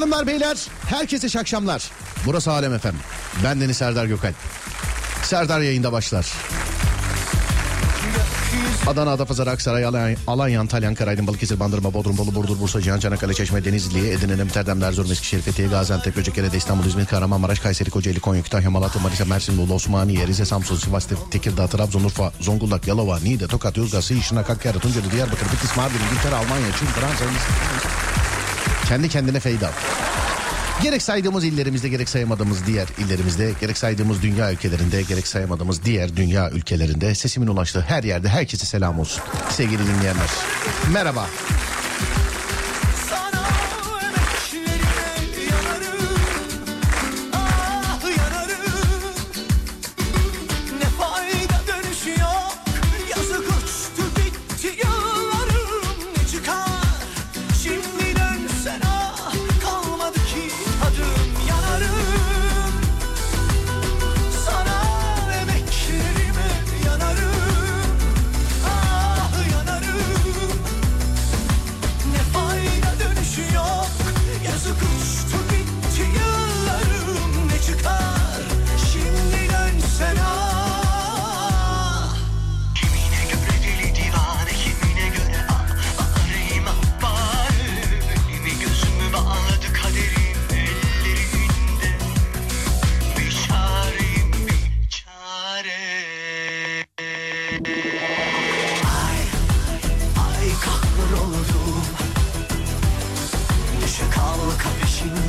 Hanımlar 0.00 0.26
beyler 0.26 0.58
herkese 0.86 1.26
iyi 1.26 1.40
akşamlar. 1.40 1.90
Burası 2.26 2.50
Alem 2.52 2.74
Efem. 2.74 2.94
Ben 3.44 3.60
Deniz 3.60 3.76
Serdar 3.76 4.06
Gökalp. 4.06 4.34
Serdar 5.22 5.60
yayında 5.60 5.92
başlar. 5.92 6.26
Adana, 8.86 9.10
Adapazarı, 9.10 9.50
Aksaray, 9.50 9.84
Alanya, 10.26 10.60
Antalya, 10.60 10.88
Ankara, 10.88 11.10
Aydın, 11.10 11.26
Balıkesir, 11.26 11.60
Bandırma, 11.60 11.94
Bodrum, 11.94 12.18
Bolu, 12.18 12.34
Burdur, 12.34 12.60
Bursa, 12.60 12.80
Cihan, 12.80 13.00
Çanakkale, 13.00 13.34
Çeşme, 13.34 13.64
Denizli, 13.64 14.10
Edirne, 14.10 14.40
Emterdem, 14.40 14.82
Erzurum, 14.82 15.12
Eskişehir, 15.12 15.42
Fethiye, 15.42 15.68
Gaziantep, 15.68 16.14
Göcekere, 16.14 16.56
İstanbul, 16.56 16.84
İzmir, 16.84 17.06
Kahramanmaraş, 17.06 17.58
Kayseri, 17.58 17.90
Kocaeli, 17.90 18.20
Konya, 18.20 18.42
Kütahya, 18.42 18.70
Malatya, 18.70 19.02
Manisa, 19.02 19.24
Mersin, 19.24 19.58
Bolu, 19.58 19.74
Osmaniye, 19.74 20.26
Rize, 20.26 20.44
Samsun, 20.44 20.76
Sivas, 20.76 21.08
Tekirdağ, 21.30 21.66
Trabzon, 21.66 22.04
Urfa, 22.04 22.32
Zonguldak, 22.40 22.86
Yalova, 22.86 23.18
Niğde, 23.18 23.46
Tokat, 23.46 23.76
Yozgat, 23.76 24.04
Sıyır, 24.04 24.22
Şırnak, 24.22 24.48
Hakkari, 24.48 24.78
Tunceli, 24.78 25.10
Diyarbakır, 25.10 25.46
Bitlis, 25.46 25.76
Mardin, 25.76 25.98
İngiltere, 26.10 26.34
Almanya, 26.34 26.66
Çin, 26.78 26.86
Fransa, 26.86 27.24
kendi 28.90 29.08
kendine 29.08 29.40
feyda. 29.40 29.70
Gerek 30.82 31.02
saydığımız 31.02 31.44
illerimizde 31.44 31.88
gerek 31.88 32.08
sayamadığımız 32.08 32.66
diğer 32.66 32.88
illerimizde 32.98 33.52
gerek 33.60 33.78
saydığımız 33.78 34.22
dünya 34.22 34.52
ülkelerinde 34.52 35.02
gerek 35.02 35.26
sayamadığımız 35.26 35.84
diğer 35.84 36.16
dünya 36.16 36.50
ülkelerinde 36.50 37.14
sesimin 37.14 37.46
ulaştığı 37.46 37.80
her 37.80 38.02
yerde 38.02 38.28
herkese 38.28 38.66
selam 38.66 38.98
olsun. 38.98 39.22
Sevgili 39.50 39.82
dinleyenler 39.86 40.28
merhaba. 40.92 41.26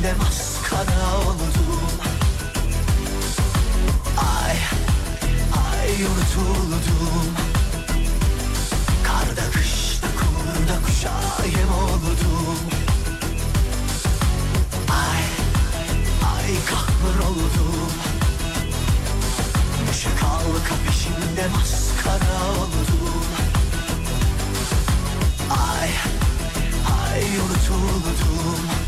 Peşinde 0.02 0.14
maskara 0.14 1.16
oldum 1.18 1.90
Ay 4.16 4.56
Ay 5.70 6.04
unutuldum 6.04 7.26
Karda 9.02 9.50
kışta 9.50 10.06
kurda 10.06 10.86
kuşa 10.86 11.12
yem 11.44 11.72
oldum 11.74 12.58
Ay 14.90 15.24
Ay 16.34 16.54
kahroldum 16.66 17.92
Düşe 19.90 20.08
kalka 20.20 20.74
peşinde 20.86 21.48
maskara 21.48 22.50
oldum. 22.50 23.24
Ay, 25.50 25.90
ay 27.12 27.22
unutuldum 27.22 28.81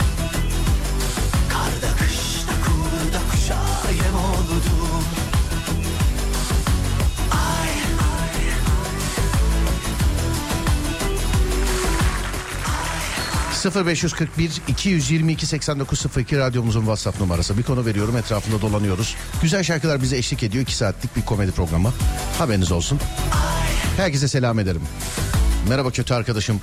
0541 13.65 14.63
222 14.69 15.47
8902 15.47 16.39
radyomuzun 16.39 16.81
WhatsApp 16.81 17.21
numarası. 17.21 17.59
Bir 17.59 17.63
konu 17.63 17.87
veriyorum 17.87 18.17
etrafında 18.17 18.61
dolanıyoruz. 18.61 19.17
Güzel 19.43 19.63
şarkılar 19.63 20.03
bize 20.03 20.17
eşlik 20.17 20.43
ediyor. 20.43 20.63
2 20.63 20.77
saatlik 20.77 21.17
bir 21.17 21.23
komedi 21.23 21.53
programı. 21.53 21.93
Haberiniz 22.39 22.73
olsun. 22.73 23.01
Herkese 23.97 24.29
selam 24.29 24.59
ederim. 24.59 24.83
Merhaba 25.69 25.91
kötü 25.91 26.15
arkadaşım. 26.15 26.61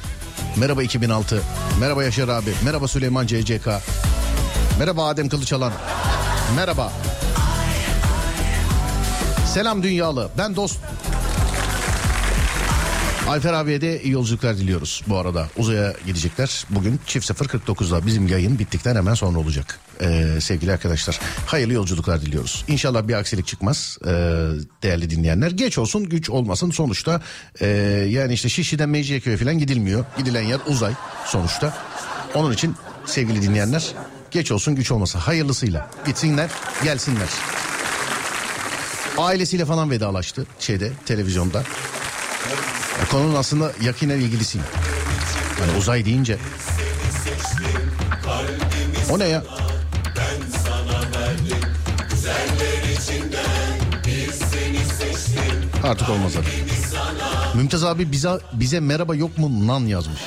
Merhaba 0.56 0.84
2006. 0.84 1.42
Merhaba 1.80 2.04
Yaşar 2.04 2.28
abi. 2.28 2.54
Merhaba 2.66 2.88
Süleyman 2.88 3.28
CCK. 3.28 3.68
Merhaba 4.80 5.08
Adem 5.08 5.30
Kılıçalan. 5.30 5.74
Merhaba. 6.56 6.92
Selam 9.54 9.84
dünyalı. 9.84 10.30
Ben 10.38 10.56
dost 10.56 10.80
Alper 13.32 13.54
abiye 13.54 13.82
de 13.82 14.04
iyi 14.04 14.14
yolculuklar 14.14 14.58
diliyoruz 14.58 15.04
bu 15.08 15.18
arada. 15.18 15.48
Uzaya 15.58 15.94
gidecekler. 16.06 16.66
Bugün 16.70 17.00
çift 17.08 17.32
049'da 17.32 18.06
bizim 18.06 18.28
yayın 18.28 18.60
bittikten 18.60 18.96
hemen 18.96 19.14
sonra 19.14 19.40
olacak. 19.40 19.80
Ee, 20.02 20.38
sevgili 20.42 20.72
arkadaşlar 20.72 21.20
hayırlı 21.46 21.74
yolculuklar 21.74 22.22
diliyoruz. 22.22 22.66
İnşallah 22.68 23.08
bir 23.08 23.14
aksilik 23.14 23.48
çıkmaz 23.48 23.98
ee, 24.06 24.10
değerli 24.84 25.10
dinleyenler. 25.10 25.52
Geç 25.52 25.78
olsun 25.78 26.10
güç 26.10 26.30
olmasın 26.30 26.72
sonuçta 26.72 27.22
ee, 27.62 27.68
yani 28.10 28.34
işte 28.34 28.50
Şişli'den 28.50 28.90
Mecidiyeköy'e 28.90 29.38
falan 29.38 29.58
gidilmiyor. 29.58 30.06
Gidilen 30.18 30.44
yer 30.44 30.60
uzay 30.68 30.94
sonuçta. 31.26 31.78
Onun 32.34 32.54
için 32.54 32.76
sevgili 33.06 33.42
dinleyenler 33.42 33.92
geç 34.32 34.52
olsun 34.52 34.76
güç 34.76 34.92
olmasın 34.92 35.20
hayırlısıyla 35.20 35.90
gitsinler 36.06 36.50
gelsinler. 36.84 37.30
Ailesiyle 39.18 39.66
falan 39.66 39.92
vedalaştı 39.92 40.46
şeyde 40.60 40.92
televizyonda. 41.06 41.64
Ya 43.02 43.08
Konunun 43.08 43.36
aslında 43.36 43.72
yakinen 43.82 44.20
ilgilisiyim. 44.20 44.68
Yani 45.62 45.78
uzay 45.78 46.06
deyince. 46.06 46.38
O 49.12 49.20
ne 49.20 49.28
ya? 49.28 49.44
Artık 55.84 56.10
olmaz 56.10 56.32
abi. 56.38 56.46
Mümtaz 57.58 57.84
abi 57.84 58.12
bize, 58.12 58.30
bize 58.54 58.80
merhaba 58.80 59.16
yok 59.16 59.38
mu 59.38 59.68
nan 59.68 59.80
yazmış. 59.80 60.22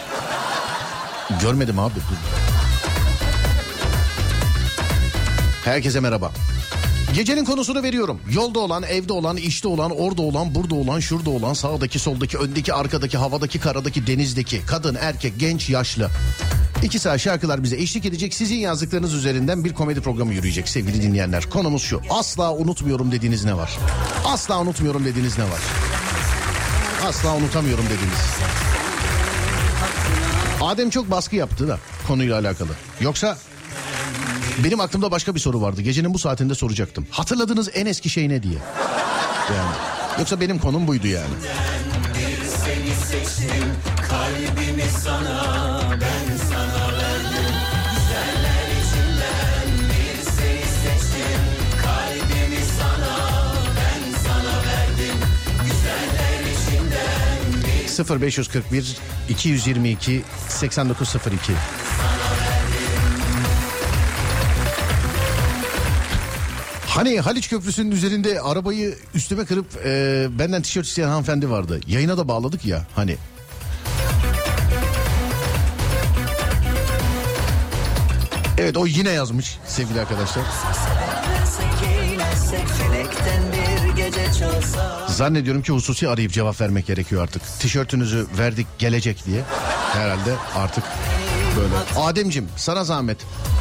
Görmedim 1.42 1.78
abi. 1.78 1.94
Herkese 5.64 6.00
merhaba. 6.00 6.32
Gecenin 7.14 7.44
konusunu 7.44 7.82
veriyorum. 7.82 8.20
Yolda 8.32 8.58
olan, 8.58 8.82
evde 8.82 9.12
olan, 9.12 9.36
işte 9.36 9.68
olan, 9.68 9.90
orada 9.90 10.22
olan, 10.22 10.54
burada 10.54 10.74
olan, 10.74 11.00
şurada 11.00 11.30
olan, 11.30 11.52
sağdaki, 11.52 11.98
soldaki, 11.98 12.38
öndeki, 12.38 12.74
arkadaki, 12.74 13.18
havadaki, 13.18 13.60
karadaki, 13.60 14.06
denizdeki, 14.06 14.66
kadın, 14.66 14.96
erkek, 15.00 15.32
genç, 15.38 15.70
yaşlı. 15.70 16.10
İki 16.82 16.98
saat 16.98 17.20
şarkılar 17.20 17.62
bize 17.62 17.76
eşlik 17.76 18.06
edecek. 18.06 18.34
Sizin 18.34 18.56
yazdıklarınız 18.56 19.14
üzerinden 19.14 19.64
bir 19.64 19.72
komedi 19.72 20.00
programı 20.00 20.34
yürüyecek 20.34 20.68
sevgili 20.68 21.02
dinleyenler. 21.02 21.50
Konumuz 21.50 21.82
şu. 21.82 22.00
Asla 22.10 22.54
unutmuyorum 22.54 23.12
dediğiniz 23.12 23.44
ne 23.44 23.56
var? 23.56 23.78
Asla 24.24 24.60
unutmuyorum 24.60 25.04
dediğiniz 25.04 25.38
ne 25.38 25.44
var? 25.44 25.60
Asla 27.06 27.36
unutamıyorum 27.36 27.84
dediğiniz. 27.84 28.20
Adem 30.60 30.90
çok 30.90 31.10
baskı 31.10 31.36
yaptı 31.36 31.68
da 31.68 31.78
konuyla 32.08 32.38
alakalı. 32.38 32.70
Yoksa 33.00 33.38
benim 34.64 34.80
aklımda 34.80 35.10
başka 35.10 35.34
bir 35.34 35.40
soru 35.40 35.60
vardı. 35.60 35.82
Gecenin 35.82 36.14
bu 36.14 36.18
saatinde 36.18 36.54
soracaktım. 36.54 37.06
Hatırladığınız 37.10 37.70
en 37.74 37.86
eski 37.86 38.08
şey 38.10 38.28
ne 38.28 38.42
diye. 38.42 38.58
Yani. 39.56 39.76
Yoksa 40.18 40.40
benim 40.40 40.58
konum 40.58 40.86
buydu 40.86 41.06
yani. 41.06 41.34
seçtim 42.14 42.36
seni 42.64 42.94
seçtim 42.94 43.68
Kalbimi 44.10 44.90
sana 45.04 45.80
ben 46.00 46.36
sana 46.48 46.92
verdim 54.64 55.18
Güzeller 55.64 56.40
içinden 57.98 58.20
0541 58.20 58.96
222 59.28 60.22
8902 60.48 61.52
Hani 66.94 67.20
Haliç 67.20 67.48
Köprüsü'nün 67.48 67.90
üzerinde 67.90 68.40
arabayı 68.40 68.94
üstüme 69.14 69.44
kırıp 69.44 69.66
e, 69.86 70.26
benden 70.38 70.62
tişört 70.62 70.86
isteyen 70.86 71.08
hanımefendi 71.08 71.50
vardı. 71.50 71.80
Yayına 71.86 72.18
da 72.18 72.28
bağladık 72.28 72.64
ya 72.64 72.86
hani. 72.94 73.16
Evet 78.58 78.76
o 78.76 78.86
yine 78.86 79.10
yazmış 79.10 79.58
sevgili 79.66 80.00
arkadaşlar. 80.00 80.44
Zannediyorum 85.08 85.62
ki 85.62 85.72
hususi 85.72 86.08
arayıp 86.08 86.32
cevap 86.32 86.60
vermek 86.60 86.86
gerekiyor 86.86 87.22
artık. 87.22 87.42
Tişörtünüzü 87.60 88.26
verdik 88.38 88.66
gelecek 88.78 89.26
diye. 89.26 89.42
Herhalde 89.92 90.34
artık 90.56 90.84
böyle. 91.56 91.74
Ademcim 92.06 92.48
sana 92.56 92.84
zahmet. 92.84 93.18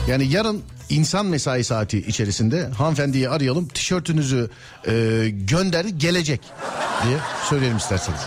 Yani 0.08 0.28
yarın 0.28 0.62
insan 0.90 1.26
mesai 1.26 1.64
saati 1.64 1.98
içerisinde 1.98 2.68
hanımefendiyi 2.78 3.30
arayalım. 3.30 3.68
Tişörtünüzü 3.68 4.50
e, 4.88 4.92
gönder 5.30 5.86
gelecek 5.86 6.42
diye 7.06 7.18
söyleyelim 7.50 7.78
isterseniz. 7.78 8.20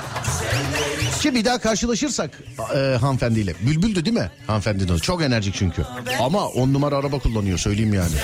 Ki 1.20 1.34
bir 1.34 1.44
daha 1.44 1.58
karşılaşırsak 1.58 2.30
e, 2.74 2.78
hanımefendiyle. 3.00 3.54
Bülbüldü 3.60 4.04
değil 4.04 4.16
mi 4.16 4.30
hanımefendinin? 4.46 4.98
Çok 4.98 5.22
enerjik 5.22 5.54
çünkü. 5.54 5.82
Ama 6.20 6.46
on 6.46 6.72
numara 6.72 6.96
araba 6.96 7.18
kullanıyor 7.18 7.58
söyleyeyim 7.58 7.94
yani. 7.94 8.14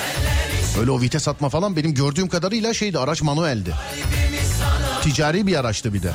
Öyle 0.81 0.91
o 0.91 1.01
vites 1.01 1.29
atma 1.29 1.49
falan 1.49 1.77
benim 1.77 1.95
gördüğüm 1.95 2.29
kadarıyla 2.29 2.75
şeydi 2.75 2.99
araç 2.99 3.23
manueldi. 3.23 3.75
Ticari 5.03 5.47
bir 5.47 5.57
araçtı 5.57 5.95
bir 5.95 6.03
de. 6.03 6.13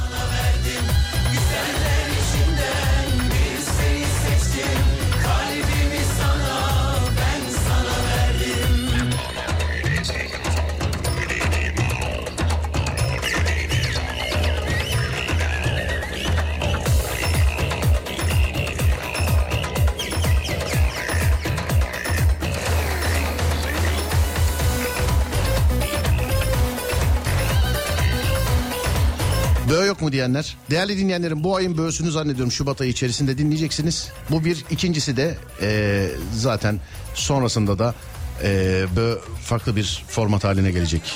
Yok 29.87 30.01
mu 30.01 30.11
diyenler? 30.11 30.57
Değerli 30.69 30.97
dinleyenlerim 30.97 31.43
bu 31.43 31.55
ayın 31.55 31.77
böğsünü 31.77 32.11
zannediyorum 32.11 32.51
Şubat 32.51 32.81
ayı 32.81 32.91
içerisinde 32.91 33.37
dinleyeceksiniz. 33.37 34.11
Bu 34.29 34.45
bir. 34.45 34.65
ikincisi 34.69 35.17
de 35.17 35.37
e, 35.61 36.09
zaten 36.35 36.79
sonrasında 37.13 37.79
da 37.79 37.95
e, 38.43 38.85
böğ 38.95 39.19
farklı 39.43 39.75
bir 39.75 40.05
format 40.07 40.43
haline 40.43 40.71
gelecek. 40.71 41.13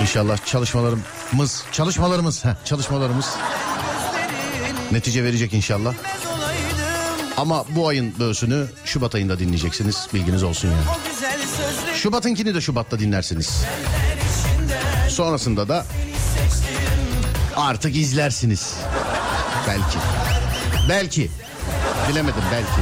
İnşallah 0.00 0.46
çalışmalarımız, 0.46 1.64
çalışmalarımız, 1.72 2.44
heh, 2.44 2.64
çalışmalarımız 2.64 3.26
netice 4.92 5.24
verecek 5.24 5.54
inşallah. 5.54 5.94
Ama 7.36 7.64
bu 7.76 7.88
ayın 7.88 8.18
böğsünü 8.18 8.66
Şubat 8.84 9.14
ayında 9.14 9.38
dinleyeceksiniz. 9.38 10.08
Bilginiz 10.14 10.42
olsun 10.42 10.68
yani. 10.68 10.98
Şubat'ınkini 11.94 12.54
de 12.54 12.60
Şubat'ta 12.60 12.98
dinlersiniz. 12.98 13.62
Sonrasında 15.08 15.68
da 15.68 15.86
artık 17.58 17.96
izlersiniz. 17.96 18.74
Belki. 19.68 19.98
Belki. 20.88 21.30
Bilemedim 22.08 22.42
belki. 22.52 22.80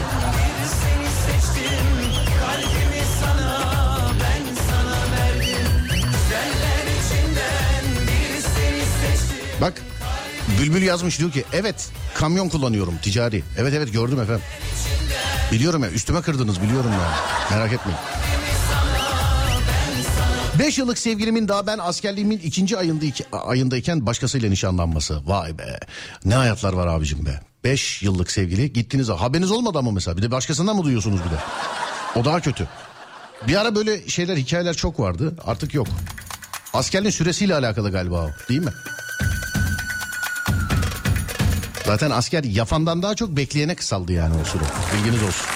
Bak 9.61 9.83
Bülbül 10.61 10.83
yazmış 10.83 11.19
diyor 11.19 11.31
ki 11.33 11.45
evet 11.53 11.89
kamyon 12.15 12.49
kullanıyorum 12.49 12.95
ticari. 13.03 13.43
Evet 13.59 13.75
evet 13.75 13.93
gördüm 13.93 14.21
efendim. 14.21 14.45
Biliyorum 15.53 15.83
ya 15.83 15.91
üstüme 15.91 16.23
kırdınız 16.23 16.63
biliyorum 16.63 16.91
ya. 16.93 17.11
Merak 17.57 17.73
etmeyin. 17.73 17.99
Beş 20.59 20.79
yıllık 20.79 20.99
sevgilimin 20.99 21.49
daha 21.49 21.67
ben 21.67 21.79
askerliğimin 21.79 22.39
ikinci 22.39 22.79
ayında, 22.79 23.05
ayındayken 23.33 24.07
başkasıyla 24.07 24.49
nişanlanması. 24.49 25.29
Vay 25.29 25.59
be. 25.59 25.79
Ne 26.25 26.35
hayatlar 26.35 26.73
var 26.73 26.87
abicim 26.87 27.27
be. 27.27 27.41
Beş 27.65 28.03
yıllık 28.03 28.31
sevgili 28.31 28.73
gittiniz. 28.73 29.09
Haberiniz 29.09 29.51
olmadı 29.51 29.79
ama 29.79 29.91
mesela. 29.91 30.17
Bir 30.17 30.23
de 30.23 30.31
başkasından 30.31 30.77
mı 30.77 30.85
duyuyorsunuz 30.85 31.21
bir 31.25 31.31
de? 31.31 31.41
O 32.21 32.25
daha 32.25 32.41
kötü. 32.41 32.69
Bir 33.49 33.61
ara 33.61 33.75
böyle 33.75 34.09
şeyler 34.09 34.37
hikayeler 34.37 34.75
çok 34.75 35.01
vardı. 35.01 35.37
Artık 35.45 35.75
yok. 35.75 35.87
Askerliğin 36.73 37.11
süresiyle 37.11 37.55
alakalı 37.55 37.93
galiba 37.93 38.25
o. 38.25 38.31
Değil 38.49 38.61
mi? 38.61 38.73
Zaten 41.87 42.11
asker 42.11 42.45
yafandan 42.45 43.03
daha 43.03 43.15
çok 43.15 43.37
bekleyene 43.37 43.75
kısaldı 43.75 44.13
yani 44.13 44.35
o 44.43 44.45
süre. 44.45 44.63
Bilginiz 44.95 45.23
olsun. 45.23 45.47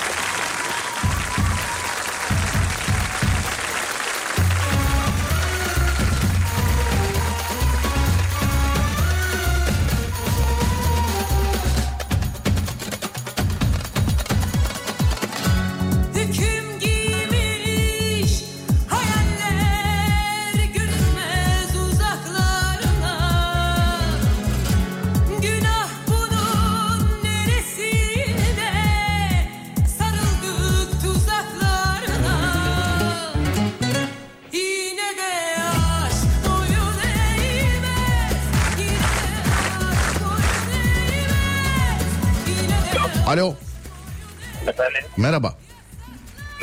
Merhaba. 45.30 45.54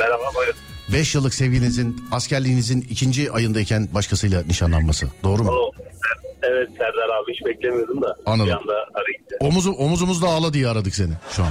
merhaba 0.00 0.22
buyurun. 0.36 0.54
Beş 0.92 1.14
yıllık 1.14 1.34
sevgilinizin 1.34 2.04
askerliğinizin 2.12 2.80
ikinci 2.90 3.32
ayındayken 3.32 3.88
başkasıyla 3.94 4.42
nişanlanması. 4.42 5.06
Doğru 5.24 5.44
mu? 5.44 5.50
O, 5.50 5.72
evet 6.42 6.68
Serdar 6.78 7.08
abi 7.22 7.32
hiç 7.34 7.46
beklemiyordum 7.46 8.02
da. 8.02 8.16
Anladım. 8.26 8.46
Bir 8.46 8.52
anda 8.52 8.72
arayınca. 8.72 9.36
Omuzu, 9.40 9.72
omuzumuzda 9.72 10.26
ağla 10.26 10.52
diye 10.52 10.68
aradık 10.68 10.94
seni 10.94 11.12
şu 11.30 11.42
an. 11.42 11.50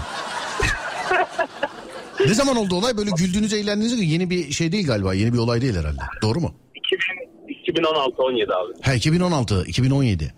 ne 2.28 2.34
zaman 2.34 2.56
oldu 2.56 2.76
olay? 2.76 2.98
Böyle 2.98 3.12
güldüğünüz 3.12 3.54
eğlendiğiniz 3.54 4.12
yeni 4.12 4.30
bir 4.30 4.52
şey 4.52 4.72
değil 4.72 4.88
galiba. 4.88 5.14
Yeni 5.14 5.34
bir 5.34 5.38
olay 5.38 5.62
değil 5.62 5.76
herhalde. 5.76 6.02
Doğru 6.22 6.40
mu? 6.40 6.56
2000, 6.76 7.84
2016-17 7.84 8.54
abi. 8.54 8.74
Ha 8.82 8.94
2016, 8.94 9.66
2017. 9.68 10.34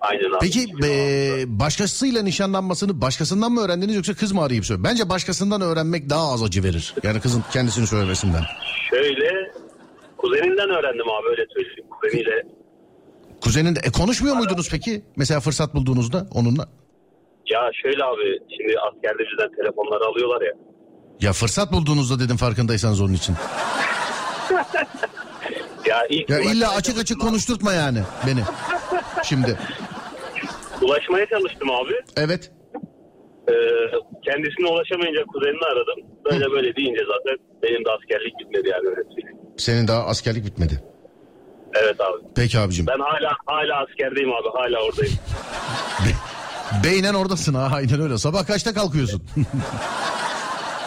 Aynen 0.00 0.30
abi. 0.30 0.38
Peki 0.40 0.62
2016. 0.62 0.86
e, 0.86 1.58
başkasıyla 1.60 2.22
nişanlanmasını 2.22 3.00
başkasından 3.00 3.52
mı 3.52 3.60
öğrendiniz 3.60 3.96
yoksa 3.96 4.14
kız 4.14 4.32
mı 4.32 4.42
arayıp 4.42 4.66
söylüyor? 4.66 4.88
Bence 4.90 5.08
başkasından 5.08 5.60
öğrenmek 5.60 6.10
daha 6.10 6.32
az 6.32 6.42
acı 6.42 6.64
verir. 6.64 6.94
Yani 7.02 7.20
kızın 7.20 7.44
kendisini 7.52 7.86
söylemesinden. 7.86 8.42
Şöyle 8.90 9.52
kuzeninden 10.16 10.68
öğrendim 10.70 11.10
abi 11.10 11.28
öyle 11.30 11.46
söyleyeyim. 11.54 11.84
Kuzeniyle 12.00 12.42
Kuzenin 13.40 13.76
de 13.76 13.80
e, 13.84 13.90
konuşmuyor 13.90 14.36
muydunuz 14.36 14.68
peki? 14.70 15.02
Mesela 15.16 15.40
fırsat 15.40 15.74
bulduğunuzda 15.74 16.26
onunla. 16.34 16.68
ya 17.50 17.70
şöyle 17.82 18.04
abi 18.04 18.38
şimdi 18.56 18.74
askerde 18.80 19.22
bizden 19.32 19.56
telefonları 19.56 20.04
alıyorlar 20.04 20.42
ya. 20.42 20.52
Ya 21.20 21.32
fırsat 21.32 21.72
bulduğunuzda 21.72 22.20
dedim 22.20 22.36
farkındaysanız 22.36 23.00
onun 23.00 23.12
için. 23.12 23.36
Ya 25.86 26.06
ilk 26.10 26.30
Ya 26.30 26.38
illa 26.40 26.70
açık 26.74 26.98
açık 26.98 27.20
konuşturtma 27.20 27.72
yani 27.72 27.98
beni. 28.26 28.40
Şimdi. 29.24 29.58
Ulaşmaya 30.82 31.26
çalıştım 31.26 31.70
abi. 31.70 31.92
Evet. 32.16 32.50
Ee, 33.48 33.52
kendisine 34.24 34.66
ulaşamayınca 34.68 35.24
kuzenini 35.24 35.64
aradım. 35.72 36.10
Böyle 36.24 36.50
böyle 36.50 36.76
deyince 36.76 37.00
zaten 37.00 37.36
benim 37.62 37.84
de 37.84 37.90
askerlik 37.90 38.34
bitmedi 38.40 38.68
yani 38.68 38.82
söyleyeyim. 38.84 39.38
Senin 39.56 39.88
daha 39.88 40.06
askerlik 40.06 40.44
bitmedi. 40.44 40.82
Evet 41.74 42.00
abi. 42.00 42.18
Peki 42.36 42.58
abicim. 42.58 42.86
Ben 42.86 42.98
hala 42.98 43.36
hala 43.46 43.76
askerdeyim 43.84 44.32
abi 44.32 44.48
hala 44.54 44.84
oradayım. 44.84 45.14
Beynen 46.84 47.14
oradasın 47.14 47.54
ha 47.54 47.68
aynen 47.74 48.00
öyle. 48.00 48.18
Sabah 48.18 48.46
kaçta 48.46 48.74
kalkıyorsun? 48.74 49.22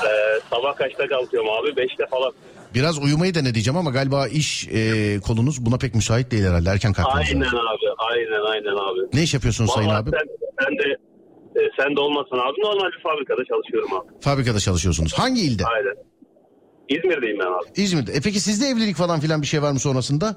Ee, 0.07 0.39
sabah 0.49 0.75
kaçta 0.75 1.07
kalkıyorum 1.07 1.49
abi? 1.49 1.67
5'te 1.67 2.05
falan. 2.09 2.33
Biraz 2.73 2.99
uyumayı 3.03 3.33
dene 3.35 3.53
diyeceğim 3.53 3.77
ama 3.77 3.91
galiba 3.91 4.27
iş 4.27 4.67
e, 4.67 5.19
kolunuz 5.19 5.65
buna 5.65 5.77
pek 5.77 5.95
müsait 5.95 6.31
değil 6.31 6.43
herhalde. 6.43 6.69
Erken 6.69 6.93
kalkmanız 6.93 7.27
Aynen 7.27 7.41
lazım. 7.41 7.59
abi. 7.59 7.85
Aynen 8.11 8.45
aynen 8.51 8.75
abi. 8.75 8.99
Ne 9.17 9.23
iş 9.23 9.33
yapıyorsunuz 9.33 9.71
sayın 9.71 9.89
Vallahi 9.89 10.01
abi? 10.01 10.09
Sen, 10.11 10.27
sen 10.65 10.77
de 10.77 10.97
e, 11.59 11.61
sen 11.79 11.95
de 11.95 11.99
olmasın 11.99 12.35
abi. 12.35 12.61
Normal 12.61 12.87
bir 12.97 13.03
fabrikada 13.03 13.41
çalışıyorum 13.45 13.93
abi. 13.93 14.07
Fabrikada 14.21 14.59
çalışıyorsunuz. 14.59 15.13
Hangi 15.13 15.41
ilde? 15.41 15.63
Aynen. 15.65 15.95
İzmir'deyim 16.89 17.39
ben 17.39 17.45
abi. 17.45 17.81
İzmir'de. 17.81 18.11
E 18.11 18.21
peki 18.23 18.39
sizde 18.39 18.65
evlilik 18.67 18.95
falan 18.95 19.19
filan 19.19 19.41
bir 19.41 19.47
şey 19.47 19.61
var 19.61 19.71
mı 19.71 19.79
sonrasında? 19.79 20.35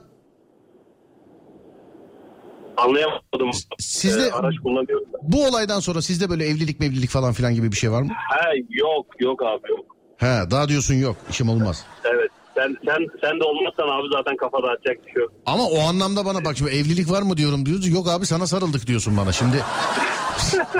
Anlayamadım. 2.76 3.50
Sizde- 3.78 4.26
Ee, 4.26 4.30
araç 4.32 4.54
kullanıyorum. 4.62 5.06
ben. 5.14 5.20
Bu 5.32 5.46
olaydan 5.46 5.80
sonra 5.80 6.02
sizde 6.02 6.30
böyle 6.30 6.46
evlilik 6.46 6.80
mevlilik 6.80 7.10
falan 7.10 7.32
filan 7.32 7.54
gibi 7.54 7.72
bir 7.72 7.76
şey 7.76 7.90
var 7.92 8.02
mı? 8.02 8.08
He 8.30 8.58
yok 8.70 9.06
yok 9.20 9.42
abi 9.42 9.70
yok. 9.70 9.84
He 10.16 10.50
daha 10.50 10.68
diyorsun 10.68 10.94
yok 10.94 11.16
işim 11.30 11.48
olmaz. 11.48 11.84
Evet. 12.04 12.30
Sen 12.54 12.76
sen 12.86 12.98
sen 13.20 13.40
de 13.40 13.44
olmazsan 13.44 13.88
abi 13.88 14.08
zaten 14.16 14.36
kafa 14.36 14.58
dağıtacak 14.62 15.06
bir 15.06 15.12
şey 15.12 15.22
yok. 15.22 15.32
Ama 15.46 15.64
o 15.66 15.78
anlamda 15.80 16.24
bana 16.24 16.44
bak 16.44 16.56
şimdi 16.56 16.70
evlilik 16.70 17.10
var 17.10 17.22
mı 17.22 17.36
diyorum 17.36 17.66
diyoruz. 17.66 17.88
Yok 17.88 18.08
abi 18.08 18.26
sana 18.26 18.46
sarıldık 18.46 18.86
diyorsun 18.86 19.16
bana. 19.16 19.32
Şimdi 19.32 19.56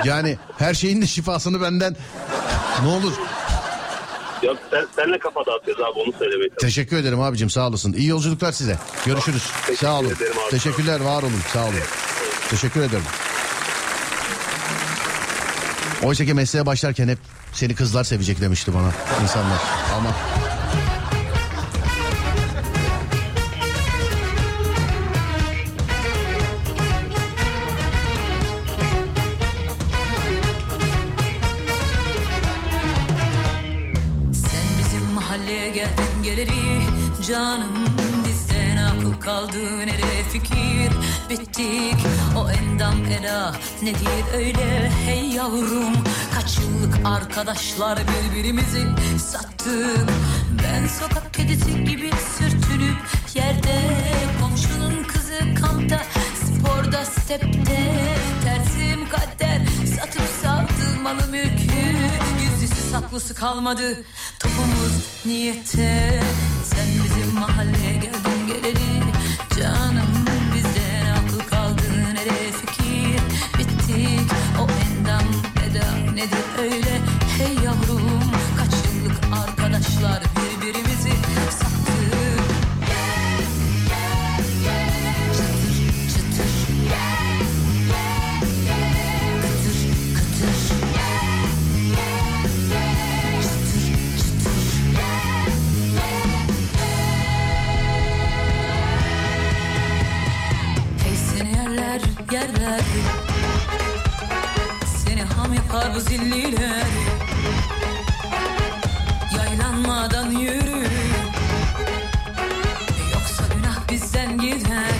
yani 0.05 0.37
her 0.57 0.73
şeyin 0.73 1.01
de 1.01 1.05
şifasını 1.07 1.61
benden 1.61 1.95
ne 2.83 2.87
olur. 2.89 3.13
Yok 4.43 4.57
sen, 4.71 4.87
senle 4.95 5.19
kafa 5.19 5.45
dağıtıyoruz 5.45 5.83
abi 5.83 5.99
onu 5.99 6.11
söylemeye 6.11 6.49
çalışıyorum. 6.49 6.57
Teşekkür 6.57 6.97
ederim 6.97 7.21
abicim 7.21 7.49
sağ 7.49 7.67
olasın. 7.67 7.93
İyi 7.93 8.07
yolculuklar 8.07 8.51
size. 8.51 8.77
Görüşürüz. 9.05 9.43
Teşekkür 9.61 9.87
sağ 9.87 9.99
olun. 9.99 10.09
ederim 10.09 10.33
abi. 10.45 10.49
Teşekkürler 10.51 10.99
var 10.99 11.23
olun 11.23 11.41
sağ 11.53 11.63
olun. 11.63 11.73
Teşekkür 12.49 12.81
ederim. 12.81 13.03
Oysa 16.03 16.25
ki 16.25 16.33
mesleğe 16.33 16.65
başlarken 16.65 17.07
hep 17.07 17.19
seni 17.53 17.75
kızlar 17.75 18.03
sevecek 18.03 18.41
demişti 18.41 18.73
bana 18.73 18.91
insanlar. 19.23 19.59
Ama 19.97 20.15
Canım 37.27 37.85
bizden 38.27 38.77
akıl 38.77 39.21
kaldı 39.21 39.77
nereye 39.77 40.23
fikir. 40.31 40.91
Bittik 41.29 41.95
o 42.37 42.49
endam 42.49 43.05
eda 43.05 43.55
Nedir 43.83 44.33
öyle? 44.35 44.91
Hey 45.05 45.29
yavrum 45.29 45.93
Kaç 46.33 46.57
yıllık 46.57 47.05
arkadaşlar 47.05 47.99
birbirimizi 47.99 48.83
sattık. 49.19 50.09
Ben 50.63 50.87
sokak 50.87 51.33
kedisi 51.33 51.83
gibi 51.83 52.11
sürtünüp 52.37 52.97
yerde 53.35 53.81
Komşunun 54.41 55.03
kızı 55.03 55.39
kampta 55.61 56.01
sporda 56.35 57.05
stepte. 57.05 57.93
Tersim 58.43 59.09
kader 59.09 59.61
satıp 59.97 60.29
saldı 60.43 61.01
malı 61.03 61.27
mülkü. 61.31 61.97
Gizlisi 62.41 62.89
saklısı 62.91 63.35
kalmadı 63.35 64.03
topumuz 64.39 65.25
niyette 65.25 66.19
Sen 66.77 67.03
bizim 67.03 67.39
mahalleye 67.39 67.93
geldin 67.93 68.47
geleli 68.47 69.06
yerler 102.31 102.81
Seni 104.85 105.21
ham 105.23 105.53
yapar 105.53 105.95
bu 105.95 105.99
zilliler. 105.99 106.87
Yaylanmadan 109.37 110.31
yürü. 110.31 110.87
Yoksa 113.13 113.43
günah 113.55 113.91
bizden 113.91 114.37
gider. 114.37 114.97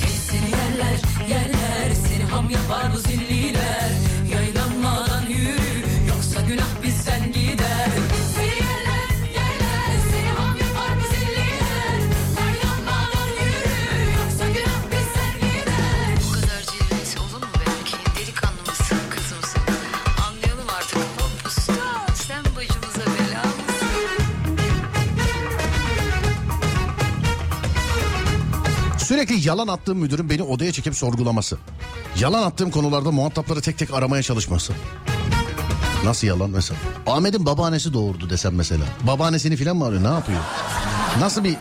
Hey 0.00 0.16
seni 0.30 0.50
yerler 0.50 1.28
yerler. 1.28 1.94
Seni 2.08 2.24
ham 2.30 2.50
yapar 2.50 2.92
bu 2.94 2.98
Sürekli 29.24 29.48
yalan 29.48 29.68
attığım 29.68 29.98
müdürün 29.98 30.30
beni 30.30 30.42
odaya 30.42 30.72
çekip 30.72 30.96
sorgulaması. 30.96 31.58
Yalan 32.18 32.42
attığım 32.42 32.70
konularda 32.70 33.10
muhatapları 33.10 33.60
tek 33.60 33.78
tek 33.78 33.94
aramaya 33.94 34.22
çalışması. 34.22 34.72
Nasıl 36.04 36.26
yalan 36.26 36.50
mesela? 36.50 36.80
Ahmet'in 37.06 37.46
babaannesi 37.46 37.92
doğurdu 37.92 38.30
desem 38.30 38.54
mesela. 38.54 38.84
Babaannesini 39.02 39.56
filan 39.56 39.76
mı 39.76 39.84
arıyor 39.84 40.02
ne 40.02 40.08
yapıyor? 40.14 40.40
Nasıl 41.20 41.44
bir 41.44 41.56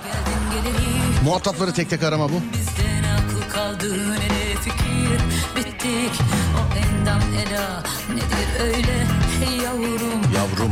muhatapları 1.26 1.74
tek 1.74 1.90
tek 1.90 2.04
arama 2.04 2.30
bu? 2.30 2.34
Bizden 2.54 3.04
akıl 3.04 3.50
kaldı 3.54 4.10
nereye 4.12 4.56
fikir 4.56 5.20
Bittik 5.56 6.22
o 6.58 6.78
endam 6.78 7.22
eda 7.22 7.84
Nedir 8.10 8.62
öyle 8.66 9.08
hey 9.40 9.58
yavrum 9.58 10.22
Yavrum. 10.36 10.72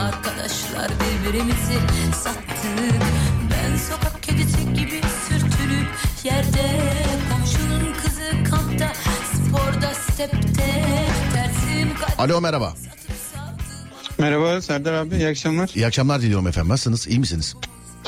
Arkadaşlar 0.00 0.90
birbirimizi 0.90 1.78
sattık 2.12 3.02
Ben 3.50 3.76
sokak 3.76 4.15
yerde 6.26 6.80
Komşunun 7.30 7.94
kızı 8.02 8.50
kampta 8.50 8.92
sporda 9.34 9.94
stepte 9.94 10.84
Tersim 11.32 11.88
Alo 12.18 12.40
merhaba. 12.40 12.74
Merhaba 14.18 14.62
Serdar 14.62 14.92
abi 14.92 15.16
iyi 15.16 15.28
akşamlar. 15.28 15.70
İyi 15.74 15.86
akşamlar 15.86 16.22
diliyorum 16.22 16.46
efendim. 16.46 16.68
Nasılsınız? 16.68 17.08
İyi 17.08 17.18
misiniz? 17.20 17.54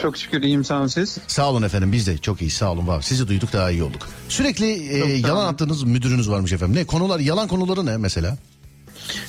Çok 0.02 0.16
şükür 0.16 0.42
iyiyim 0.42 0.64
sağ 0.64 0.78
olun 0.78 0.86
siz. 0.86 1.18
Sağ 1.26 1.50
olun 1.50 1.62
efendim 1.62 1.92
biz 1.92 2.06
de 2.06 2.18
çok 2.18 2.42
iyi 2.42 2.50
sağ 2.50 2.72
olun 2.72 2.86
var. 2.86 3.02
Sizi 3.02 3.28
duyduk 3.28 3.52
daha 3.52 3.70
iyi 3.70 3.82
olduk. 3.82 4.08
Sürekli 4.28 4.72
e, 4.72 4.98
Çok 5.00 5.08
sağ 5.08 5.28
yalan 5.28 5.44
olun. 5.44 5.52
attığınız 5.54 5.82
müdürünüz 5.82 6.30
varmış 6.30 6.52
efendim. 6.52 6.76
Ne 6.76 6.84
konular 6.84 7.20
yalan 7.20 7.48
konuları 7.48 7.86
ne 7.86 7.96
mesela? 7.96 8.38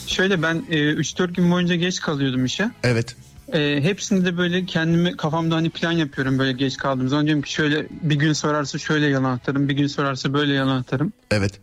Şöyle 0.08 0.42
ben 0.42 0.64
e, 0.70 0.76
3-4 0.76 1.34
gün 1.34 1.52
boyunca 1.52 1.76
geç 1.76 2.00
kalıyordum 2.00 2.46
işe. 2.46 2.72
Evet. 2.84 3.16
E, 3.54 3.80
hepsinde 3.84 4.26
de 4.26 4.38
böyle 4.38 4.66
kendimi 4.66 5.18
kafamda 5.18 5.56
hani 5.56 5.70
plan 5.70 5.92
yapıyorum 5.92 6.40
böyle 6.40 6.52
geç 6.52 6.78
kaldığım 6.78 7.08
zaman. 7.10 7.26
Diyorum 7.26 7.42
ki 7.42 7.52
şöyle 7.54 7.88
bir 8.02 8.16
gün 8.16 8.34
sorarsa 8.34 8.78
şöyle 8.78 9.08
yalan 9.08 9.32
atarım 9.32 9.70
bir 9.70 9.74
gün 9.74 9.88
sorarsa 9.88 10.34
böyle 10.34 10.54
yalan 10.54 10.78
atarım. 10.80 11.14
Evet. 11.32 11.60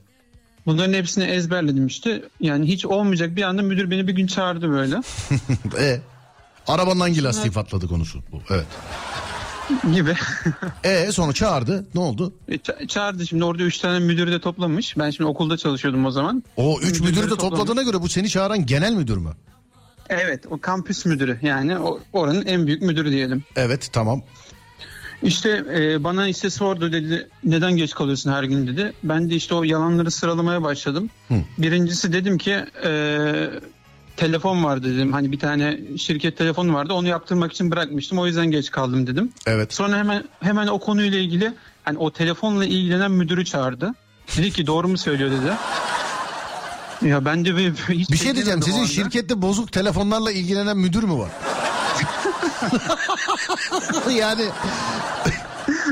Bunların 0.67 0.93
hepsini 0.93 1.25
ezberledim 1.25 1.87
işte. 1.87 2.23
Yani 2.41 2.67
hiç 2.69 2.87
olmayacak 2.87 3.37
bir 3.37 3.43
anda 3.43 3.63
müdür 3.63 3.91
beni 3.91 4.09
bir 4.09 4.13
gün 4.13 4.27
çağırdı 4.27 4.71
böyle 4.71 4.97
e 5.81 6.01
arabanın 6.67 7.01
hangi 7.01 7.25
lastiği 7.25 7.53
patladı 7.53 7.89
konusu 7.89 8.19
bu. 8.33 8.41
Evet. 8.51 8.67
gibi. 9.95 10.15
E 10.85 11.13
sonra 11.13 11.33
çağırdı. 11.33 11.87
Ne 11.95 12.01
oldu? 12.01 12.33
E, 12.49 12.55
ça- 12.57 12.87
çağırdı 12.89 13.27
şimdi 13.27 13.45
orada 13.45 13.63
3 13.63 13.79
tane 13.79 13.99
müdürü 13.99 14.33
de 14.33 14.41
toplamış. 14.41 14.99
Ben 14.99 15.11
şimdi 15.11 15.31
okulda 15.31 15.57
çalışıyordum 15.57 16.07
o 16.07 16.11
zaman. 16.11 16.43
O 16.57 16.79
üç 16.81 16.85
Müdürleri 17.01 17.11
müdürü 17.11 17.25
de 17.25 17.29
toplamış. 17.29 17.59
topladığına 17.59 17.83
göre 17.83 18.03
bu 18.03 18.09
seni 18.09 18.29
çağıran 18.29 18.67
genel 18.67 18.93
müdür 18.93 19.17
mü? 19.17 19.31
Evet 20.09 20.45
o 20.51 20.59
kampüs 20.59 21.07
müdürü 21.07 21.39
yani 21.43 21.79
o, 21.79 22.01
oranın 22.13 22.47
en 22.47 22.67
büyük 22.67 22.83
müdürü 22.83 23.11
diyelim. 23.11 23.45
Evet 23.57 23.89
tamam. 23.93 24.23
İşte 25.23 25.65
e, 25.75 26.05
bana 26.05 26.29
işte 26.29 26.51
sordu 26.51 26.93
dedi 26.93 27.29
neden 27.45 27.77
geç 27.77 27.95
kalıyorsun 27.95 28.33
her 28.33 28.43
gün 28.43 28.67
dedi. 28.67 28.93
Ben 29.03 29.31
de 29.31 29.35
işte 29.35 29.55
o 29.55 29.63
yalanları 29.63 30.11
sıralamaya 30.11 30.63
başladım. 30.63 31.11
Hı. 31.29 31.35
Birincisi 31.59 32.13
dedim 32.13 32.39
ki 32.39 32.65
e, 32.85 33.51
telefon 34.17 34.65
vardı 34.65 34.95
dedim. 34.97 35.13
Hani 35.13 35.33
bir 35.33 35.39
tane 35.39 35.81
şirket 35.99 36.39
telefonu 36.39 36.75
vardı 36.75 36.93
onu 36.93 37.09
yaptırmak 37.09 37.53
için 37.53 37.71
bırakmıştım 37.71 38.19
o 38.19 38.27
yüzden 38.27 38.51
geç 38.51 38.71
kaldım 38.71 39.07
dedim. 39.07 39.33
Evet. 39.47 39.75
Sonra 39.75 39.99
hemen 39.99 40.25
hemen 40.41 40.67
o 40.67 40.79
konuyla 40.79 41.19
ilgili 41.19 41.53
hani 41.85 41.99
o 41.99 42.11
telefonla 42.13 42.65
ilgilenen 42.65 43.11
müdürü 43.11 43.45
çağırdı. 43.45 43.95
Dedi 44.37 44.51
ki 44.51 44.67
doğru 44.67 44.89
mu 44.89 44.99
söylüyor 44.99 45.31
dedi. 45.31 45.53
Ya 47.03 47.25
ben 47.25 47.45
de 47.45 47.57
bir, 47.57 47.75
hiç 47.75 48.11
Bir 48.11 48.17
şey 48.17 48.35
diyeceğim 48.35 48.63
sizin 48.63 48.85
şirkette 48.85 49.43
bozuk 49.43 49.73
telefonlarla 49.73 50.33
ilgilenen 50.33 50.77
müdür 50.77 51.03
mü 51.03 51.19
var? 51.19 51.31
yani 54.11 54.45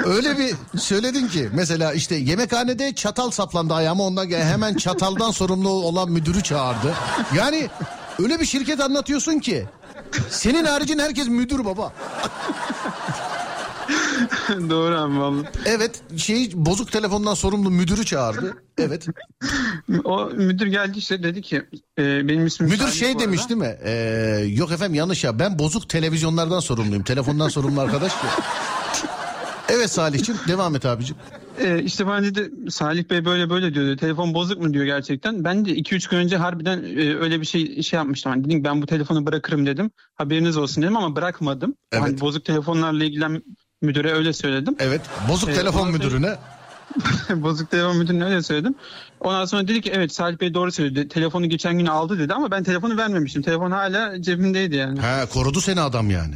öyle 0.04 0.38
bir 0.38 0.54
söyledin 0.78 1.28
ki 1.28 1.48
mesela 1.52 1.92
işte 1.92 2.14
yemekhanede 2.14 2.94
çatal 2.94 3.30
saplandı 3.30 3.74
ayağıma 3.74 4.04
ondan 4.04 4.30
hemen 4.30 4.74
çataldan 4.74 5.30
sorumlu 5.30 5.68
olan 5.68 6.10
müdürü 6.10 6.42
çağırdı. 6.42 6.94
Yani 7.36 7.68
öyle 8.18 8.40
bir 8.40 8.46
şirket 8.46 8.80
anlatıyorsun 8.80 9.38
ki 9.38 9.66
senin 10.30 10.64
haricin 10.64 10.98
herkes 10.98 11.28
müdür 11.28 11.64
baba. 11.64 11.92
doğru 14.70 14.94
abi 14.94 15.18
vallahi. 15.18 15.46
Evet 15.66 16.02
şey 16.16 16.50
bozuk 16.54 16.92
telefondan 16.92 17.34
sorumlu 17.34 17.70
müdürü 17.70 18.04
çağırdı. 18.04 18.56
Evet. 18.78 19.06
O 20.04 20.26
müdür 20.26 20.66
geldi 20.66 20.98
işte 20.98 21.22
dedi 21.22 21.42
ki 21.42 21.62
e, 21.98 22.28
benim 22.28 22.46
ismim 22.46 22.68
Müdür 22.68 22.78
Salih 22.78 22.92
şey 22.92 23.18
demiş 23.18 23.48
değil 23.48 23.60
mi? 23.60 23.76
Ee, 23.84 24.44
yok 24.48 24.72
efendim 24.72 24.94
yanlış 24.94 25.24
ya 25.24 25.38
ben 25.38 25.58
bozuk 25.58 25.88
televizyonlardan 25.88 26.60
sorumluyum. 26.60 27.02
Telefondan 27.02 27.48
sorumlu 27.48 27.80
arkadaş 27.80 28.12
ya. 28.12 28.30
Evet 29.68 29.90
Salih'cim 29.90 30.36
devam 30.48 30.76
et 30.76 30.86
abicim. 30.86 31.16
E, 31.58 31.82
işte 31.82 32.06
bana 32.06 32.22
dedi 32.22 32.70
Salih 32.70 33.10
Bey 33.10 33.24
böyle 33.24 33.50
böyle 33.50 33.74
diyor. 33.74 33.96
Telefon 33.96 34.34
bozuk 34.34 34.60
mu 34.60 34.74
diyor 34.74 34.84
gerçekten. 34.84 35.44
Ben 35.44 35.64
de 35.64 35.70
2-3 35.70 36.10
gün 36.10 36.18
önce 36.18 36.36
harbiden 36.36 36.78
e, 36.82 37.16
öyle 37.16 37.40
bir 37.40 37.46
şey 37.46 37.82
şey 37.82 37.96
yapmıştım. 37.96 38.32
Hani 38.32 38.44
dedim 38.44 38.64
ben 38.64 38.82
bu 38.82 38.86
telefonu 38.86 39.26
bırakırım 39.26 39.66
dedim. 39.66 39.90
Haberiniz 40.14 40.56
olsun 40.56 40.82
dedim 40.82 40.96
ama 40.96 41.16
bırakmadım. 41.16 41.74
Evet. 41.92 42.02
Hani 42.02 42.20
bozuk 42.20 42.44
telefonlarla 42.44 43.04
ilgilen 43.04 43.42
müdüre 43.84 44.12
öyle 44.12 44.32
söyledim. 44.32 44.76
Evet 44.78 45.00
bozuk 45.28 45.48
Ee, 45.50 45.54
telefon 45.54 45.90
müdürüne. 45.92 46.36
bozuk 47.30 47.70
telefon 47.70 47.96
müdürüne 47.96 48.24
öyle 48.24 48.42
söyledim. 48.42 48.74
Ondan 49.20 49.44
sonra 49.44 49.68
dedi 49.68 49.80
ki 49.80 49.90
evet 49.94 50.12
Salih 50.12 50.40
Bey 50.40 50.54
doğru 50.54 50.72
söyledi. 50.72 51.08
Telefonu 51.08 51.48
geçen 51.48 51.78
gün 51.78 51.86
aldı 51.86 52.18
dedi 52.18 52.34
ama 52.34 52.50
ben 52.50 52.62
telefonu 52.64 52.96
vermemiştim. 52.96 53.42
Telefon 53.42 53.70
hala 53.70 54.22
cebimdeydi 54.22 54.76
yani. 54.76 55.00
Ha 55.00 55.26
korudu 55.32 55.60
seni 55.60 55.80
adam 55.80 56.10
yani. 56.10 56.34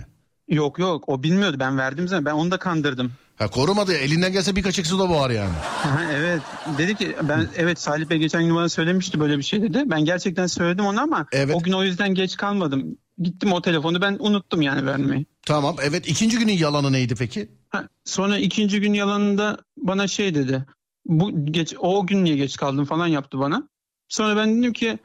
Yok 0.49 0.79
yok 0.79 1.05
o 1.09 1.23
bilmiyordu 1.23 1.57
ben 1.61 1.79
verdim 1.79 2.09
zaman 2.09 2.25
ben 2.25 2.33
onu 2.33 2.51
da 2.51 2.57
kandırdım. 2.59 3.13
Ha 3.39 3.49
korumadı 3.49 3.93
elinden 3.95 4.33
gelse 4.33 4.57
bir 4.57 4.63
kaşık 4.63 4.87
su 4.87 4.99
da 4.99 5.09
boğar 5.09 5.31
yani. 5.31 5.53
Aha, 5.85 6.01
evet 6.13 6.43
dedi 6.79 6.95
ki 6.95 7.17
ben 7.23 7.47
evet 7.57 7.81
Salih 7.81 8.11
Bey 8.11 8.19
geçen 8.19 8.45
gün 8.45 8.57
bana 8.57 8.69
söylemişti 8.69 9.21
böyle 9.21 9.39
bir 9.39 9.43
şey 9.43 9.63
dedi. 9.63 9.83
Ben 9.87 10.05
gerçekten 10.05 10.47
söyledim 10.47 10.87
ona 10.87 11.03
ama 11.03 11.27
Evet. 11.33 11.57
o 11.57 11.63
gün 11.63 11.73
o 11.73 11.85
yüzden 11.85 12.15
geç 12.15 12.37
kalmadım. 12.37 12.97
Gittim 13.19 13.53
o 13.53 13.63
telefonu 13.63 14.01
ben 14.03 14.17
unuttum 14.21 14.63
yani 14.63 14.87
vermeyi. 14.87 15.27
Tamam 15.49 15.77
evet 15.83 16.09
ikinci 16.09 16.39
günün 16.39 16.53
yalanı 16.53 16.93
neydi 16.93 17.15
peki? 17.19 17.49
Ha, 17.69 17.89
sonra 18.05 18.39
ikinci 18.39 18.81
gün 18.81 18.93
yalanında 18.93 19.59
bana 19.77 20.07
şey 20.09 20.35
dedi. 20.35 20.65
Bu 21.07 21.45
geç 21.53 21.75
o 21.79 22.07
gün 22.07 22.25
niye 22.25 22.37
geç 22.37 22.57
kaldın 22.57 22.85
falan 22.85 23.07
yaptı 23.07 23.39
bana. 23.39 23.69
Sonra 24.09 24.37
ben 24.37 24.59
dedim 24.59 24.73
ki 24.73 24.99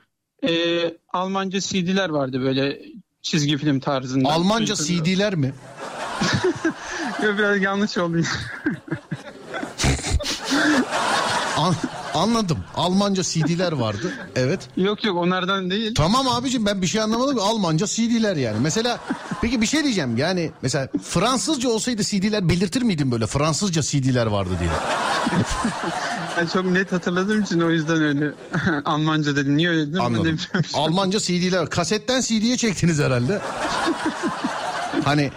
e, 0.48 0.52
Almanca 1.14 1.60
CD'ler 1.60 2.10
vardı 2.10 2.42
böyle 2.42 2.82
çizgi 3.22 3.58
film 3.58 3.80
tarzında. 3.80 4.30
Almanca 4.30 4.76
Çocuklar- 4.76 5.04
CD'ler 5.04 5.36
mi? 5.36 5.54
Yok, 7.24 7.38
biraz 7.38 7.62
yanlış 7.62 7.98
oldu. 7.98 8.18
An- 11.58 11.76
anladım. 12.14 12.58
Almanca 12.76 13.24
CD'ler 13.24 13.72
vardı. 13.72 14.14
Evet. 14.36 14.60
yok 14.78 15.04
yok 15.04 15.18
onlardan 15.18 15.70
değil. 15.70 15.96
Tamam 15.96 16.28
abicim 16.28 16.66
ben 16.66 16.82
bir 16.82 16.88
şey 16.88 17.02
anlamadım. 17.02 17.40
Almanca 17.40 17.88
CD'ler 17.88 18.36
yani. 18.36 18.58
Mesela 18.62 19.00
peki 19.42 19.62
bir 19.62 19.66
şey 19.66 19.84
diyeceğim. 19.84 20.18
Yani 20.18 20.52
mesela 20.62 20.88
Fransızca 21.04 21.70
olsaydı 21.70 22.04
CD'ler 22.04 22.50
belirtir 22.50 22.82
miydin 22.82 23.12
böyle 23.12 23.28
Fransızca 23.28 23.82
CD'ler 23.82 24.26
vardı 24.26 24.52
diye? 24.60 24.70
Ben 26.38 26.48
çok 26.48 26.66
net 26.66 26.92
hatırladığım 26.92 27.42
için 27.42 27.62
o 27.62 27.70
yüzden 27.72 28.02
öyle 28.04 28.32
Almanca 28.86 29.36
dedim. 29.36 29.58
Niye 29.58 29.70
öyle 29.70 29.88
dedim? 29.90 30.02
Anladım. 30.02 30.40
Almanca 30.74 31.20
CD'ler. 31.20 31.70
Kasetten 31.70 32.22
CD'ye 32.22 32.58
çektiniz 32.58 33.00
herhalde. 33.00 33.42
hani 35.06 35.32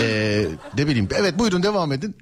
eee 0.00 0.48
ne 0.78 0.86
bileyim. 0.86 1.08
Evet 1.16 1.38
buyurun 1.38 1.62
devam 1.62 1.92
edin. 1.92 2.16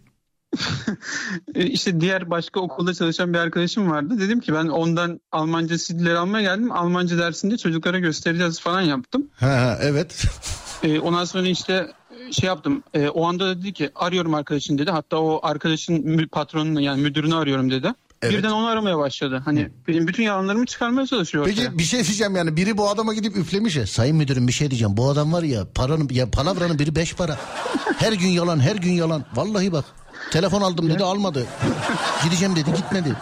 E, 1.55 1.67
İşte 1.79 2.01
diğer 2.01 2.31
başka 2.31 2.61
okulda 2.61 2.95
çalışan 2.95 3.33
bir 3.33 3.39
arkadaşım 3.39 3.91
vardı. 3.91 4.21
Dedim 4.21 4.41
ki 4.41 4.55
ben 4.55 4.69
ondan 4.69 5.21
Almanca 5.33 5.79
CD'leri 5.79 6.19
almaya 6.19 6.43
geldim. 6.43 6.73
Almanca 6.73 7.19
dersinde 7.19 7.57
çocuklara 7.57 7.99
göstereceğiz 7.99 8.61
falan 8.61 8.81
yaptım. 8.81 9.27
Ha, 9.35 9.47
ha 9.47 9.79
evet. 9.83 10.25
E, 10.83 11.01
ondan 11.01 11.25
sonra 11.25 11.49
işte 11.49 11.93
şey 12.31 12.47
yaptım. 12.47 12.83
E, 12.95 13.09
o 13.09 13.27
anda 13.27 13.47
da 13.47 13.61
dedi 13.61 13.73
ki 13.73 13.91
arıyorum 13.95 14.35
arkadaşın 14.35 14.79
dedi. 14.79 14.91
Hatta 14.91 15.17
o 15.17 15.41
arkadaşın 15.43 16.29
patronunu 16.33 16.81
yani 16.81 17.03
müdürünü 17.03 17.35
arıyorum 17.35 17.71
dedi. 17.71 17.95
Evet. 18.23 18.35
Birden 18.35 18.51
onu 18.51 18.67
aramaya 18.67 18.99
başladı. 18.99 19.43
Hani 19.45 19.71
benim 19.89 20.09
bütün 20.09 20.23
yalanlarımı 20.23 20.67
çıkarmaya 20.67 21.07
çalışıyor 21.07 21.45
ortaya. 21.45 21.55
Peki 21.55 21.79
bir 21.79 21.85
şey 21.85 22.05
diyeceğim 22.05 22.37
yani 22.37 22.57
biri 22.57 22.79
bu 22.79 22.89
adama 22.89 23.15
gidip 23.15 23.37
üflemiş 23.37 23.77
ya. 23.77 23.87
Sayın 23.87 24.17
müdürüm 24.17 24.49
bir 24.49 24.53
şey 24.53 24.71
diyeceğim. 24.71 24.97
Bu 24.97 25.11
adam 25.11 25.33
var 25.33 25.43
ya 25.43 25.67
paranın 25.75 26.09
ya 26.13 26.31
palavranın 26.31 26.79
biri 26.79 26.97
beş 26.97 27.15
para. 27.15 27.39
Her 27.99 28.13
gün 28.13 28.29
yalan 28.29 28.61
her 28.61 28.77
gün 28.77 28.93
yalan. 28.93 29.25
Vallahi 29.35 29.73
bak. 29.73 29.85
Telefon 30.31 30.63
aldım 30.63 30.91
dedi 30.91 31.05
almadı. 31.05 31.47
Gideceğim 32.25 32.57
dedi 32.57 32.75
gitmedi. 32.77 33.17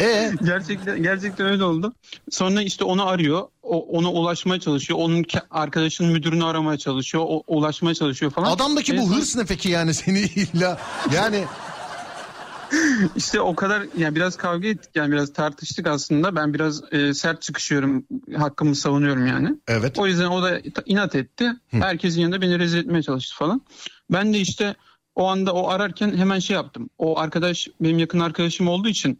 E 0.00 0.32
Gerçekten 0.44 1.02
gerçekten 1.02 1.46
öyle 1.46 1.64
oldu. 1.64 1.92
Sonra 2.30 2.62
işte 2.62 2.84
onu 2.84 3.08
arıyor. 3.08 3.48
O, 3.62 3.98
ona 3.98 4.12
ulaşmaya 4.12 4.60
çalışıyor. 4.60 4.98
Onun 4.98 5.24
arkadaşının 5.50 6.12
müdürünü 6.12 6.44
aramaya 6.44 6.78
çalışıyor. 6.78 7.24
O, 7.26 7.42
ulaşmaya 7.46 7.94
çalışıyor 7.94 8.32
falan. 8.32 8.50
adamdaki 8.52 8.98
bu 8.98 9.10
hırs 9.10 9.36
ne 9.36 9.44
peki 9.44 9.68
yani 9.68 9.94
seni 9.94 10.18
illa 10.36 10.78
yani 11.12 11.44
İşte 13.16 13.40
o 13.40 13.54
kadar 13.54 13.82
yani 13.96 14.14
biraz 14.16 14.36
kavga 14.36 14.68
ettik 14.68 14.90
yani 14.94 15.12
biraz 15.12 15.32
tartıştık 15.32 15.86
aslında. 15.86 16.36
Ben 16.36 16.54
biraz 16.54 16.92
e, 16.92 17.14
sert 17.14 17.42
çıkışıyorum. 17.42 18.04
Hakkımı 18.36 18.74
savunuyorum 18.74 19.26
yani. 19.26 19.54
evet 19.68 19.98
O 19.98 20.06
yüzden 20.06 20.26
o 20.26 20.42
da 20.42 20.60
inat 20.86 21.14
etti. 21.14 21.52
Herkesin 21.70 22.20
yanında 22.20 22.40
beni 22.40 22.58
rezil 22.58 22.78
etmeye 22.78 23.02
çalıştı 23.02 23.36
falan. 23.36 23.62
Ben 24.10 24.34
de 24.34 24.38
işte 24.38 24.74
o 25.18 25.26
anda 25.28 25.52
o 25.52 25.68
ararken 25.68 26.16
hemen 26.16 26.38
şey 26.38 26.54
yaptım. 26.56 26.90
O 26.98 27.18
arkadaş 27.18 27.68
benim 27.80 27.98
yakın 27.98 28.20
arkadaşım 28.20 28.68
olduğu 28.68 28.88
için 28.88 29.18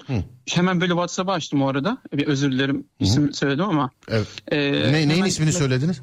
hemen 0.50 0.80
böyle 0.80 0.92
WhatsApp'ı 0.92 1.32
açtım 1.32 1.62
o 1.62 1.68
arada. 1.68 1.98
Bir 2.12 2.26
özür 2.26 2.52
dilerim 2.52 2.87
isim 3.00 3.32
söyledim 3.32 3.64
ama. 3.64 3.90
evet. 4.08 4.26
e, 4.48 4.58
Ne, 4.92 5.08
neyin 5.08 5.24
ismini 5.24 5.52
söylediniz? 5.52 6.00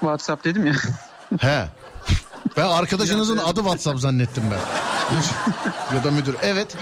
WhatsApp 0.00 0.44
dedim 0.44 0.66
ya. 0.66 0.72
He. 1.40 1.64
Ben 2.56 2.64
arkadaşınızın 2.68 3.36
adı 3.36 3.60
WhatsApp 3.60 4.00
zannettim 4.00 4.42
ben. 4.50 4.58
ya 5.96 6.04
da 6.04 6.10
müdür. 6.10 6.36
Evet. 6.42 6.76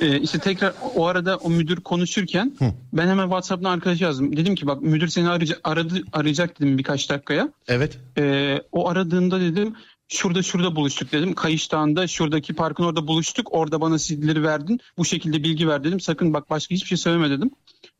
Ee, 0.00 0.18
işte 0.20 0.38
tekrar 0.38 0.72
o 0.94 1.06
arada 1.06 1.36
o 1.36 1.50
müdür 1.50 1.76
konuşurken 1.76 2.56
ben 2.92 3.08
hemen 3.08 3.24
WhatsApp'tan 3.24 3.70
arkadaş 3.70 4.00
yazdım. 4.00 4.36
Dedim 4.36 4.54
ki 4.54 4.66
bak 4.66 4.82
müdür 4.82 5.08
seni 5.08 5.28
arayacak, 5.28 5.60
aradı, 5.64 5.94
arayacak 6.12 6.60
dedim 6.60 6.78
birkaç 6.78 7.10
dakikaya. 7.10 7.48
Evet. 7.68 7.98
Ee, 8.18 8.62
o 8.72 8.88
aradığında 8.88 9.40
dedim 9.40 9.74
şurada 10.08 10.42
şurada 10.42 10.76
buluştuk 10.76 11.12
dedim. 11.12 11.34
Kayış 11.34 11.72
Dağı'nda 11.72 12.06
şuradaki 12.06 12.54
parkın 12.54 12.84
orada 12.84 13.06
buluştuk. 13.06 13.48
Orada 13.50 13.80
bana 13.80 13.98
CD'leri 13.98 14.42
verdin. 14.42 14.80
Bu 14.98 15.04
şekilde 15.04 15.42
bilgi 15.42 15.68
ver 15.68 15.84
dedim. 15.84 16.00
Sakın 16.00 16.34
bak 16.34 16.50
başka 16.50 16.74
hiçbir 16.74 16.88
şey 16.88 16.98
söyleme 16.98 17.30
dedim. 17.30 17.50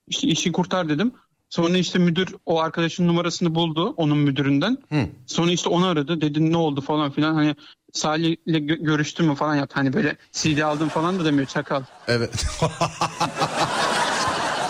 İşte 0.09 0.29
işi 0.29 0.53
kurtar 0.53 0.88
dedim. 0.88 1.12
Sonra 1.51 1.79
işte 1.79 1.99
müdür 1.99 2.35
o 2.47 2.61
arkadaşın 2.61 3.09
numarasını 3.09 3.55
buldu 3.55 3.95
onun 3.97 4.19
müdüründen. 4.19 4.79
Hı. 4.88 5.09
Sonra 5.27 5.51
işte 5.51 5.69
onu 5.69 5.87
aradı. 5.87 6.21
Dedi 6.21 6.53
ne 6.53 6.57
oldu 6.57 6.81
falan 6.81 7.11
filan. 7.11 7.35
Hani 7.35 7.55
Salih'le 7.92 8.47
gö- 8.47 8.85
görüştün 8.85 9.27
mü 9.27 9.35
falan 9.35 9.57
yaptı. 9.57 9.75
Hani 9.75 9.92
böyle 9.92 10.16
CD 10.33 10.61
aldım 10.61 10.88
falan 10.88 11.19
da 11.19 11.25
demiyor 11.25 11.47
çakal. 11.47 11.83
Evet. 12.09 12.47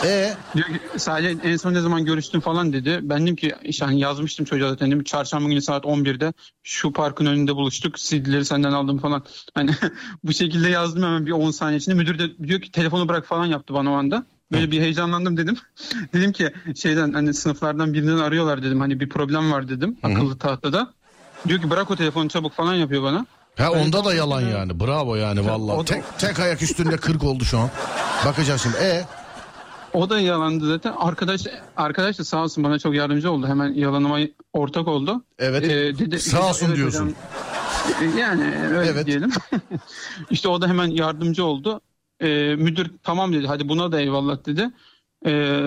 e 0.05 0.35
Diyor 0.55 0.67
ki 0.67 0.81
Salih 0.97 1.37
en 1.45 1.57
son 1.57 1.75
ne 1.75 1.81
zaman 1.81 2.05
görüştün 2.05 2.41
falan 2.41 2.73
dedi. 2.73 3.01
Ben 3.03 3.23
dedim 3.23 3.37
ki 3.37 3.55
işte 3.63 3.85
hani 3.85 4.01
yazmıştım 4.01 4.47
çocuğa 4.47 4.71
zaten 4.71 4.91
dedim. 4.91 5.05
Çarşamba 5.05 5.49
günü 5.49 5.63
saat 5.63 5.85
11'de 5.85 6.33
şu 6.63 6.93
parkın 6.93 7.27
önünde 7.27 7.57
buluştuk. 7.57 7.97
CD'leri 7.97 8.45
senden 8.45 8.73
aldım 8.73 8.99
falan. 8.99 9.25
Hani 9.55 9.71
bu 10.25 10.33
şekilde 10.33 10.69
yazdım 10.69 11.03
hemen 11.03 11.27
bir 11.27 11.33
10 11.33 11.51
saniye 11.51 11.79
içinde. 11.79 11.95
Müdür 11.95 12.19
de 12.19 12.49
diyor 12.49 12.61
ki 12.61 12.71
telefonu 12.71 13.09
bırak 13.09 13.27
falan 13.27 13.47
yaptı 13.47 13.75
bana 13.75 13.93
o 13.93 13.95
anda. 13.95 14.27
Böyle 14.53 14.71
bir 14.71 14.81
heyecanlandım 14.81 15.37
dedim. 15.37 15.59
dedim 16.13 16.33
ki 16.33 16.53
şeyden 16.77 17.13
hani 17.13 17.35
sınıflardan 17.35 17.95
birinden 17.95 18.19
arıyorlar 18.19 18.63
dedim. 18.63 18.81
Hani 18.81 19.01
bir 19.01 19.09
problem 19.09 19.53
var 19.53 19.69
dedim 19.69 19.97
akıllı 20.03 20.39
tahtada. 20.39 20.93
Diyor 21.49 21.63
ki 21.63 21.71
bırak 21.71 21.91
o 21.91 21.97
telefonu 21.97 22.29
çabuk 22.29 22.53
falan 22.53 22.75
yapıyor 22.75 23.03
bana. 23.03 23.27
Ha 23.57 23.71
onda 23.71 24.05
da 24.05 24.15
yalan 24.15 24.41
yani. 24.41 24.81
Bravo 24.81 25.15
yani 25.15 25.47
vallahi. 25.47 25.85
Tek, 25.85 26.05
tek 26.19 26.41
ayak 26.41 26.63
üstünde 26.63 26.97
40 26.97 27.25
oldu 27.25 27.45
şu 27.45 27.59
an. 27.59 27.71
Bakacağız 28.27 28.63
şimdi. 28.63 28.77
E 28.77 29.05
O 29.97 30.11
da 30.11 30.21
yalandı 30.21 30.67
zaten. 30.69 30.93
Arkadaş 30.99 31.41
arkadaş 31.77 32.19
da 32.19 32.25
sağ 32.25 32.43
olsun 32.43 32.65
bana 32.65 32.79
çok 32.79 32.95
yardımcı 32.95 33.33
oldu. 33.33 33.47
Hemen 33.47 33.75
yalanıma 33.75 34.19
ortak 34.53 34.89
oldu. 34.89 35.25
Evet. 35.39 35.65
Ee, 35.65 35.99
dedi- 35.99 36.19
Sağ 36.19 36.49
olsun 36.49 36.67
"Evet 36.67 36.77
diyorsun." 36.77 37.01
hocam." 37.01 38.19
Yani 38.19 38.55
öyle 38.77 38.91
Evet. 38.91 39.07
diyelim. 39.07 39.33
işte 40.31 40.49
o 40.49 40.61
da 40.61 40.69
hemen 40.69 40.87
yardımcı 40.87 41.45
oldu. 41.45 41.81
Ee, 42.21 42.55
müdür 42.59 42.91
tamam 43.03 43.33
dedi 43.33 43.47
hadi 43.47 43.69
buna 43.69 43.93
da 43.93 44.01
eyvallah 44.01 44.47
dedi. 44.47 44.71
Ee, 45.27 45.65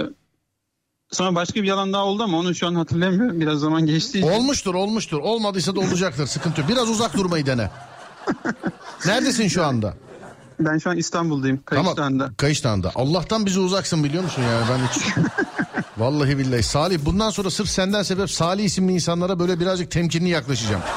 sonra 1.12 1.36
başka 1.36 1.64
bir 1.64 1.68
yalan 1.68 1.94
daha 1.94 2.06
oldu 2.06 2.24
ama 2.24 2.38
onu 2.38 2.56
şu 2.56 2.68
an 2.68 2.76
hatırlamıyorum. 2.76 3.42
Biraz 3.42 3.60
zaman 3.60 3.86
geçti. 3.86 4.26
olmuştur 4.26 4.76
olmuştur. 4.76 5.20
Olmadıysa 5.20 5.76
da 5.76 5.80
olacaktır. 5.80 6.26
Sıkıntı 6.28 6.62
yok. 6.62 6.70
Biraz 6.70 6.90
uzak 6.90 7.18
durmayı 7.18 7.46
dene. 7.46 7.72
Neredesin 9.06 9.48
şu 9.48 9.66
anda? 9.66 9.94
Ben 10.60 10.78
şu 10.78 10.90
an 10.90 10.98
İstanbul'dayım. 10.98 11.60
Kayıklıhan'da. 11.66 12.24
Tamam. 12.24 12.36
Kayıştan'da. 12.38 12.92
Allah'tan 12.96 13.46
bizi 13.46 13.60
uzaksın 13.60 14.04
biliyor 14.04 14.24
musun 14.24 14.42
yani 14.42 14.66
ben 14.70 14.88
hiç. 14.88 15.04
Vallahi 15.98 16.38
billahi. 16.38 16.64
Salih 16.64 17.00
bundan 17.06 17.30
sonra 17.30 17.50
sırf 17.50 17.70
senden 17.70 18.04
sebep 18.04 18.32
Salih 18.32 18.64
isimli 18.64 18.94
insanlara 18.94 19.40
böyle 19.40 19.60
birazcık 19.60 19.92
temkinli 19.92 20.30
yaklaşacağım. 20.30 20.82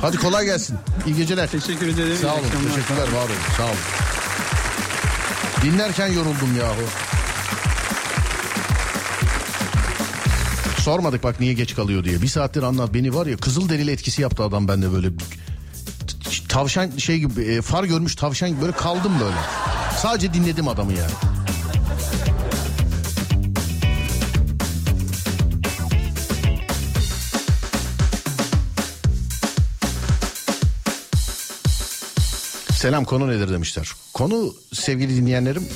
Hadi 0.00 0.16
kolay 0.16 0.44
gelsin. 0.44 0.76
İyi 1.06 1.16
geceler. 1.16 1.50
Teşekkür 1.50 1.88
ederim. 1.88 2.16
Sağ 2.22 2.34
olun. 2.34 2.44
akşamlar. 2.44 2.70
Teşekkürler. 2.70 3.02
Var 3.02 3.24
olun. 3.24 3.34
Sağ 3.56 3.64
olun. 3.64 3.76
Dinlerken 5.62 6.06
yoruldum 6.06 6.56
yahu. 6.58 6.82
Sormadık 10.78 11.22
bak 11.24 11.40
niye 11.40 11.52
geç 11.52 11.74
kalıyor 11.74 12.04
diye. 12.04 12.22
Bir 12.22 12.28
saattir 12.28 12.62
anlat 12.62 12.94
beni 12.94 13.14
var 13.14 13.26
ya 13.26 13.36
kızıl 13.36 13.68
derili 13.68 13.90
etkisi 13.90 14.22
yaptı 14.22 14.44
adam 14.44 14.68
bende 14.68 14.92
böyle. 14.92 15.08
Tavşan 16.56 16.90
şey 16.98 17.18
gibi 17.18 17.42
e, 17.42 17.62
far 17.62 17.84
görmüş 17.84 18.14
tavşan 18.14 18.50
gibi 18.50 18.60
böyle 18.60 18.72
kaldım 18.72 19.12
böyle. 19.20 19.36
Sadece 19.98 20.34
dinledim 20.34 20.68
adamı 20.68 20.92
yani. 20.92 21.10
Selam 32.70 33.04
konu 33.04 33.28
nedir 33.28 33.52
demişler. 33.52 33.90
Konu 34.14 34.54
sevgili 34.72 35.16
dinleyenlerim 35.16 35.68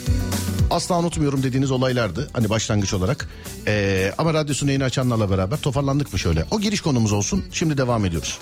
asla 0.70 0.98
unutmuyorum 0.98 1.42
dediğiniz 1.42 1.70
olaylardı. 1.70 2.30
Hani 2.32 2.50
başlangıç 2.50 2.94
olarak. 2.94 3.28
Ee, 3.66 4.12
ama 4.18 4.34
radyosunu 4.34 4.70
yeni 4.70 4.84
açanlarla 4.84 5.30
beraber 5.30 5.56
toparlandık 5.56 6.12
mı 6.12 6.18
şöyle? 6.18 6.44
O 6.50 6.60
giriş 6.60 6.80
konumuz 6.80 7.12
olsun. 7.12 7.44
Şimdi 7.52 7.78
devam 7.78 8.04
ediyoruz. 8.04 8.38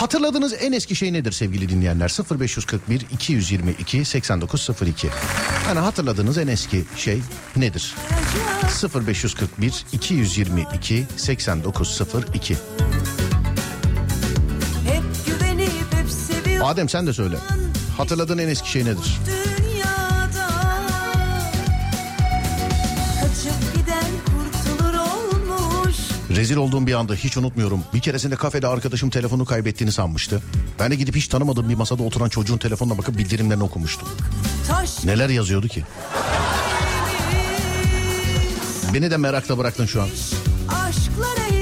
Hatırladığınız 0.00 0.54
en 0.60 0.72
eski 0.72 0.96
şey 0.96 1.12
nedir 1.12 1.32
sevgili 1.32 1.68
dinleyenler? 1.68 2.16
0541 2.40 3.06
222 3.12 4.04
8902. 4.04 5.08
Hani 5.66 5.78
hatırladığınız 5.78 6.38
en 6.38 6.46
eski 6.46 6.84
şey 6.96 7.22
nedir? 7.56 7.94
0541 9.06 9.84
222 9.92 11.06
8902. 11.16 12.56
Hep 14.86 15.02
güvenip 15.26 15.70
hep 15.90 16.10
seviyorum 16.10 16.66
Adem 16.66 16.88
sen 16.88 17.06
de 17.06 17.12
söyle. 17.12 17.36
Hatırladığın 17.96 18.38
en 18.38 18.48
eski 18.48 18.70
şey 18.70 18.84
nedir? 18.84 19.18
Rezil 26.40 26.56
olduğum 26.56 26.86
bir 26.86 26.94
anda 26.94 27.14
hiç 27.14 27.36
unutmuyorum. 27.36 27.84
Bir 27.94 28.00
keresinde 28.00 28.36
kafede 28.36 28.66
arkadaşım 28.66 29.10
telefonu 29.10 29.44
kaybettiğini 29.44 29.92
sanmıştı. 29.92 30.42
Ben 30.78 30.90
de 30.90 30.94
gidip 30.96 31.16
hiç 31.16 31.28
tanımadığım 31.28 31.68
bir 31.68 31.74
masada 31.74 32.02
oturan 32.02 32.28
çocuğun 32.28 32.58
telefonuna 32.58 32.98
bakıp 32.98 33.18
bildirimlerini 33.18 33.62
okumuştum. 33.62 34.08
Neler 35.04 35.28
yazıyordu 35.28 35.68
ki? 35.68 35.84
Beni 38.94 39.10
de 39.10 39.16
merakla 39.16 39.58
bıraktın 39.58 39.86
şu 39.86 40.02
an. 40.02 40.08
Aşklara 40.68 41.59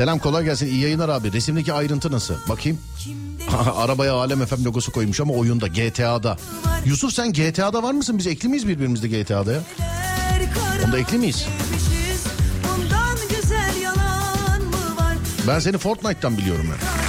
Selam 0.00 0.18
kolay 0.18 0.44
gelsin 0.44 0.66
iyi 0.66 0.80
yayınlar 0.80 1.08
abi. 1.08 1.32
Resimdeki 1.32 1.72
ayrıntı 1.72 2.12
nasıl? 2.12 2.34
Bakayım. 2.48 2.78
Arabaya 3.76 4.14
Alem 4.14 4.46
FM 4.46 4.64
logosu 4.64 4.92
koymuş 4.92 5.20
ama 5.20 5.34
oyunda 5.34 5.66
GTA'da. 5.66 6.36
Yusuf 6.84 7.12
sen 7.12 7.32
GTA'da 7.32 7.82
var 7.82 7.92
mısın? 7.92 8.18
Biz 8.18 8.26
ekli 8.26 8.48
miyiz 8.48 8.68
birbirimizde 8.68 9.08
GTA'da 9.08 9.52
ya? 9.52 9.60
Onda 10.86 10.98
ekli 10.98 11.18
miyiz? 11.18 11.46
Ben 15.46 15.58
seni 15.58 15.78
Fortnite'tan 15.78 16.38
biliyorum 16.38 16.66
ya. 16.66 16.74
İnkara 16.74 17.00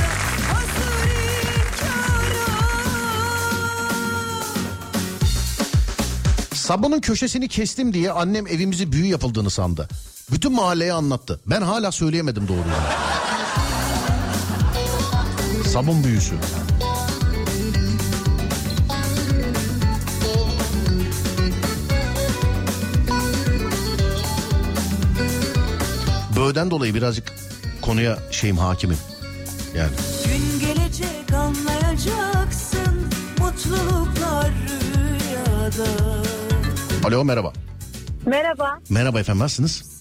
Sabunun 6.53 6.99
köşesini 6.99 7.47
kestim 7.47 7.93
diye 7.93 8.11
annem 8.11 8.47
evimizi 8.47 8.91
büyü 8.91 9.05
yapıldığını 9.05 9.49
sandı. 9.49 9.87
Bütün 10.31 10.53
mahalleye 10.53 10.93
anlattı. 10.93 11.39
Ben 11.45 11.61
hala 11.61 11.91
söyleyemedim 11.91 12.47
doğruyu. 12.47 12.63
Sabun 15.73 16.03
büyüsü. 16.03 16.35
Böğden 26.35 26.71
dolayı 26.71 26.93
birazcık 26.95 27.33
konuya 27.81 28.17
şeyim 28.31 28.57
hakimim. 28.57 28.97
Yani 29.75 29.91
Gün 30.25 30.59
gelecek 30.67 31.33
anlayacaksın 31.33 33.05
mutluluklar 33.39 34.51
rüyada. 34.51 35.89
alo 37.03 37.23
merhaba. 37.25 37.53
Merhaba. 38.25 38.79
Merhaba 38.89 39.19
efendim 39.19 39.43
nasılsınız? 39.43 40.00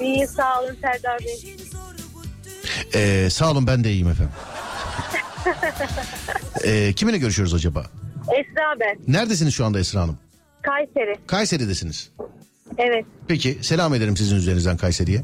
İyi 0.00 0.26
sağ 0.26 0.60
olun 0.62 0.76
Serdar 0.80 1.18
Bey. 1.20 1.56
Ee, 2.94 3.30
sağ 3.30 3.50
olun 3.50 3.66
ben 3.66 3.84
de 3.84 3.90
iyiyim 3.92 4.08
efendim. 4.08 4.34
Ee, 6.64 6.92
kiminle 6.92 7.18
görüşüyoruz 7.18 7.54
acaba? 7.54 7.86
Esra 8.32 8.80
ben. 8.80 8.98
Neredesiniz 9.14 9.54
şu 9.54 9.64
anda 9.64 9.78
Esra 9.78 10.00
Hanım? 10.00 10.18
Kayseri. 10.62 11.16
Kayseri'desiniz. 11.26 12.10
Evet 12.78 13.04
Peki 13.28 13.58
selam 13.62 13.94
ederim 13.94 14.16
sizin 14.16 14.36
üzerinizden 14.36 14.76
Kayseri'ye. 14.76 15.22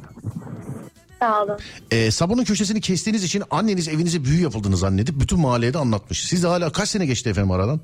sağ 1.21 1.43
olun. 1.43 1.59
Ee, 1.91 2.11
sabunun 2.11 2.45
köşesini 2.45 2.81
kestiğiniz 2.81 3.25
için 3.25 3.43
anneniz 3.51 3.89
evinize 3.89 4.25
büyü 4.25 4.43
yapıldığını 4.43 4.77
zannedip 4.77 5.21
bütün 5.21 5.41
mahalleye 5.41 5.75
de 5.75 5.79
anlatmış. 5.79 6.27
Siz 6.27 6.43
de 6.43 6.47
hala 6.47 6.73
kaç 6.73 6.89
sene 6.89 7.07
geçti 7.07 7.31
efendim 7.31 7.51
aradan? 7.51 7.81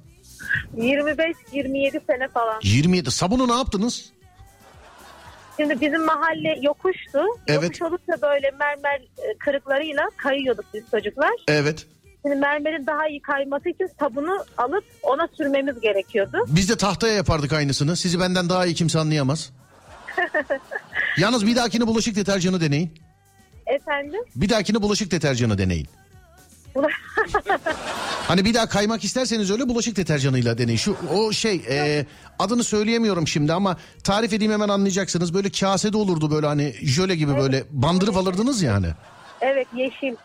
25-27 0.77 2.01
sene 2.07 2.29
falan. 2.35 2.61
27. 2.63 3.11
Sabunu 3.11 3.49
ne 3.49 3.53
yaptınız? 3.57 4.13
Şimdi 5.61 5.81
bizim 5.81 6.05
mahalle 6.05 6.59
yokuştu. 6.63 7.19
Evet. 7.47 7.63
Yokuş 7.63 7.83
olunca 7.83 8.23
böyle 8.23 8.51
mermer 8.61 8.97
e, 8.97 9.39
kırıklarıyla 9.39 10.03
kayıyorduk 10.17 10.65
biz 10.75 10.85
çocuklar. 10.91 11.31
Evet. 11.49 11.87
Şimdi 12.23 12.37
mermerin 12.37 12.87
daha 12.87 13.09
iyi 13.09 13.23
kayması 13.23 13.69
için 13.69 13.91
sabunu 13.99 14.45
alıp 14.59 14.85
ona 15.03 15.29
sürmemiz 15.37 15.81
gerekiyordu. 15.81 16.39
Biz 16.49 16.69
de 16.69 16.77
tahtaya 16.77 17.15
yapardık 17.15 17.53
aynısını. 17.53 17.97
Sizi 17.97 18.21
benden 18.21 18.49
daha 18.49 18.67
iyi 18.67 18.75
kimse 18.75 18.99
anlayamaz. 18.99 19.53
Yalnız 21.19 21.47
bir 21.47 21.57
dahakine 21.57 21.87
bulaşık 21.87 22.17
deterjanı 22.17 22.61
deneyin. 22.61 22.93
Efendim? 23.67 24.21
Bir 24.37 24.49
dahakine 24.49 24.83
bulaşık 24.83 25.11
deterjanı 25.11 25.59
deneyin. 25.59 25.89
Hani 28.29 28.45
bir 28.45 28.55
daha 28.55 28.67
kaymak 28.69 29.05
isterseniz 29.05 29.51
öyle 29.51 29.69
bulaşık 29.69 29.97
deterjanıyla 29.97 30.59
deneyin. 30.59 30.79
Şu 30.79 30.97
o 31.15 31.33
şey 31.33 31.63
e, 31.69 32.07
adını 32.39 32.65
söyleyemiyorum 32.65 33.29
şimdi 33.29 33.53
ama 33.53 33.77
tarif 34.05 34.33
edeyim 34.33 34.53
hemen 34.53 34.69
anlayacaksınız. 34.69 35.35
Böyle 35.35 35.51
kasede 35.51 35.97
olurdu 35.97 36.31
böyle 36.31 36.47
hani 36.47 36.75
jöle 36.83 37.17
gibi 37.17 37.37
böyle 37.37 37.65
bandırıp 37.71 38.17
alırdınız 38.17 38.63
ya 38.63 38.75
hani. 38.75 38.87
evet 39.41 39.67
yeşil. 39.77 40.17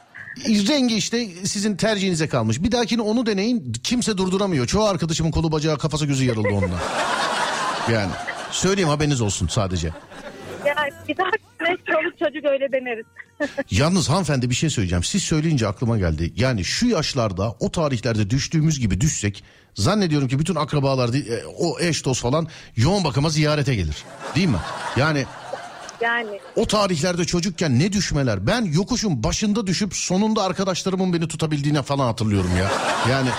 Rengi 0.67 0.95
işte 0.95 1.27
sizin 1.45 1.75
tercihinize 1.75 2.27
kalmış. 2.27 2.63
Bir 2.63 2.71
dahakine 2.71 3.01
onu 3.01 3.25
deneyin. 3.25 3.73
Kimse 3.83 4.17
durduramıyor. 4.17 4.67
Çoğu 4.67 4.83
arkadaşımın 4.85 5.31
kolu 5.31 5.51
bacağı 5.51 5.77
kafası 5.77 6.05
gözü 6.05 6.25
yarıldı 6.25 6.49
onunla. 6.49 6.79
Yani 7.91 8.11
söyleyeyim 8.51 8.89
haberiniz 8.89 9.21
olsun 9.21 9.47
sadece. 9.47 9.93
Bir 11.07 11.17
daha 11.17 11.29
ne 11.61 11.77
çoluk 11.87 12.19
çocuk 12.19 12.45
öyle 12.45 12.71
deneriz. 12.71 13.05
Yalnız 13.71 14.09
hanımefendi 14.09 14.49
bir 14.49 14.55
şey 14.55 14.69
söyleyeceğim. 14.69 15.03
Siz 15.03 15.23
söyleyince 15.23 15.67
aklıma 15.67 15.97
geldi. 15.97 16.33
Yani 16.35 16.63
şu 16.65 16.87
yaşlarda 16.87 17.55
o 17.59 17.71
tarihlerde 17.71 18.29
düştüğümüz 18.29 18.79
gibi 18.79 19.01
düşsek 19.01 19.43
zannediyorum 19.73 20.27
ki 20.27 20.39
bütün 20.39 20.55
akrabalar 20.55 21.09
e, 21.13 21.45
o 21.59 21.79
eş 21.79 22.05
dost 22.05 22.21
falan 22.21 22.47
yoğun 22.75 23.03
bakıma 23.03 23.29
ziyarete 23.29 23.75
gelir. 23.75 24.03
Değil 24.35 24.47
mi? 24.47 24.59
Yani 24.97 25.25
Yani 26.01 26.39
o 26.55 26.65
tarihlerde 26.65 27.25
çocukken 27.25 27.79
ne 27.79 27.93
düşmeler. 27.93 28.47
Ben 28.47 28.61
yokuşun 28.65 29.23
başında 29.23 29.67
düşüp 29.67 29.95
sonunda 29.95 30.43
arkadaşlarımın 30.43 31.13
beni 31.13 31.27
tutabildiğine 31.27 31.81
falan 31.81 32.05
hatırlıyorum 32.05 32.51
ya. 32.57 32.71
Yani 33.11 33.29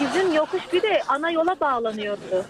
bizim 0.00 0.34
yokuş 0.34 0.62
bir 0.72 0.82
de 0.82 1.02
ana 1.08 1.30
yola 1.30 1.60
bağlanıyordu. 1.60 2.44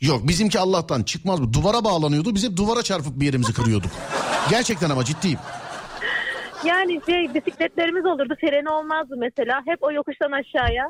Yok 0.00 0.28
bizimki 0.28 0.58
Allah'tan 0.58 1.02
çıkmaz 1.02 1.40
mı? 1.40 1.52
Duvara 1.52 1.84
bağlanıyordu. 1.84 2.34
Biz 2.34 2.44
hep 2.44 2.56
duvara 2.56 2.82
çarpıp 2.82 3.20
bir 3.20 3.26
yerimizi 3.26 3.52
kırıyorduk. 3.52 3.90
Gerçekten 4.50 4.90
ama 4.90 5.04
ciddiyim. 5.04 5.38
Yani 6.64 7.00
şey 7.06 7.34
bisikletlerimiz 7.34 8.06
olurdu 8.06 8.34
freni 8.40 8.70
olmazdı 8.70 9.14
mesela. 9.18 9.62
Hep 9.66 9.82
o 9.82 9.92
yokuştan 9.92 10.30
aşağıya. 10.32 10.84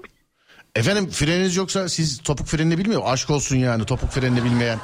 Efendim 0.75 1.09
freniniz 1.11 1.57
yoksa 1.57 1.89
siz 1.89 2.19
topuk 2.23 2.47
frenini 2.47 2.79
bilmiyor. 2.79 3.03
Aşk 3.05 3.31
olsun 3.31 3.57
yani 3.57 3.85
topuk 3.85 4.11
frenini 4.11 4.45
bilmeyen. 4.45 4.79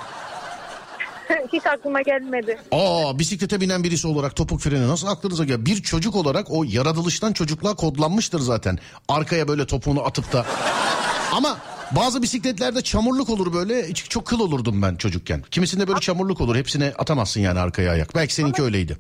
Hiç 1.53 1.67
aklıma 1.67 2.03
gelmedi. 2.03 2.59
Aa 2.73 3.19
bisiklete 3.19 3.61
binen 3.61 3.85
birisi 3.85 4.09
olarak 4.09 4.37
topuk 4.37 4.61
freni 4.61 4.89
nasıl 4.89 5.07
aklınıza 5.07 5.45
gel? 5.45 5.67
Bir 5.67 5.83
çocuk 5.83 6.17
olarak 6.17 6.47
o 6.51 6.65
yaratılıştan 6.65 7.33
çocukluğa 7.33 7.75
kodlanmıştır 7.75 8.41
zaten. 8.41 8.79
Arkaya 9.09 9.49
böyle 9.49 9.67
topuğunu 9.67 10.05
atıp 10.05 10.33
da. 10.33 10.47
Ama 11.33 11.59
Bazı 11.97 12.23
bisikletlerde 12.23 12.83
çamurluk 12.83 13.31
olur 13.31 13.53
böyle. 13.53 13.95
Çok 13.95 14.27
kıl 14.27 14.41
olurdum 14.41 14.83
ben 14.83 14.95
çocukken. 14.97 15.43
Kimisinde 15.43 15.89
böyle 15.89 16.01
çamurluk 16.01 16.41
olur. 16.41 16.57
Hepsine 16.57 16.93
atamazsın 16.99 17.41
yani 17.41 17.61
arkaya 17.61 17.91
ayak. 17.91 18.15
Belki 18.15 18.35
seninki 18.35 18.63
öyleydi. 18.63 18.99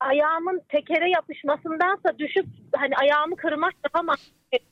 Ayağımın 0.00 0.60
tekere 0.68 1.10
yapışmasındansa 1.10 2.18
düşüp 2.18 2.46
hani 2.76 2.94
ayağımı 3.02 3.36
kırmak 3.36 3.72
yapamam 3.84 4.16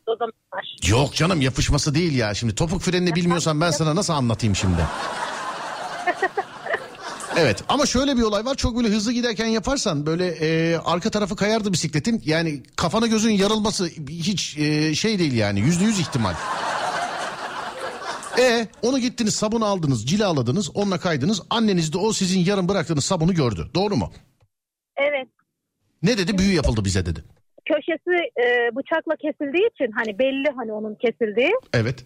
o 0.07 0.17
zamanlar. 0.17 0.77
Yok 0.89 1.15
canım 1.15 1.41
yapışması 1.41 1.95
değil 1.95 2.15
ya. 2.15 2.35
Şimdi 2.35 2.55
topuk 2.55 2.83
frenini 2.83 3.15
bilmiyorsan 3.15 3.61
ben 3.61 3.71
sana 3.71 3.97
nasıl 3.97 4.13
anlatayım 4.13 4.57
şimdi? 4.57 4.83
Evet 7.37 7.65
ama 7.69 7.87
şöyle 7.87 8.17
bir 8.17 8.23
olay 8.23 8.45
var 8.45 8.55
çok 8.55 8.77
böyle 8.77 8.89
hızlı 8.89 9.13
giderken 9.13 9.47
yaparsan 9.47 10.07
böyle 10.07 10.27
e, 10.27 10.77
arka 10.85 11.11
tarafı 11.11 11.37
kayardı 11.37 11.73
bisikletin 11.73 12.23
yani 12.25 12.63
kafana 12.77 13.07
gözün 13.07 13.31
yarılması 13.31 13.87
hiç 14.09 14.59
e, 14.59 14.95
şey 14.95 15.19
değil 15.19 15.33
yani 15.33 15.61
yüzde 15.61 15.85
yüz 15.85 16.01
ihtimal. 16.01 16.35
E 18.39 18.67
onu 18.83 18.99
gittiniz 18.99 19.35
sabun 19.35 19.61
aldınız 19.61 20.07
cilaladınız 20.07 20.77
onunla 20.77 20.99
kaydınız 20.99 21.43
anneniz 21.51 21.93
de 21.93 21.99
o 21.99 22.13
sizin 22.13 22.41
yarım 22.41 22.69
bıraktığınız 22.69 23.05
sabunu 23.05 23.35
gördü 23.35 23.67
doğru 23.75 23.97
mu? 23.97 24.13
Evet. 24.97 25.29
Ne 26.03 26.19
dedi 26.19 26.39
büyü 26.39 26.55
yapıldı 26.55 26.85
bize 26.85 27.07
dedi. 27.07 27.25
Köşesi 27.65 28.17
e, 28.45 28.77
bıçakla 28.77 29.17
kesildiği 29.17 29.69
için 29.75 29.93
hani 29.93 30.19
belli 30.19 30.49
hani 30.57 30.73
onun 30.73 30.95
kesildiği. 30.95 31.53
Evet 31.75 32.05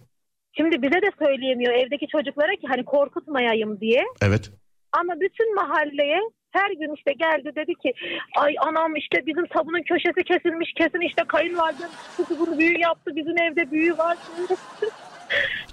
Şimdi 0.57 0.81
bize 0.81 1.01
de 1.01 1.11
söyleyemiyor 1.23 1.73
evdeki 1.73 2.07
çocuklara 2.07 2.51
ki 2.51 2.67
hani 2.67 2.85
korkutmayayım 2.85 3.79
diye. 3.79 4.03
evet 4.21 4.51
Ama 4.91 5.13
bütün 5.19 5.55
mahalleye 5.55 6.19
her 6.51 6.71
gün 6.71 6.95
işte 6.95 7.11
geldi 7.13 7.51
dedi 7.55 7.73
ki 7.75 7.93
ay 8.37 8.55
anam 8.61 8.95
işte 8.95 9.25
bizim 9.25 9.47
sabunun 9.53 9.83
köşesi 9.83 10.23
kesilmiş 10.23 10.73
kesin 10.77 11.01
işte 11.01 11.23
kayınvalidem 11.27 11.89
bunu 12.39 12.59
büyü 12.59 12.79
yaptı 12.79 13.15
bizim 13.15 13.41
evde 13.41 13.71
büyü 13.71 13.97
var. 13.97 14.17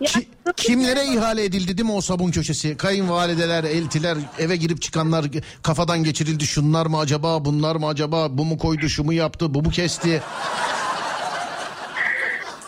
Ki- 0.05 0.29
kimlere 0.57 1.05
ihale 1.05 1.45
edildi 1.45 1.79
değil 1.79 1.89
mi 1.89 1.95
o 1.95 2.01
sabun 2.01 2.31
köşesi? 2.31 2.77
Kayınvalideler, 2.77 3.65
eltiler, 3.65 4.17
eve 4.39 4.57
girip 4.57 4.83
çıkanlar 4.83 5.25
kafadan 5.63 6.05
geçirildi. 6.05 6.47
Şunlar 6.47 6.87
mı 6.87 6.99
acaba, 6.99 7.45
bunlar 7.45 7.77
mı 7.77 7.87
acaba? 7.87 8.39
Bu 8.39 8.45
mu 8.45 8.59
koydu, 8.59 8.89
şu 8.89 9.05
mu 9.05 9.13
yaptı, 9.13 9.55
bu 9.55 9.63
mu 9.63 9.71
kesti? 9.71 10.23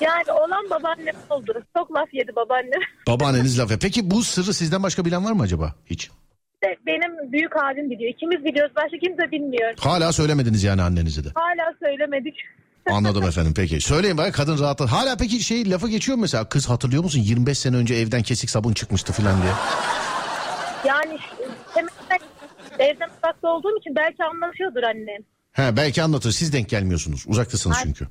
Yani 0.01 0.33
olan 0.33 0.70
babaannem 0.70 1.14
oldu. 1.31 1.62
Çok 1.77 1.94
laf 1.94 2.09
yedi 2.14 2.37
babaannem. 2.37 2.81
Babaanneniz 3.09 3.59
laf. 3.59 3.70
Peki 3.81 4.11
bu 4.11 4.22
sırrı 4.22 4.55
sizden 4.55 4.83
başka 4.83 5.05
bilen 5.05 5.24
var 5.24 5.33
mı 5.33 5.42
acaba? 5.42 5.74
Hiç. 5.87 6.11
İşte 6.55 6.77
benim 6.87 7.33
büyük 7.33 7.57
abim 7.57 7.90
biliyor. 7.90 8.11
İkimiz 8.14 8.44
biliyoruz. 8.44 8.72
Başka 8.77 8.98
kimse 8.98 9.31
bilmiyor. 9.31 9.74
Hala 9.81 10.12
söylemediniz 10.12 10.64
yani 10.64 10.83
annenize 10.83 11.24
de. 11.24 11.29
Hala 11.35 11.74
söylemedik. 11.83 12.35
Anladım 12.87 13.23
efendim 13.25 13.53
peki. 13.57 13.81
Söyleyin 13.81 14.19
bana 14.19 14.33
kadın 14.33 14.59
rahatı. 14.59 14.85
Hala 14.85 15.17
peki 15.17 15.41
şey 15.41 15.71
lafı 15.71 15.88
geçiyor 15.88 16.17
mu 16.17 16.23
mesela? 16.23 16.49
Kız 16.49 16.69
hatırlıyor 16.69 17.03
musun 17.03 17.21
25 17.21 17.59
sene 17.59 17.77
önce 17.77 17.95
evden 17.95 18.23
kesik 18.23 18.51
sabun 18.51 18.73
çıkmıştı 18.73 19.12
falan 19.12 19.43
diye. 19.43 19.53
Yani 20.87 21.19
hemen 21.75 21.91
evden 22.79 23.09
uzakta 23.19 23.49
olduğum 23.49 23.79
için 23.81 23.97
belki 23.97 24.25
anlatıyordur 24.25 24.83
annem. 24.83 25.23
He 25.53 25.77
belki 25.77 26.03
anlatır. 26.03 26.33
Siz 26.33 26.53
denk 26.53 26.69
gelmiyorsunuz. 26.69 27.25
Uzaktasınız 27.29 27.77
Ay- 27.77 27.83
çünkü. 27.83 28.07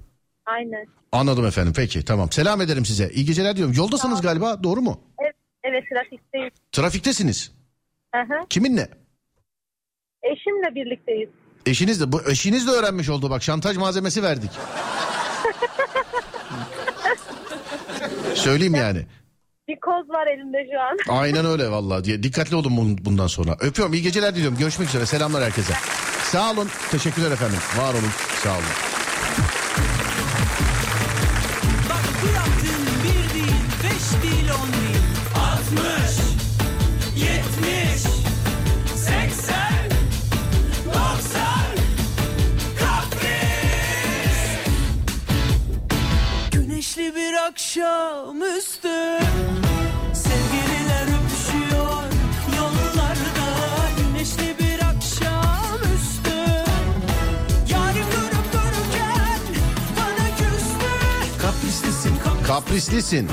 Aynen. 0.46 0.86
Anladım 1.12 1.46
efendim 1.46 1.74
peki 1.76 2.06
tamam. 2.06 2.32
Selam 2.32 2.62
ederim 2.62 2.86
size. 2.86 3.10
İyi 3.10 3.26
geceler 3.26 3.56
diyorum. 3.56 3.74
Yoldasınız 3.78 4.22
galiba 4.22 4.64
doğru 4.64 4.82
mu? 4.82 5.02
Evet, 5.22 5.36
evet 5.64 5.84
trafikteyiz. 5.94 6.54
Trafiktesiniz. 6.72 7.52
Hı 8.16 8.22
hı. 8.22 8.48
Kiminle? 8.50 8.88
Eşimle 10.24 10.76
birlikteyiz. 10.76 11.30
Eşiniz 11.68 12.02
de 12.02 12.12
bu 12.12 12.22
eşiniz 12.30 12.68
de 12.68 12.72
öğrenmiş 12.72 13.10
oldu 13.10 13.30
bak 13.30 13.44
şantaj 13.44 13.78
malzemesi 13.78 14.24
verdik. 14.24 14.52
Söyleyeyim 18.36 18.76
yani. 18.76 19.06
Bir 19.68 19.80
koz 19.80 20.10
var 20.10 20.28
elimde 20.28 20.58
şu 20.74 20.82
an. 21.12 21.20
Aynen 21.20 21.46
öyle 21.46 21.72
vallahi 21.72 22.04
diye. 22.04 22.24
Dikkatli 22.24 22.56
olun 22.56 22.72
bun- 22.78 23.06
bundan 23.06 23.28
sonra. 23.28 23.58
Öpüyorum. 23.60 23.94
iyi 23.94 24.04
geceler 24.04 24.36
diliyorum. 24.36 24.58
Görüşmek 24.58 24.90
üzere. 24.90 25.06
Selamlar 25.06 25.44
herkese. 25.44 25.74
Sağ 26.24 26.52
olun. 26.52 26.70
Teşekkürler 26.92 27.32
efendim. 27.32 27.58
Var 27.78 27.94
olun. 27.94 28.12
Sağ 28.44 28.52
olun. 28.52 28.64
Güneşli 46.98 47.16
bir 47.16 47.34
akşamüstü 47.34 48.88
Sevgililer 50.14 51.08
öpüşüyor 51.18 52.04
yollarda. 52.58 53.48
Güneşli 53.98 54.56
bir 54.60 54.80
akşamüstü 54.80 56.38
Yarim 57.70 58.06
durup 58.12 58.54
dururken 58.54 59.40
bana 59.98 60.28
küstü. 60.38 61.42
Kaprislisin, 61.42 62.18
Kaprislisin. 62.18 62.48
kaprislisin 62.48 63.30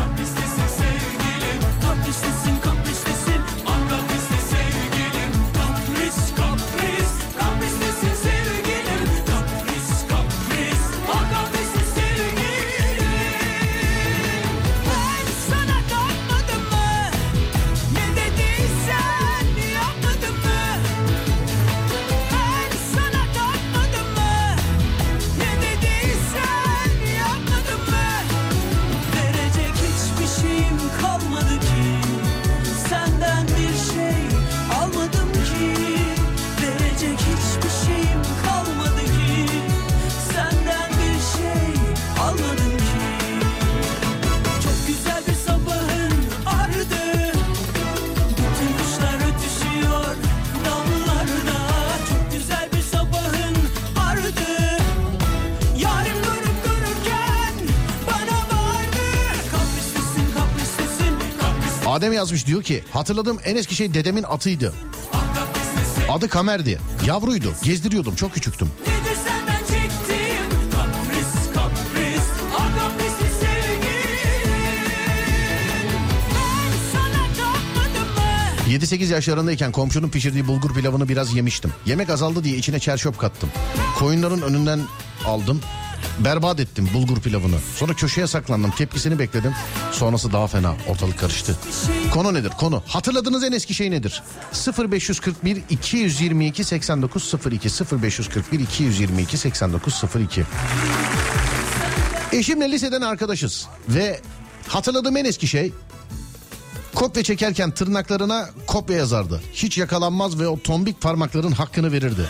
Adem 61.87 62.13
yazmış 62.13 62.47
diyor 62.47 62.63
ki 62.63 62.85
hatırladığım 62.93 63.39
en 63.45 63.57
eski 63.57 63.75
şey 63.75 63.95
dedemin 63.95 64.23
atıydı. 64.23 64.73
Adı 66.11 66.29
Kamer'di. 66.29 66.79
Yavruydu. 67.07 67.53
Gezdiriyordum. 67.63 68.15
Çok 68.15 68.35
küçüktüm. 68.35 68.69
Nedir 68.87 69.17
senden 69.27 69.59
çektiğim 69.59 70.71
kapris 70.71 71.55
kapris 71.55 72.23
Ah 72.59 72.79
kaprisli 72.79 73.39
sevgilim 73.41 74.49
Ben 76.35 76.73
sana 76.93 77.23
kalmadım 77.37 78.15
mı? 78.69 78.73
7-8 78.85 79.13
yaşlarındayken 79.13 79.73
komşunun 79.73 80.09
pişirdiği 80.09 80.49
bulgur 80.49 80.75
pilavını 80.75 81.09
biraz 81.09 81.35
yemiştim. 81.37 81.73
Yemek 81.87 82.11
azaldı 82.11 82.45
diye 82.45 82.57
içine 82.57 82.79
çerşöp 82.79 83.19
kattım. 83.19 83.49
Koyunların 83.99 84.43
önünden 84.43 84.81
aldım. 85.27 85.61
Berbat 86.19 86.61
ettim 86.61 86.89
bulgur 86.95 87.21
pilavını. 87.21 87.57
Sonra 87.77 87.95
köşeye 87.95 88.27
saklandım. 88.27 88.71
Tepkisini 88.71 89.19
bekledim. 89.19 89.53
Sonrası 89.93 90.33
daha 90.33 90.47
fena. 90.47 90.75
Ortalık 90.89 91.19
karıştı. 91.19 91.57
Konu 92.13 92.35
nedir? 92.35 92.51
Konu. 92.59 92.83
Hatırladığınız 92.87 93.45
en 93.45 93.53
eski 93.53 93.75
şey 93.75 93.91
nedir? 93.91 94.23
0541 94.91 95.63
222 95.71 96.65
8902 96.65 97.69
0541 98.03 98.61
222 98.61 99.39
8902 99.39 100.45
Eşimle 102.33 102.71
liseden 102.71 103.01
arkadaşız 103.01 103.67
ve 103.89 104.21
hatırladığım 104.69 105.17
en 105.17 105.25
eski 105.25 105.47
şey 105.47 105.73
Kopya 106.95 107.23
çekerken 107.23 107.71
tırnaklarına 107.71 108.49
kopya 108.67 108.97
yazardı. 108.97 109.43
Hiç 109.53 109.79
yakalanmaz 109.79 110.41
ve 110.41 110.49
o 110.49 110.61
tombik 110.61 111.01
parmakların 111.01 111.53
hakkını 111.53 111.93
verirdi. 111.93 112.29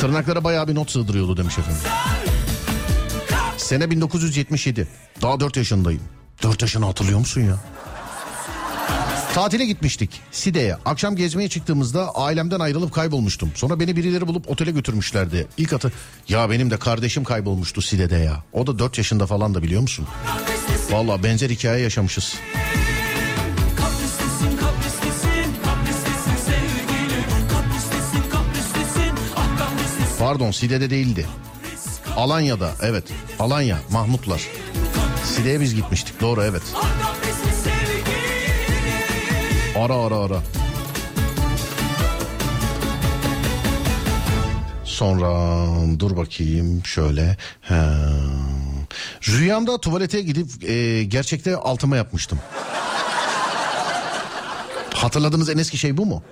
Tırnaklara 0.00 0.44
bayağı 0.44 0.68
bir 0.68 0.74
not 0.74 0.90
sığdırıyordu 0.90 1.36
demiş 1.36 1.58
efendim. 1.58 1.80
Sene 3.56 3.90
1977. 3.90 4.88
Daha 5.22 5.40
4 5.40 5.56
yaşındayım. 5.56 6.02
4 6.42 6.62
yaşını 6.62 6.84
hatırlıyor 6.86 7.18
musun 7.18 7.40
ya? 7.40 7.56
Tatile 9.34 9.64
gitmiştik 9.64 10.20
Side'ye. 10.32 10.74
Akşam 10.84 11.16
gezmeye 11.16 11.48
çıktığımızda 11.48 12.14
ailemden 12.14 12.60
ayrılıp 12.60 12.92
kaybolmuştum. 12.92 13.52
Sonra 13.54 13.80
beni 13.80 13.96
birileri 13.96 14.26
bulup 14.26 14.50
otele 14.50 14.70
götürmüşlerdi. 14.70 15.46
İlk 15.56 15.72
atı 15.72 15.92
ya 16.28 16.50
benim 16.50 16.70
de 16.70 16.76
kardeşim 16.78 17.24
kaybolmuştu 17.24 17.82
Side'de 17.82 18.16
ya. 18.16 18.44
O 18.52 18.66
da 18.66 18.78
4 18.78 18.98
yaşında 18.98 19.26
falan 19.26 19.54
da 19.54 19.62
biliyor 19.62 19.80
musun? 19.82 20.06
Valla 20.90 21.22
benzer 21.22 21.50
hikaye 21.50 21.82
yaşamışız. 21.82 22.34
Pardon 30.30 30.50
Side'de 30.50 30.90
değildi. 30.90 31.26
Alanya'da 32.16 32.70
evet. 32.82 33.04
Alanya 33.38 33.78
Mahmutlar. 33.90 34.42
Side'ye 35.24 35.60
biz 35.60 35.74
gitmiştik 35.74 36.20
doğru 36.20 36.42
evet. 36.42 36.62
Ara 39.78 39.94
ara 39.94 40.16
ara. 40.16 40.42
Sonra 44.84 45.66
dur 45.98 46.16
bakayım 46.16 46.84
şöyle. 46.84 47.36
He. 47.60 47.82
Rüyamda 49.28 49.80
tuvalete 49.80 50.20
gidip 50.20 50.64
e, 50.64 51.04
gerçekte 51.04 51.56
altıma 51.56 51.96
yapmıştım. 51.96 52.38
Hatırladığınız 54.94 55.48
en 55.48 55.58
eski 55.58 55.78
şey 55.78 55.96
bu 55.96 56.06
mu? 56.06 56.22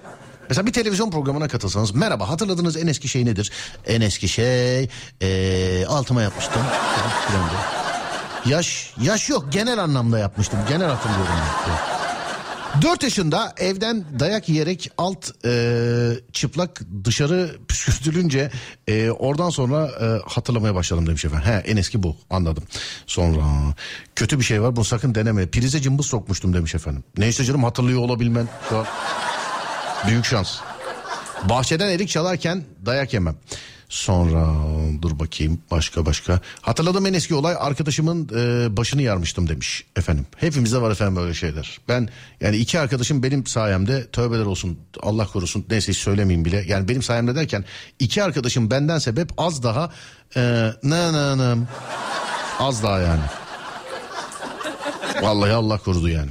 Mesela 0.49 0.67
bir 0.67 0.73
televizyon 0.73 1.11
programına 1.11 1.49
katılsanız 1.49 1.95
merhaba 1.95 2.29
hatırladığınız 2.29 2.77
en 2.77 2.87
eski 2.87 3.09
şey 3.09 3.25
nedir? 3.25 3.53
En 3.87 4.01
eski 4.01 4.29
şey 4.29 4.89
e, 5.21 5.87
altıma 5.87 6.23
yapmıştım. 6.23 6.63
Yaş 8.47 8.95
yaş 9.01 9.29
yok 9.29 9.53
genel 9.53 9.79
anlamda 9.79 10.19
yapmıştım. 10.19 10.59
Genel 10.69 10.89
hatırlıyorum. 10.89 11.35
ben. 11.69 12.83
4 12.83 13.03
yaşında 13.03 13.55
evden 13.57 14.05
dayak 14.19 14.49
yiyerek 14.49 14.91
alt 14.99 15.31
e, 15.45 16.13
çıplak 16.33 16.81
dışarı 17.05 17.57
püskürtülünce 17.69 18.51
e, 18.87 19.11
oradan 19.11 19.51
sonra 19.51 19.87
e, 19.87 20.31
hatırlamaya 20.31 20.75
başladım 20.75 21.07
demiş 21.07 21.25
efendim. 21.25 21.47
He 21.47 21.53
en 21.53 21.77
eski 21.77 22.03
bu 22.03 22.17
anladım. 22.31 22.65
Sonra 23.07 23.45
kötü 24.17 24.39
bir 24.39 24.45
şey 24.45 24.63
var 24.63 24.77
bunu 24.77 24.85
sakın 24.85 25.15
deneme. 25.15 25.47
Prize 25.47 25.81
cımbız 25.81 26.07
sokmuştum 26.07 26.55
demiş 26.55 26.75
efendim. 26.75 27.05
Neyse 27.19 27.45
canım 27.45 27.65
hatırlıyor 27.65 28.01
olabilmen 28.01 28.49
şu 28.69 28.79
an 28.79 28.87
büyük 30.07 30.25
şans. 30.25 30.59
Bahçeden 31.49 31.89
erik 31.89 32.09
çalarken 32.09 32.65
dayak 32.87 33.15
yemem. 33.15 33.37
Sonra 33.89 34.55
dur 35.03 35.19
bakayım 35.19 35.61
başka 35.71 36.07
başka. 36.07 36.41
Hatırladığım 36.61 37.07
en 37.07 37.13
eski 37.15 37.35
olay 37.35 37.55
arkadaşımın 37.59 38.29
e, 38.37 38.77
başını 38.77 39.03
yarmıştım 39.03 39.49
demiş 39.49 39.85
efendim. 39.97 40.27
Hepimizde 40.37 40.81
var 40.83 40.91
efendim 40.91 41.17
böyle 41.17 41.35
şeyler. 41.35 41.79
Ben 41.89 42.09
yani 42.41 42.57
iki 42.57 42.81
arkadaşım 42.81 43.23
benim 43.23 43.47
sayemde 43.47 44.11
tövbeler 44.11 44.45
olsun 44.45 44.79
Allah 45.03 45.27
korusun 45.27 45.67
neyse 45.71 45.93
hiç 45.93 45.99
söylemeyeyim 45.99 46.45
bile. 46.45 46.65
Yani 46.67 46.89
benim 46.89 47.03
sayemde 47.03 47.35
derken 47.35 47.65
iki 47.99 48.23
arkadaşım 48.23 48.71
benden 48.71 48.99
sebep 48.99 49.31
az 49.39 49.63
daha 49.63 49.91
e, 50.37 50.71
ne 50.83 51.13
ne 51.13 51.39
ne 51.39 51.67
az 52.59 52.83
daha 52.83 52.99
yani. 52.99 53.23
Vallahi 55.23 55.53
Allah 55.53 55.79
korudu 55.79 56.09
yani. 56.09 56.31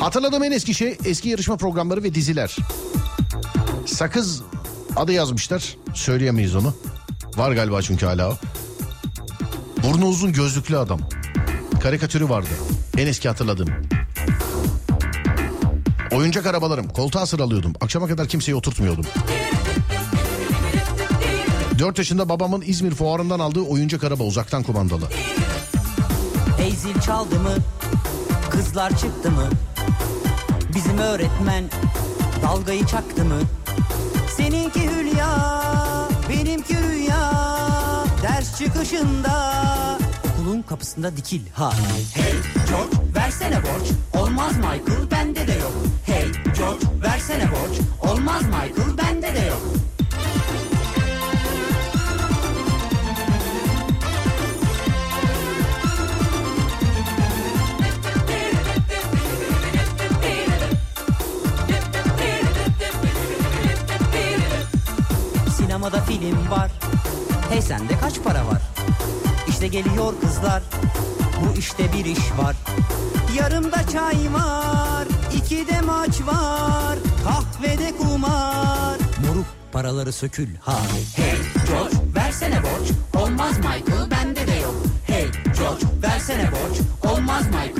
Hatırladığım 0.00 0.42
en 0.42 0.52
eski 0.52 0.74
şey 0.74 0.98
eski 1.04 1.28
yarışma 1.28 1.56
programları 1.56 2.02
ve 2.02 2.14
diziler. 2.14 2.56
Sakız 3.86 4.42
adı 4.96 5.12
yazmışlar. 5.12 5.76
Söyleyemeyiz 5.94 6.56
onu. 6.56 6.74
Var 7.36 7.52
galiba 7.52 7.82
çünkü 7.82 8.06
hala 8.06 8.30
o. 8.30 8.34
Burnu 9.82 10.06
uzun 10.06 10.32
gözlüklü 10.32 10.76
adam. 10.78 11.00
Karikatürü 11.82 12.28
vardı. 12.28 12.48
En 12.98 13.06
eski 13.06 13.28
hatırladığım. 13.28 13.68
Oyuncak 16.12 16.46
arabalarım. 16.46 16.88
Koltuğa 16.88 17.26
sıralıyordum. 17.26 17.72
Akşama 17.80 18.08
kadar 18.08 18.28
kimseyi 18.28 18.54
oturtmuyordum. 18.54 19.04
4 21.78 21.98
yaşında 21.98 22.28
babamın 22.28 22.62
İzmir 22.66 22.90
fuarından 22.94 23.38
aldığı 23.38 23.60
oyuncak 23.62 24.04
araba 24.04 24.24
uzaktan 24.24 24.62
kumandalı. 24.62 25.04
Hey 26.58 26.70
zil 26.70 27.00
çaldı 27.00 27.40
mı? 27.40 27.54
Kızlar 28.50 28.90
çıktı 28.90 29.30
mı? 29.30 29.48
Bizim 30.74 30.98
öğretmen 30.98 31.64
dalgayı 32.42 32.86
çaktı 32.86 33.24
mı? 33.24 33.40
Seninki 34.36 34.90
Hülya, 34.90 35.28
benimki 36.28 36.76
Rüya. 36.82 37.32
Ders 38.22 38.58
çıkışında 38.58 39.52
okulun 40.34 40.62
kapısında 40.62 41.16
dikil 41.16 41.40
ha. 41.54 41.72
Hey 42.14 42.32
George 42.68 42.96
versene 43.16 43.56
borç. 43.62 44.22
Olmaz 44.22 44.56
Michael 44.56 45.10
bende 45.10 45.46
de 45.46 45.52
yok. 45.52 45.72
Hey 46.06 46.24
George 46.58 46.86
versene 47.04 47.48
borç. 47.50 47.78
Olmaz 48.12 48.42
Michael 48.42 48.98
bende 48.98 49.34
de 49.34 49.46
yok. 49.46 49.62
Film 66.20 66.50
var. 66.50 66.70
Hey 67.50 67.62
sende 67.62 67.98
kaç 68.00 68.22
para 68.22 68.46
var? 68.46 68.62
İşte 69.48 69.66
geliyor 69.66 70.14
kızlar. 70.20 70.62
Bu 71.40 71.58
işte 71.58 71.92
bir 71.92 72.04
iş 72.04 72.18
var. 72.38 72.56
Yarımda 73.36 73.86
çay 73.92 74.32
var. 74.32 75.06
iki 75.36 75.68
de 75.68 75.80
maç 75.80 76.20
var. 76.26 76.98
Kahvede 77.24 77.96
kumar. 77.96 78.98
Moruk 79.26 79.46
paraları 79.72 80.12
sökül 80.12 80.48
ha. 80.60 80.78
Hey 81.16 81.36
George 81.68 81.96
versene 82.14 82.62
borç. 82.62 83.22
Olmaz 83.24 83.56
Michael 83.56 84.10
bende 84.10 84.46
de 84.46 84.54
yok. 84.54 84.74
Hey 85.06 85.26
George 85.58 85.86
versene 86.02 86.50
borç. 86.52 86.78
Olmaz 87.12 87.44
Michael 87.46 87.79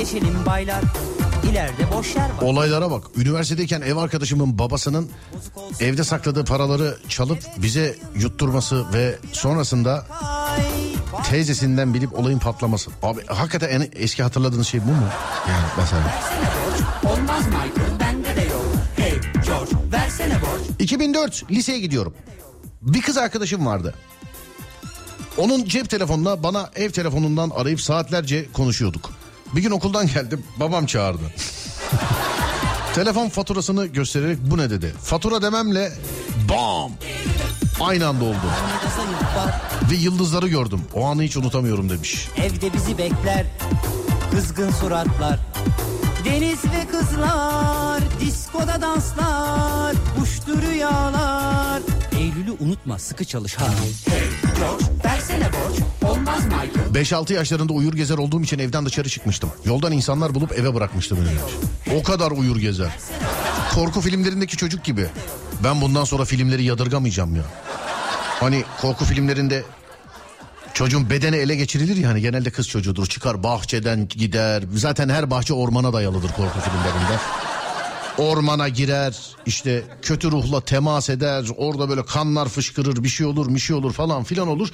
geçelim 0.00 0.46
baylar. 0.46 0.82
İleride 1.50 1.92
boş 1.96 2.16
yer 2.16 2.30
var. 2.30 2.42
Olaylara 2.42 2.90
bak. 2.90 3.04
Üniversitedeyken 3.16 3.80
ev 3.80 3.96
arkadaşımın 3.96 4.58
babasının 4.58 5.10
evde 5.80 6.04
sakladığı 6.04 6.44
paraları 6.44 6.98
çalıp 7.08 7.38
bize 7.56 7.96
yutturması 8.14 8.92
ve 8.92 9.18
sonrasında 9.32 10.06
teyzesinden 11.30 11.94
bilip 11.94 12.18
olayın 12.18 12.38
patlaması. 12.38 12.90
Abi 13.02 13.26
hakikaten 13.26 13.68
en 13.68 13.88
eski 13.92 14.22
hatırladığınız 14.22 14.66
şey 14.66 14.80
bu 14.80 14.90
mu? 14.90 15.08
Yani 15.48 15.66
mesela. 15.78 16.14
Olmaz 17.04 17.46
Michael 17.46 18.00
bende 18.00 18.36
de 18.36 18.40
yok. 18.40 18.64
Hey 18.96 19.20
George 19.46 19.70
versene 19.92 20.34
borç. 20.34 20.62
2004 20.78 21.50
liseye 21.50 21.78
gidiyorum. 21.78 22.14
Bir 22.82 23.02
kız 23.02 23.16
arkadaşım 23.16 23.66
vardı. 23.66 23.94
Onun 25.38 25.64
cep 25.64 25.90
telefonuna 25.90 26.42
bana 26.42 26.70
ev 26.74 26.90
telefonundan 26.90 27.50
arayıp 27.50 27.80
saatlerce 27.80 28.52
konuşuyorduk. 28.52 29.19
Bir 29.56 29.62
gün 29.62 29.70
okuldan 29.70 30.06
geldim 30.06 30.42
babam 30.56 30.86
çağırdı. 30.86 31.22
Telefon 32.94 33.28
faturasını 33.28 33.86
göstererek 33.86 34.38
bu 34.40 34.58
ne 34.58 34.70
dedi. 34.70 34.94
Fatura 35.02 35.42
dememle 35.42 35.92
bam 36.48 36.92
aynı 37.80 38.06
anda 38.08 38.24
oldu. 38.24 38.36
Ve 39.90 39.94
yıldızları 39.94 40.48
gördüm. 40.48 40.80
O 40.94 41.04
anı 41.06 41.22
hiç 41.22 41.36
unutamıyorum 41.36 41.90
demiş. 41.90 42.28
Evde 42.36 42.72
bizi 42.72 42.98
bekler. 42.98 43.46
Kızgın 44.30 44.70
suratlar. 44.70 45.38
Deniz 46.24 46.64
ve 46.64 46.86
kızlar. 46.90 48.02
Diskoda 48.20 48.80
danslar. 48.80 49.94
Uçtu 50.22 50.62
rüyalar. 50.62 51.82
Eylül'ü 52.18 52.50
unutma 52.60 52.98
sıkı 52.98 53.24
çalış 53.24 53.54
ha. 53.54 53.66
Hey 54.06 54.22
George 54.58 54.84
versene 55.04 55.44
borç. 55.52 55.78
Olmaz 56.10 56.44
Michael. 56.44 56.79
5-6 56.92 57.32
yaşlarında 57.32 57.72
uyur 57.72 57.92
gezer 57.92 58.18
olduğum 58.18 58.42
için 58.42 58.58
evden 58.58 58.86
dışarı 58.86 59.08
çıkmıştım. 59.08 59.50
Yoldan 59.64 59.92
insanlar 59.92 60.34
bulup 60.34 60.52
eve 60.52 60.74
bırakmıştı 60.74 61.16
beni. 61.16 61.98
O 62.00 62.02
kadar 62.02 62.30
uyur 62.30 62.56
gezer. 62.56 62.90
Korku 63.74 64.00
filmlerindeki 64.00 64.56
çocuk 64.56 64.84
gibi. 64.84 65.06
Ben 65.64 65.80
bundan 65.80 66.04
sonra 66.04 66.24
filmleri 66.24 66.64
yadırgamayacağım 66.64 67.36
ya. 67.36 67.42
Hani 68.40 68.64
korku 68.80 69.04
filmlerinde 69.04 69.62
çocuğun 70.74 71.10
bedeni 71.10 71.36
ele 71.36 71.56
geçirilir 71.56 71.96
ya 71.96 72.08
hani 72.08 72.20
genelde 72.20 72.50
kız 72.50 72.68
çocuğudur. 72.68 73.06
Çıkar 73.06 73.42
bahçeden 73.42 74.08
gider. 74.08 74.62
Zaten 74.74 75.08
her 75.08 75.30
bahçe 75.30 75.54
ormana 75.54 75.92
dayalıdır 75.92 76.28
korku 76.28 76.60
filmlerinde. 76.60 77.18
Ormana 78.18 78.68
girer 78.68 79.18
işte 79.46 79.82
kötü 80.02 80.30
ruhla 80.30 80.60
temas 80.60 81.10
eder 81.10 81.46
orada 81.56 81.88
böyle 81.88 82.04
kanlar 82.04 82.48
fışkırır 82.48 83.04
bir 83.04 83.08
şey 83.08 83.26
olur 83.26 83.54
bir 83.54 83.60
şey 83.60 83.76
olur 83.76 83.92
falan 83.92 84.24
filan 84.24 84.48
olur. 84.48 84.68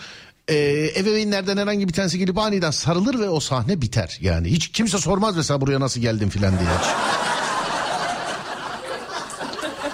Ee, 0.51 0.93
ebeveynlerden 0.97 1.57
herhangi 1.57 1.89
bir 1.89 1.93
tanesi 1.93 2.19
gelip 2.19 2.39
aniden 2.39 2.71
sarılır 2.71 3.19
ve 3.19 3.29
o 3.29 3.41
sahne 3.41 3.83
biter. 3.83 4.19
Yani 4.21 4.51
hiç 4.51 4.69
kimse 4.69 4.99
sormaz 4.99 5.37
mesela 5.37 5.61
buraya 5.61 5.81
nasıl 5.81 6.01
geldin 6.01 6.29
filan 6.29 6.59
diye. 6.59 6.69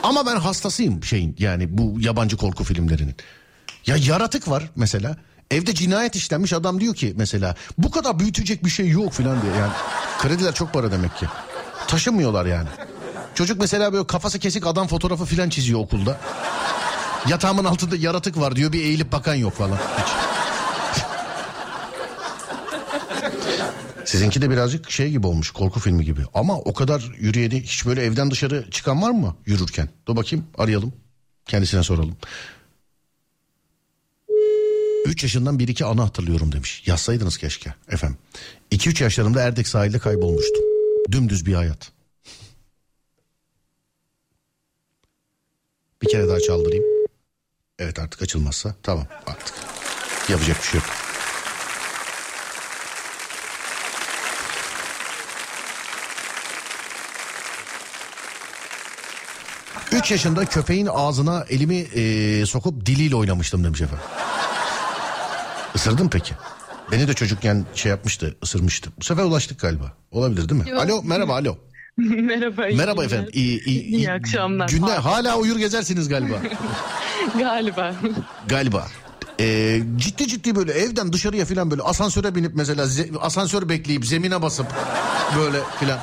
Ama 0.02 0.26
ben 0.26 0.36
hastasıyım 0.36 1.04
şeyin 1.04 1.36
yani 1.38 1.78
bu 1.78 2.00
yabancı 2.00 2.36
korku 2.36 2.64
filmlerinin. 2.64 3.14
Ya 3.86 3.96
yaratık 3.96 4.48
var 4.48 4.70
mesela. 4.76 5.16
Evde 5.50 5.74
cinayet 5.74 6.16
işlenmiş 6.16 6.52
adam 6.52 6.80
diyor 6.80 6.94
ki 6.94 7.14
mesela 7.16 7.54
bu 7.78 7.90
kadar 7.90 8.18
büyütecek 8.18 8.64
bir 8.64 8.70
şey 8.70 8.88
yok 8.88 9.12
filan 9.12 9.42
diye. 9.42 9.52
Yani 9.54 9.72
krediler 10.18 10.54
çok 10.54 10.72
para 10.72 10.92
demek 10.92 11.16
ki. 11.16 11.26
Taşımıyorlar 11.88 12.46
yani. 12.46 12.68
Çocuk 13.34 13.60
mesela 13.60 13.92
böyle 13.92 14.06
kafası 14.06 14.38
kesik 14.38 14.66
adam 14.66 14.86
fotoğrafı 14.88 15.24
filan 15.24 15.48
çiziyor 15.48 15.80
okulda. 15.80 16.20
Yatağımın 17.28 17.64
altında 17.64 17.96
yaratık 17.96 18.40
var 18.40 18.56
diyor 18.56 18.72
bir 18.72 18.80
eğilip 18.84 19.12
bakan 19.12 19.34
yok 19.34 19.52
falan. 19.52 19.76
Hiç. 19.76 20.31
Sizinki 24.12 24.42
de 24.42 24.50
birazcık 24.50 24.90
şey 24.90 25.10
gibi 25.10 25.26
olmuş 25.26 25.50
korku 25.50 25.80
filmi 25.80 26.04
gibi. 26.04 26.20
Ama 26.34 26.58
o 26.58 26.74
kadar 26.74 27.14
yürüyeni 27.18 27.62
hiç 27.62 27.86
böyle 27.86 28.02
evden 28.02 28.30
dışarı 28.30 28.70
çıkan 28.70 29.02
var 29.02 29.10
mı 29.10 29.36
yürürken? 29.46 29.88
Dur 30.06 30.16
bakayım 30.16 30.46
arayalım. 30.58 30.92
Kendisine 31.46 31.82
soralım. 31.82 32.16
3 35.06 35.22
yaşından 35.22 35.58
bir 35.58 35.68
iki 35.68 35.84
anı 35.84 36.00
hatırlıyorum 36.02 36.52
demiş. 36.52 36.82
Yazsaydınız 36.86 37.38
keşke 37.38 37.74
efendim. 37.88 38.18
2-3 38.72 39.02
yaşlarımda 39.02 39.40
Erdek 39.42 39.68
sahilde 39.68 39.98
kaybolmuştum. 39.98 40.64
Dümdüz 41.12 41.46
bir 41.46 41.54
hayat. 41.54 41.92
Bir 46.02 46.08
kere 46.08 46.28
daha 46.28 46.40
çaldırayım. 46.40 46.84
Evet 47.78 47.98
artık 47.98 48.22
açılmazsa 48.22 48.74
tamam 48.82 49.06
artık. 49.26 49.54
Yapacak 50.28 50.56
bir 50.56 50.66
şey 50.66 50.80
yok. 50.80 51.01
Üç 59.92 60.10
yaşında 60.10 60.44
köpeğin 60.44 60.88
ağzına 60.92 61.44
elimi 61.48 61.74
eee, 61.76 62.46
sokup 62.46 62.86
diliyle 62.86 63.16
oynamıştım 63.16 63.64
demiş 63.64 63.80
efendim. 63.80 64.04
Isırdın 65.74 66.08
peki? 66.08 66.34
Beni 66.92 67.08
de 67.08 67.14
çocukken 67.14 67.66
şey 67.74 67.90
yapmıştı, 67.90 68.36
ısırmıştı. 68.42 68.90
Bu 69.00 69.04
sefer 69.04 69.24
ulaştık 69.24 69.60
galiba. 69.60 69.92
Olabilir 70.10 70.48
değil 70.48 70.62
mi? 70.62 70.70
Yok. 70.70 70.80
Alo, 70.82 71.02
merhaba, 71.02 71.34
alo. 71.36 71.56
Merhaba. 71.96 72.62
Merhaba 72.76 73.04
efendim. 73.04 73.30
İyi, 73.32 73.64
iyi, 73.64 73.82
İyi 73.82 74.12
akşamlar. 74.12 74.68
Günler 74.68 74.98
hala 74.98 75.36
uyur 75.36 75.56
gezersiniz 75.56 76.08
galiba. 76.08 76.34
Galiba. 77.38 77.94
galiba. 78.48 78.86
Ee, 79.40 79.82
ciddi 79.96 80.28
ciddi 80.28 80.56
böyle 80.56 80.72
evden 80.72 81.12
dışarıya 81.12 81.44
falan 81.44 81.70
böyle 81.70 81.82
asansöre 81.82 82.34
binip 82.34 82.52
mesela 82.54 82.84
ze- 82.84 83.18
asansör 83.18 83.68
bekleyip 83.68 84.06
zemine 84.06 84.42
basıp 84.42 84.66
böyle 85.38 85.58
filan. 85.80 85.98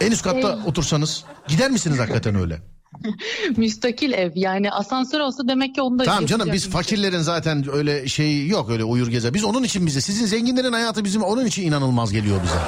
En 0.00 0.10
üst 0.12 0.22
katta 0.22 0.52
Ey. 0.52 0.58
otursanız 0.66 1.24
gider 1.48 1.70
misiniz 1.70 1.98
hakikaten 1.98 2.34
öyle? 2.34 2.62
Müstakil 3.56 4.12
ev. 4.12 4.30
Yani 4.34 4.70
asansör 4.70 5.20
olsa 5.20 5.48
demek 5.48 5.74
ki 5.74 5.82
onu 5.82 5.98
da 5.98 6.04
Tamam 6.04 6.26
canım 6.26 6.48
biz 6.52 6.68
fakirlerin 6.68 7.18
zaten 7.20 7.64
öyle 7.72 8.08
şey 8.08 8.46
yok 8.46 8.70
öyle 8.70 8.84
uyur 8.84 9.08
gezer. 9.08 9.34
Biz 9.34 9.44
onun 9.44 9.62
için 9.62 9.86
bize 9.86 10.00
sizin 10.00 10.26
zenginlerin 10.26 10.72
hayatı 10.72 11.04
bizim 11.04 11.22
onun 11.22 11.46
için 11.46 11.62
inanılmaz 11.62 12.12
geliyor 12.12 12.40
bize. 12.42 12.58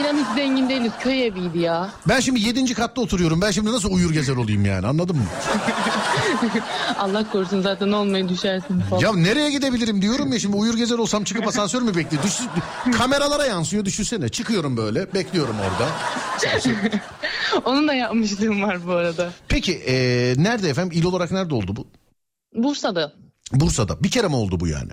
İnan 0.00 0.16
hiç 0.16 0.26
zengin 0.36 0.68
değiliz. 0.68 0.92
Köy 1.00 1.26
eviydi 1.26 1.58
ya. 1.58 1.90
Ben 2.08 2.20
şimdi 2.20 2.40
yedinci 2.40 2.74
katta 2.74 3.00
oturuyorum. 3.00 3.40
Ben 3.40 3.50
şimdi 3.50 3.72
nasıl 3.72 3.92
uyur 3.92 4.12
gezer 4.12 4.36
olayım 4.36 4.64
yani 4.64 4.86
anladın 4.86 5.16
mı? 5.16 5.24
Allah 6.98 7.30
korusun 7.32 7.60
zaten 7.60 7.92
olmayı 7.92 8.28
düşersin 8.28 8.80
falan. 8.80 9.00
Ya 9.00 9.12
nereye 9.12 9.50
gidebilirim 9.50 10.02
diyorum 10.02 10.32
ya 10.32 10.38
şimdi 10.38 10.56
uyur 10.56 10.76
gezer 10.76 10.98
olsam 10.98 11.24
çıkıp 11.24 11.48
asansör 11.48 11.82
mü 11.82 11.96
bekliyor? 11.96 12.22
Düş, 12.22 12.38
kameralara 12.98 13.46
yansıyor 13.46 13.84
düşünsene. 13.84 14.28
Çıkıyorum 14.28 14.76
böyle 14.76 15.14
bekliyorum 15.14 15.56
orada. 15.60 15.90
Onun 17.64 17.88
da 17.88 17.94
yapmışlığım 17.94 18.62
var 18.62 18.86
bu 18.86 18.92
arada. 18.92 19.30
Peki 19.48 19.71
eee, 19.72 20.34
nerede 20.38 20.68
efendim? 20.68 20.98
İl 20.98 21.04
olarak 21.04 21.30
nerede 21.30 21.54
oldu 21.54 21.76
bu? 21.76 21.86
Bursa'da. 22.54 23.12
Bursa'da. 23.52 24.02
Bir 24.04 24.10
kere 24.10 24.28
mi 24.28 24.36
oldu 24.36 24.60
bu 24.60 24.68
yani? 24.68 24.90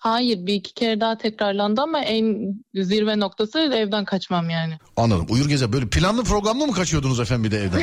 Hayır 0.00 0.46
bir 0.46 0.54
iki 0.54 0.74
kere 0.74 1.00
daha 1.00 1.18
tekrarlandı 1.18 1.80
ama 1.80 2.00
en 2.00 2.54
zirve 2.74 3.18
noktası 3.20 3.58
evden 3.58 4.04
kaçmam 4.04 4.50
yani. 4.50 4.78
Anladım. 4.96 5.26
Uyur 5.30 5.48
gezer 5.48 5.72
böyle 5.72 5.88
planlı 5.88 6.24
programlı 6.24 6.66
mı 6.66 6.72
kaçıyordunuz 6.72 7.20
efendim 7.20 7.44
bir 7.44 7.50
de 7.50 7.58
evden? 7.62 7.82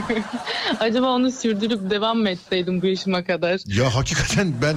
Acaba 0.80 1.06
onu 1.06 1.30
sürdürüp 1.32 1.90
devam 1.90 2.18
mı 2.18 2.28
etseydim 2.28 2.82
bu 2.82 2.86
yaşıma 2.86 3.24
kadar? 3.24 3.60
ya 3.66 3.94
hakikaten 3.94 4.54
ben 4.62 4.76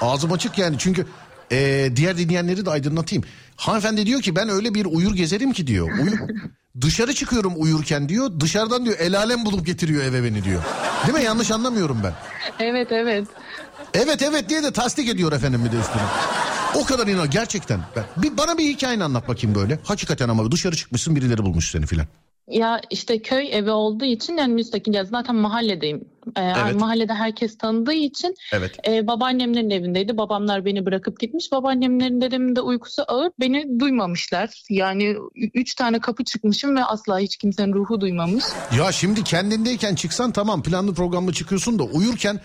ağzım 0.00 0.32
açık 0.32 0.58
yani 0.58 0.76
çünkü 0.78 1.06
eee, 1.50 1.96
diğer 1.96 2.18
dinleyenleri 2.18 2.66
de 2.66 2.70
aydınlatayım. 2.70 3.24
Hanımefendi 3.56 4.06
diyor 4.06 4.20
ki 4.22 4.36
ben 4.36 4.48
öyle 4.48 4.74
bir 4.74 4.84
uyur 4.84 5.14
gezerim 5.14 5.52
ki 5.52 5.66
diyor. 5.66 5.98
Uyur, 5.98 6.18
dışarı 6.80 7.14
çıkıyorum 7.14 7.52
uyurken 7.56 8.08
diyor. 8.08 8.40
Dışarıdan 8.40 8.84
diyor 8.84 8.96
el 8.98 9.18
alem 9.18 9.44
bulup 9.44 9.66
getiriyor 9.66 10.04
eve 10.04 10.24
beni 10.24 10.44
diyor. 10.44 10.62
Değil 11.06 11.18
mi? 11.18 11.24
Yanlış 11.24 11.50
anlamıyorum 11.50 12.00
ben. 12.04 12.12
Evet 12.60 12.92
evet. 12.92 13.26
Evet 13.94 14.22
evet 14.22 14.48
diye 14.48 14.62
de 14.62 14.72
tasdik 14.72 15.08
ediyor 15.08 15.32
efendim 15.32 15.64
bir 15.64 15.72
de 15.72 15.80
üstüne. 15.80 16.02
O 16.74 16.84
kadar 16.84 17.06
inan 17.06 17.30
gerçekten. 17.30 17.80
Ben, 17.96 18.04
bir, 18.16 18.36
bana 18.36 18.58
bir 18.58 18.68
hikayeni 18.68 19.04
anlat 19.04 19.28
bakayım 19.28 19.54
böyle. 19.54 19.78
Hakikaten 19.84 20.28
ama 20.28 20.52
dışarı 20.52 20.76
çıkmışsın 20.76 21.16
birileri 21.16 21.38
bulmuş 21.42 21.70
seni 21.70 21.86
filan. 21.86 22.06
Ya 22.48 22.80
işte 22.90 23.22
köy 23.22 23.48
evi 23.52 23.70
olduğu 23.70 24.04
için 24.04 24.36
yani 24.36 24.54
müstakil 24.54 24.94
ya 24.94 25.04
zaten 25.04 25.36
mahalledeyim. 25.36 26.04
Ee, 26.36 26.52
Evet. 26.64 26.74
Mahallede 26.74 27.14
herkes 27.14 27.58
tanıdığı 27.58 27.92
için 27.92 28.34
Evet. 28.52 28.88
e, 28.88 29.06
babaannemlerin 29.06 29.70
evindeydi. 29.70 30.16
Babamlar 30.16 30.64
beni 30.64 30.86
bırakıp 30.86 31.20
gitmiş. 31.20 31.52
Babaannemlerin 31.52 32.56
de 32.56 32.60
uykusu 32.60 33.02
ağır. 33.08 33.30
Beni 33.40 33.80
duymamışlar. 33.80 34.62
Yani 34.70 35.16
üç 35.54 35.74
tane 35.74 36.00
kapı 36.00 36.24
çıkmışım 36.24 36.76
ve 36.76 36.84
asla 36.84 37.18
hiç 37.18 37.36
kimsenin 37.36 37.72
ruhu 37.72 38.00
duymamış. 38.00 38.44
Ya 38.78 38.92
şimdi 38.92 39.24
kendindeyken 39.24 39.94
çıksan 39.94 40.32
tamam 40.32 40.62
planlı 40.62 40.94
programlı 40.94 41.32
çıkıyorsun 41.32 41.78
da 41.78 41.82
uyurken 41.82 42.40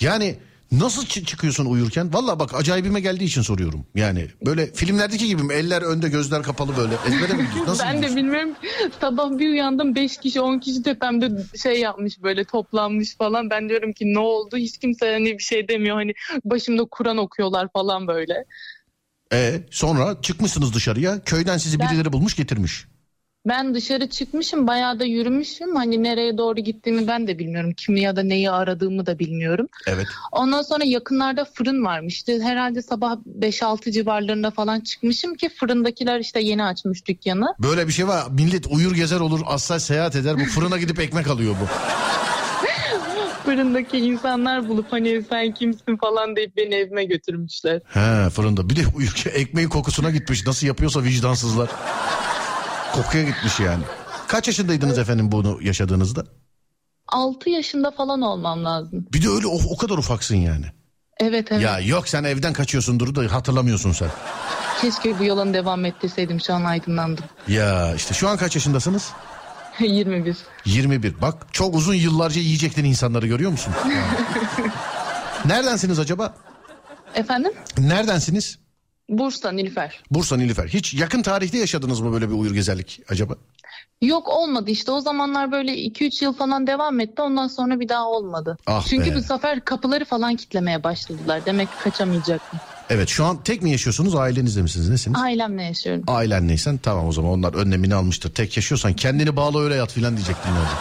yani 0.00 0.38
nasıl 0.72 1.02
çı- 1.06 1.24
çıkıyorsun 1.24 1.66
uyurken? 1.66 2.12
Valla 2.14 2.38
bak 2.40 2.54
acayibime 2.54 3.00
geldiği 3.00 3.24
için 3.24 3.42
soruyorum. 3.42 3.86
Yani 3.94 4.26
böyle 4.46 4.72
filmlerdeki 4.72 5.26
gibi 5.26 5.42
mi? 5.42 5.54
Eller 5.54 5.82
önde 5.82 6.08
gözler 6.08 6.42
kapalı 6.42 6.76
böyle. 6.76 6.94
Ezbere 7.08 7.32
mi 7.32 7.46
gidiyorsun? 7.48 7.66
Nasıl 7.66 7.84
ben 7.84 7.92
de 7.92 7.96
gidiyorsun? 7.96 8.16
bilmiyorum. 8.16 8.50
Sabah 9.00 9.38
bir 9.38 9.48
uyandım 9.48 9.94
5 9.94 10.16
kişi 10.16 10.40
10 10.40 10.58
kişi 10.58 10.82
tepemde 10.82 11.30
şey 11.62 11.80
yapmış 11.80 12.22
böyle 12.22 12.44
toplanmış 12.44 13.16
falan. 13.16 13.50
Ben 13.50 13.68
diyorum 13.68 13.92
ki 13.92 14.14
ne 14.14 14.18
oldu? 14.18 14.56
Hiç 14.56 14.78
kimse 14.78 15.12
hani 15.12 15.38
bir 15.38 15.42
şey 15.42 15.68
demiyor. 15.68 15.96
Hani 15.96 16.12
başımda 16.44 16.84
Kur'an 16.90 17.16
okuyorlar 17.18 17.68
falan 17.72 18.08
böyle. 18.08 18.44
E, 19.32 19.60
sonra 19.70 20.22
çıkmışsınız 20.22 20.74
dışarıya. 20.74 21.24
Köyden 21.24 21.58
sizi 21.58 21.78
Ben- 21.78 21.88
birileri 21.90 22.12
bulmuş 22.12 22.36
getirmiş. 22.36 22.86
Ben 23.46 23.74
dışarı 23.74 24.08
çıkmışım 24.08 24.66
bayağı 24.66 25.00
da 25.00 25.04
yürümüşüm. 25.04 25.76
Hani 25.76 26.02
nereye 26.02 26.38
doğru 26.38 26.60
gittiğimi 26.60 27.06
ben 27.06 27.26
de 27.26 27.38
bilmiyorum. 27.38 27.72
Kimi 27.76 28.00
ya 28.00 28.16
da 28.16 28.22
neyi 28.22 28.50
aradığımı 28.50 29.06
da 29.06 29.18
bilmiyorum. 29.18 29.66
Evet. 29.86 30.06
Ondan 30.32 30.62
sonra 30.62 30.84
yakınlarda 30.84 31.44
fırın 31.44 31.84
varmış. 31.84 32.14
İşte 32.14 32.40
herhalde 32.40 32.82
sabah 32.82 33.16
5-6 33.40 33.92
civarlarında 33.92 34.50
falan 34.50 34.80
çıkmışım 34.80 35.34
ki 35.34 35.48
fırındakiler 35.48 36.20
işte 36.20 36.40
yeni 36.40 36.64
açmış 36.64 37.06
dükkanı. 37.06 37.54
Böyle 37.58 37.86
bir 37.86 37.92
şey 37.92 38.08
var. 38.08 38.24
Millet 38.30 38.66
uyur 38.66 38.94
gezer 38.94 39.20
olur 39.20 39.40
asla 39.46 39.80
seyahat 39.80 40.16
eder. 40.16 40.36
Bu 40.40 40.44
fırına 40.44 40.78
gidip 40.78 41.00
ekmek 41.00 41.26
alıyor 41.28 41.54
bu. 41.60 41.66
Fırındaki 43.44 43.98
insanlar 43.98 44.68
bulup 44.68 44.86
hani 44.92 45.22
sen 45.30 45.54
kimsin 45.54 45.96
falan 45.96 46.36
deyip 46.36 46.56
beni 46.56 46.74
evime 46.74 47.04
götürmüşler. 47.04 47.80
He 47.88 48.30
fırında. 48.30 48.70
Bir 48.70 48.76
de 48.76 48.80
uyurken 48.96 49.30
ekmeğin 49.34 49.68
kokusuna 49.68 50.10
gitmiş. 50.10 50.46
Nasıl 50.46 50.66
yapıyorsa 50.66 51.02
vicdansızlar. 51.02 51.68
Kokuya 52.92 53.24
gitmiş 53.24 53.60
yani. 53.60 53.82
Kaç 54.28 54.46
yaşındaydınız 54.46 54.98
efendim 54.98 55.32
bunu 55.32 55.58
yaşadığınızda? 55.62 56.24
6 57.08 57.50
yaşında 57.50 57.90
falan 57.90 58.22
olmam 58.22 58.64
lazım. 58.64 59.06
Bir 59.12 59.22
de 59.22 59.28
öyle 59.28 59.46
o, 59.46 59.58
o 59.70 59.76
kadar 59.76 59.98
ufaksın 59.98 60.36
yani. 60.36 60.66
Evet 61.20 61.52
evet. 61.52 61.62
Ya 61.62 61.80
yok 61.80 62.08
sen 62.08 62.24
evden 62.24 62.52
kaçıyorsundur 62.52 63.14
da 63.14 63.34
hatırlamıyorsun 63.34 63.92
sen. 63.92 64.08
Keşke 64.80 65.18
bu 65.18 65.24
yolun 65.24 65.54
devam 65.54 65.84
ettirseydim 65.84 66.40
şu 66.40 66.54
an 66.54 66.64
aydınlandım. 66.64 67.24
Ya 67.48 67.94
işte 67.94 68.14
şu 68.14 68.28
an 68.28 68.36
kaç 68.36 68.54
yaşındasınız? 68.54 69.10
21. 69.80 70.36
21. 70.64 71.20
Bak 71.20 71.46
çok 71.52 71.74
uzun 71.74 71.94
yıllarca 71.94 72.40
yiyecektin 72.40 72.84
insanları 72.84 73.26
görüyor 73.26 73.50
musun? 73.50 73.74
Neredensiniz 75.44 75.98
acaba? 75.98 76.34
Efendim? 77.14 77.52
Neredensiniz? 77.78 78.58
Bursa 79.08 79.52
Nilüfer. 79.52 80.00
Bursa 80.10 80.36
Nilüfer. 80.36 80.68
Hiç 80.68 80.94
yakın 80.94 81.22
tarihte 81.22 81.58
yaşadınız 81.58 82.00
mı 82.00 82.12
böyle 82.12 82.28
bir 82.28 82.34
uyur 82.34 82.54
gezerlik 82.54 83.00
acaba? 83.08 83.34
Yok 84.02 84.28
olmadı 84.28 84.70
işte 84.70 84.90
o 84.90 85.00
zamanlar 85.00 85.52
böyle 85.52 85.72
2-3 85.74 86.24
yıl 86.24 86.32
falan 86.32 86.66
devam 86.66 87.00
etti 87.00 87.22
ondan 87.22 87.48
sonra 87.48 87.80
bir 87.80 87.88
daha 87.88 88.06
olmadı. 88.08 88.56
Ah 88.66 88.86
Çünkü 88.86 89.10
be. 89.10 89.16
bu 89.16 89.22
sefer 89.22 89.64
kapıları 89.64 90.04
falan 90.04 90.36
kitlemeye 90.36 90.84
başladılar. 90.84 91.46
Demek 91.46 91.68
ki 91.68 91.74
kaçamayacaktım. 91.84 92.60
Evet 92.90 93.08
şu 93.08 93.24
an 93.24 93.42
tek 93.42 93.62
mi 93.62 93.70
yaşıyorsunuz 93.70 94.14
ailenizle 94.14 94.62
misiniz 94.62 94.88
nesiniz? 94.88 95.20
Ailemle 95.20 95.62
yaşıyorum. 95.62 96.04
Ailen 96.06 96.48
neysen 96.48 96.78
tamam 96.78 97.06
o 97.06 97.12
zaman 97.12 97.30
onlar 97.32 97.54
önlemini 97.54 97.94
almıştır. 97.94 98.34
Tek 98.34 98.56
yaşıyorsan 98.56 98.92
kendini 98.92 99.36
bağla 99.36 99.60
öyle 99.60 99.74
yat 99.74 99.92
filan 99.92 100.16
diyecektim 100.16 100.52
orada. 100.52 100.80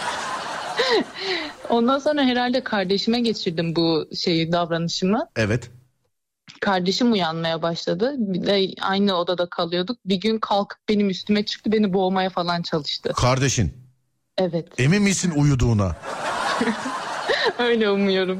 Ondan 1.69 1.99
sonra 1.99 2.23
herhalde 2.23 2.63
kardeşime 2.63 3.19
geçirdim 3.19 3.75
bu 3.75 4.07
şeyi 4.15 4.51
davranışımı. 4.51 5.27
Evet. 5.35 5.69
Kardeşim 6.61 7.11
uyanmaya 7.11 7.61
başladı. 7.61 8.15
Bir 8.17 8.45
de 8.45 8.81
aynı 8.81 9.13
odada 9.15 9.49
kalıyorduk. 9.49 9.97
Bir 10.05 10.15
gün 10.15 10.39
kalkıp 10.39 10.79
benim 10.89 11.09
üstüme 11.09 11.45
çıktı. 11.45 11.71
Beni 11.71 11.93
boğmaya 11.93 12.29
falan 12.29 12.61
çalıştı. 12.61 13.13
Kardeşin 13.15 13.73
Evet. 14.37 14.67
emin 14.77 15.03
misin 15.03 15.31
uyuduğuna? 15.35 15.95
Öyle 17.59 17.89
umuyorum. 17.89 18.39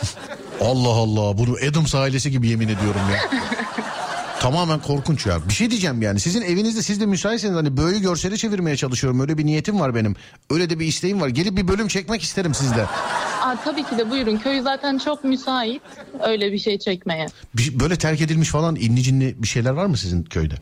Allah 0.60 0.88
Allah 0.88 1.38
bunu 1.38 1.56
Adams 1.70 1.94
ailesi 1.94 2.30
gibi 2.30 2.48
yemin 2.48 2.68
ediyorum 2.68 3.00
ya. 3.12 3.40
Tamamen 4.40 4.78
korkunç 4.80 5.26
ya. 5.26 5.48
Bir 5.48 5.52
şey 5.54 5.70
diyeceğim 5.70 6.02
yani 6.02 6.20
sizin 6.20 6.42
evinizde 6.42 6.82
siz 6.82 7.00
de 7.00 7.06
müsaitseniz 7.06 7.56
hani 7.56 7.76
böyle 7.76 7.98
görsele 7.98 8.36
çevirmeye 8.36 8.76
çalışıyorum. 8.76 9.20
Öyle 9.20 9.38
bir 9.38 9.46
niyetim 9.46 9.80
var 9.80 9.94
benim. 9.94 10.16
Öyle 10.50 10.70
de 10.70 10.78
bir 10.78 10.86
isteğim 10.86 11.20
var. 11.20 11.28
Gelip 11.28 11.56
bir 11.56 11.68
bölüm 11.68 11.88
çekmek 11.88 12.22
isterim 12.22 12.54
sizde. 12.54 12.82
Aa, 13.42 13.56
tabii 13.64 13.82
ki 13.84 13.98
de 13.98 14.10
buyurun. 14.10 14.36
Köy 14.38 14.60
zaten 14.60 14.98
çok 14.98 15.24
müsait 15.24 15.82
öyle 16.26 16.52
bir 16.52 16.58
şey 16.58 16.78
çekmeye. 16.78 17.26
Bir- 17.54 17.80
böyle 17.80 17.96
terk 17.96 18.20
edilmiş 18.20 18.48
falan 18.48 18.76
inli 18.76 19.02
cinli 19.02 19.42
bir 19.42 19.48
şeyler 19.48 19.70
var 19.70 19.86
mı 19.86 19.96
sizin 19.96 20.22
köyde? 20.24 20.54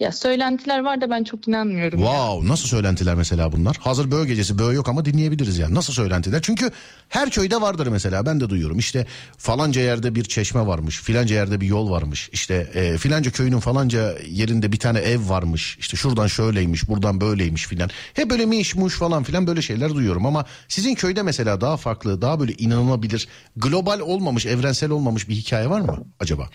Ya 0.00 0.12
söylentiler 0.12 0.78
var 0.84 1.00
da 1.00 1.10
ben 1.10 1.24
çok 1.24 1.48
inanmıyorum. 1.48 2.00
ya. 2.00 2.06
Wow 2.06 2.48
nasıl 2.48 2.68
söylentiler 2.68 3.14
mesela 3.14 3.52
bunlar? 3.52 3.76
Hazır 3.80 4.10
böğ 4.10 4.26
gecesi 4.26 4.58
böğ 4.58 4.74
yok 4.74 4.88
ama 4.88 5.04
dinleyebiliriz 5.04 5.58
yani. 5.58 5.74
Nasıl 5.74 5.92
söylentiler? 5.92 6.42
Çünkü 6.42 6.70
her 7.08 7.30
köyde 7.30 7.60
vardır 7.60 7.86
mesela 7.86 8.26
ben 8.26 8.40
de 8.40 8.50
duyuyorum. 8.50 8.78
İşte 8.78 9.06
falanca 9.38 9.80
yerde 9.80 10.14
bir 10.14 10.24
çeşme 10.24 10.66
varmış. 10.66 11.00
Filanca 11.02 11.34
yerde 11.34 11.60
bir 11.60 11.66
yol 11.66 11.90
varmış. 11.90 12.30
İşte 12.32 12.70
e, 12.74 12.98
filanca 12.98 13.30
köyünün 13.30 13.60
falanca 13.60 14.18
yerinde 14.28 14.72
bir 14.72 14.78
tane 14.78 14.98
ev 14.98 15.28
varmış. 15.28 15.76
İşte 15.80 15.96
şuradan 15.96 16.26
şöyleymiş 16.26 16.88
buradan 16.88 17.20
böyleymiş 17.20 17.66
filan. 17.66 17.90
Hep 18.14 18.30
böyle 18.30 18.46
miş 18.46 18.74
muş 18.74 18.94
falan 18.98 19.22
filan 19.22 19.46
böyle 19.46 19.62
şeyler 19.62 19.94
duyuyorum. 19.94 20.26
Ama 20.26 20.44
sizin 20.68 20.94
köyde 20.94 21.22
mesela 21.22 21.60
daha 21.60 21.76
farklı 21.76 22.22
daha 22.22 22.40
böyle 22.40 22.52
inanılabilir 22.52 23.28
global 23.56 24.00
olmamış 24.00 24.46
evrensel 24.46 24.90
olmamış 24.90 25.28
bir 25.28 25.34
hikaye 25.34 25.70
var 25.70 25.80
mı 25.80 26.04
acaba? 26.20 26.48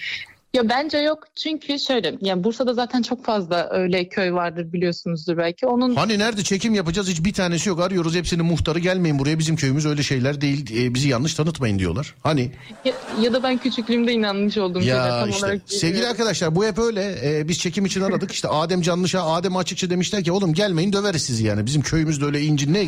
Ya 0.54 0.70
bence 0.70 0.98
yok. 0.98 1.24
Çünkü 1.36 1.80
şöyle 1.80 2.16
yani 2.22 2.44
Bursa'da 2.44 2.74
zaten 2.74 3.02
çok 3.02 3.26
fazla 3.26 3.70
öyle 3.70 4.10
köy 4.10 4.34
vardır 4.34 4.74
biliyorsunuzdur 4.74 5.38
belki. 5.38 5.68
Onun 5.68 5.96
Hani 5.96 6.20
nerede 6.20 6.44
çekim 6.44 6.74
yapacağız? 6.74 7.10
Hiç 7.10 7.24
bir 7.24 7.34
tanesi 7.34 7.70
yok. 7.70 7.80
Arıyoruz 7.80 8.16
hepsinin 8.16 8.46
muhtarı 8.46 8.80
gelmeyin 8.80 9.20
buraya. 9.20 9.40
Bizim 9.40 9.56
köyümüz 9.56 9.86
öyle 9.86 10.04
şeyler 10.04 10.42
değil. 10.42 10.86
E, 10.86 10.94
bizi 10.94 11.10
yanlış 11.10 11.34
tanıtmayın 11.34 11.80
diyorlar. 11.80 12.16
Hani 12.24 12.52
ya, 12.86 12.94
ya 13.22 13.34
da 13.34 13.44
ben 13.44 13.58
küçüklüğümde 13.58 14.14
inanmış 14.14 14.58
olduğum 14.58 14.82
şeyler 14.82 14.96
ya 14.96 15.20
tam 15.20 15.30
işte. 15.30 15.46
olarak 15.46 15.62
sevgili 15.66 15.88
bilmiyorum. 15.88 16.12
arkadaşlar 16.12 16.56
bu 16.56 16.66
hep 16.66 16.80
öyle. 16.80 17.20
E, 17.24 17.48
biz 17.48 17.60
çekim 17.60 17.86
için 17.86 18.02
aradık. 18.02 18.32
İşte 18.32 18.48
Adem 18.48 18.82
Canlış'a 18.82 19.26
Adem 19.26 19.58
Açıkçı 19.58 19.90
demişler 19.90 20.24
ki 20.24 20.32
oğlum 20.32 20.54
gelmeyin 20.54 20.94
döveriz 20.94 21.22
sizi 21.22 21.46
yani. 21.46 21.66
Bizim 21.66 21.82
köyümüzde 21.82 22.26
öyle 22.26 22.42
inci 22.42 22.74
ne 22.74 22.88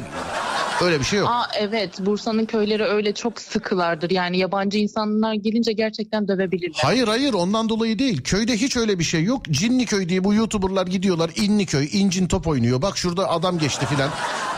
öyle 0.84 1.00
bir 1.00 1.06
şey 1.06 1.20
yok. 1.20 1.30
Aa 1.30 1.48
evet 1.60 2.00
Bursa'nın 2.00 2.46
köyleri 2.46 2.84
öyle 2.84 3.14
çok 3.14 3.42
sıkılardır. 3.42 4.10
Yani 4.10 4.38
yabancı 4.38 4.78
insanlar 4.78 5.34
gelince 5.34 5.72
gerçekten 5.74 6.28
dövebilirler. 6.28 6.80
Hayır 6.84 7.08
hayır 7.08 7.34
ondan 7.34 7.70
dolayı 7.70 8.00
değil. 8.00 8.22
Köyde 8.24 8.54
hiç 8.54 8.78
öyle 8.78 9.00
bir 9.00 9.04
şey 9.04 9.24
yok. 9.24 9.46
Cinli 9.46 9.86
köy 9.86 10.10
diye 10.10 10.24
bu 10.24 10.34
YouTuber'lar 10.34 10.88
gidiyorlar. 10.88 11.32
İnli 11.36 11.66
köy, 11.66 11.88
incin 11.92 12.28
top 12.28 12.48
oynuyor. 12.48 12.82
Bak 12.82 12.98
şurada 12.98 13.30
adam 13.30 13.60
geçti 13.60 13.86
filan. 13.86 14.10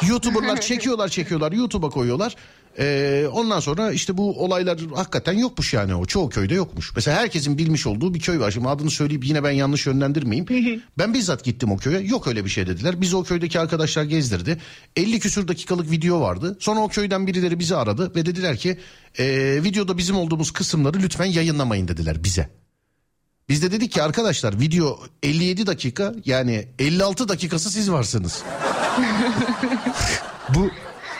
YouTuber'lar 0.07 0.61
çekiyorlar 0.61 1.07
çekiyorlar 1.07 1.51
YouTube'a 1.51 1.89
koyuyorlar. 1.89 2.36
Ee, 2.80 3.28
ondan 3.32 3.59
sonra 3.59 3.91
işte 3.91 4.17
bu 4.17 4.43
olaylar 4.43 4.80
hakikaten 4.95 5.34
yokmuş 5.34 5.73
yani 5.73 5.95
o. 5.95 6.05
Çoğu 6.05 6.30
köyde 6.30 6.53
yokmuş. 6.53 6.91
Mesela 6.95 7.17
herkesin 7.17 7.57
bilmiş 7.57 7.88
olduğu 7.88 8.13
bir 8.13 8.19
köy 8.19 8.39
var. 8.39 8.51
Şimdi 8.51 8.67
adını 8.67 8.89
söyleyip 8.91 9.26
yine 9.26 9.43
ben 9.43 9.51
yanlış 9.51 9.86
yönlendirmeyeyim. 9.88 10.82
ben 10.97 11.13
bizzat 11.13 11.43
gittim 11.43 11.71
o 11.71 11.78
köye. 11.78 11.99
Yok 11.99 12.28
öyle 12.28 12.45
bir 12.45 12.49
şey 12.49 12.67
dediler. 12.67 13.01
Biz 13.01 13.13
o 13.13 13.23
köydeki 13.23 13.59
arkadaşlar 13.59 14.03
gezdirdi. 14.03 14.57
50 14.95 15.19
küsür 15.19 15.47
dakikalık 15.47 15.91
video 15.91 16.21
vardı. 16.21 16.57
Sonra 16.59 16.80
o 16.80 16.88
köyden 16.88 17.28
birileri 17.28 17.59
bizi 17.59 17.76
aradı 17.76 18.15
ve 18.15 18.26
dediler 18.26 18.57
ki 18.57 18.78
"Ee, 19.19 19.59
videoda 19.63 19.97
bizim 19.97 20.15
olduğumuz 20.15 20.51
kısımları 20.51 20.97
lütfen 20.99 21.26
yayınlamayın 21.26 21.88
dediler 21.88 22.23
bize. 22.23 22.49
Biz 23.49 23.61
de 23.63 23.71
dedik 23.71 23.91
ki 23.91 24.03
arkadaşlar 24.03 24.59
video 24.59 24.99
57 25.23 25.67
dakika 25.67 26.13
yani 26.26 26.67
56 26.80 27.30
dakikası 27.30 27.71
siz 27.71 27.91
varsınız. 27.91 28.43
Bu 30.55 30.69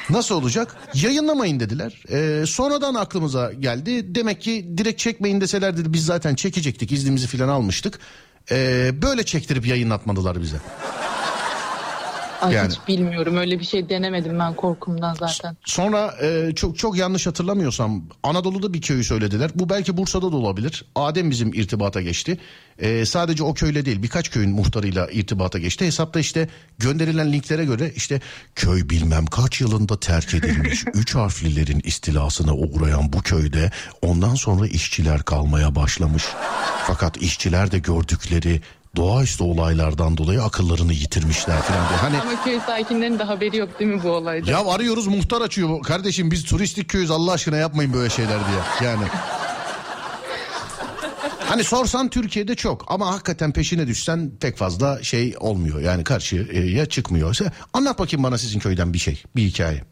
nasıl 0.09 0.35
olacak? 0.35 0.75
Yayınlamayın 0.93 1.59
dediler. 1.59 2.03
Ee, 2.11 2.45
sonradan 2.45 2.95
aklımıza 2.95 3.53
geldi. 3.53 4.15
Demek 4.15 4.41
ki 4.41 4.65
direkt 4.77 4.99
çekmeyin 4.99 5.41
deseler 5.41 5.77
dedi 5.77 5.93
biz 5.93 6.05
zaten 6.05 6.35
çekecektik 6.35 6.91
iznimizi 6.91 7.27
falan 7.27 7.49
almıştık. 7.49 7.99
Ee, 8.51 8.91
böyle 9.01 9.23
çektirip 9.23 9.67
yayınlatmadılar 9.67 10.41
bize. 10.41 10.57
Ay 12.45 12.53
yani. 12.53 12.69
hiç 12.69 12.87
bilmiyorum 12.87 13.37
öyle 13.37 13.59
bir 13.59 13.65
şey 13.65 13.89
denemedim 13.89 14.39
ben 14.39 14.53
korkumdan 14.53 15.13
zaten. 15.13 15.57
Sonra 15.65 16.13
e, 16.21 16.55
çok 16.55 16.77
çok 16.77 16.97
yanlış 16.97 17.27
hatırlamıyorsam 17.27 18.03
Anadolu'da 18.23 18.73
bir 18.73 18.81
köyü 18.81 19.03
söylediler. 19.03 19.51
Bu 19.55 19.69
belki 19.69 19.97
Bursa'da 19.97 20.31
da 20.31 20.35
olabilir. 20.35 20.85
Adem 20.95 21.31
bizim 21.31 21.53
irtibata 21.53 22.01
geçti. 22.01 22.37
E, 22.79 23.05
sadece 23.05 23.43
o 23.43 23.53
köyle 23.53 23.85
değil 23.85 24.03
birkaç 24.03 24.31
köyün 24.31 24.51
muhtarıyla 24.51 25.07
irtibata 25.11 25.59
geçti. 25.59 25.85
Hesapta 25.85 26.19
işte 26.19 26.49
gönderilen 26.77 27.33
linklere 27.33 27.65
göre 27.65 27.91
işte 27.95 28.21
köy 28.55 28.89
bilmem 28.89 29.25
kaç 29.25 29.61
yılında 29.61 29.99
terk 29.99 30.33
edilmiş. 30.33 30.83
üç 30.93 31.15
harflilerin 31.15 31.81
istilasına 31.83 32.53
uğrayan 32.53 33.13
bu 33.13 33.21
köyde 33.21 33.71
ondan 34.01 34.35
sonra 34.35 34.67
işçiler 34.67 35.23
kalmaya 35.23 35.75
başlamış. 35.75 36.23
Fakat 36.87 37.17
işçiler 37.17 37.71
de 37.71 37.79
gördükleri 37.79 38.61
doğaüstü 38.95 39.43
olaylardan 39.43 40.17
dolayı 40.17 40.43
akıllarını 40.43 40.93
yitirmişler 40.93 41.61
falan 41.61 41.89
diye. 41.89 41.97
Hani 41.97 42.17
Ama 42.21 42.43
köy 42.43 42.59
sakinlerinin 42.59 43.19
de 43.19 43.23
haberi 43.23 43.57
yok 43.57 43.79
değil 43.79 43.91
mi 43.91 44.03
bu 44.03 44.09
olayda? 44.09 44.51
ya 44.51 44.65
arıyoruz 44.65 45.07
muhtar 45.07 45.41
açıyor. 45.41 45.83
Kardeşim 45.83 46.31
biz 46.31 46.43
turistik 46.43 46.89
köyüz 46.89 47.11
Allah 47.11 47.31
aşkına 47.31 47.57
yapmayın 47.57 47.93
böyle 47.93 48.09
şeyler 48.09 48.39
diye. 48.39 48.89
Yani. 48.91 49.03
Hani 51.39 51.63
sorsan 51.63 52.09
Türkiye'de 52.09 52.55
çok 52.55 52.85
ama 52.87 53.07
hakikaten 53.13 53.51
peşine 53.53 53.87
düşsen 53.87 54.31
pek 54.41 54.57
fazla 54.57 55.03
şey 55.03 55.35
olmuyor. 55.39 55.79
Yani 55.81 56.03
karşıya 56.03 56.85
çıkmıyor. 56.85 57.37
Anlat 57.73 57.99
bakayım 57.99 58.23
bana 58.23 58.37
sizin 58.37 58.59
köyden 58.59 58.93
bir 58.93 58.99
şey, 58.99 59.23
bir 59.35 59.41
hikaye. 59.43 59.83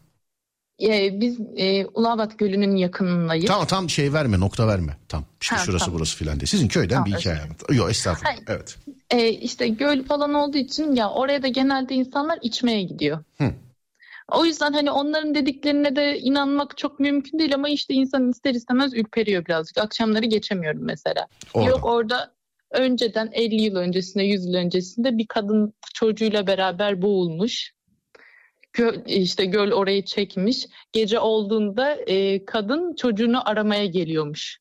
Ee, 0.82 1.20
biz 1.20 1.38
e, 1.56 1.86
Ulabat 1.86 2.38
Gölü'nün 2.38 2.76
yakınındayız. 2.76 3.46
Tamam 3.46 3.66
tam 3.66 3.90
şey 3.90 4.12
verme, 4.12 4.40
nokta 4.40 4.68
verme. 4.68 4.96
Tam 5.08 5.24
işte 5.42 5.56
Ha, 5.56 5.62
şurası 5.64 5.84
tamam. 5.84 5.98
burası 5.98 6.16
filan 6.16 6.40
diye. 6.40 6.46
Sizin 6.46 6.68
köyden 6.68 6.94
Tamam, 6.94 7.06
bir 7.12 7.16
hikaye 7.18 7.40
anlat. 7.40 7.62
Yok 7.72 7.90
estağfurullah. 7.90 8.30
Hayır. 8.34 8.44
Evet. 8.48 8.76
Ee, 9.10 9.28
işte 9.28 9.68
göl 9.68 10.02
falan 10.02 10.34
olduğu 10.34 10.58
için 10.58 10.94
ya 10.94 11.10
oraya 11.10 11.42
da 11.42 11.48
genelde 11.48 11.94
insanlar 11.94 12.38
içmeye 12.42 12.82
gidiyor. 12.82 13.24
Hı. 13.38 13.54
O 14.28 14.44
yüzden 14.44 14.72
hani 14.72 14.90
onların 14.90 15.34
dediklerine 15.34 15.96
de 15.96 16.18
inanmak 16.18 16.76
çok 16.76 17.00
mümkün 17.00 17.38
değil 17.38 17.54
ama 17.54 17.68
işte 17.68 17.94
insan 17.94 18.30
ister 18.30 18.54
istemez 18.54 18.94
ürperiyor 18.94 19.46
birazcık. 19.46 19.78
Akşamları 19.78 20.26
geçemiyorum 20.26 20.84
mesela. 20.84 21.26
Orada. 21.54 21.70
Yok 21.70 21.84
orada 21.84 22.34
önceden 22.70 23.30
50 23.32 23.62
yıl 23.62 23.76
öncesinde 23.76 24.24
100 24.24 24.46
yıl 24.46 24.54
öncesinde 24.54 25.18
bir 25.18 25.26
kadın 25.26 25.74
çocuğuyla 25.94 26.46
beraber 26.46 27.02
boğulmuş. 27.02 27.72
Göl, 28.72 28.94
işte 29.06 29.44
göl 29.44 29.72
orayı 29.72 30.04
çekmiş. 30.04 30.66
Gece 30.92 31.20
olduğunda 31.20 31.94
e, 31.94 32.44
kadın 32.44 32.94
çocuğunu 32.94 33.48
aramaya 33.48 33.86
geliyormuş. 33.86 34.58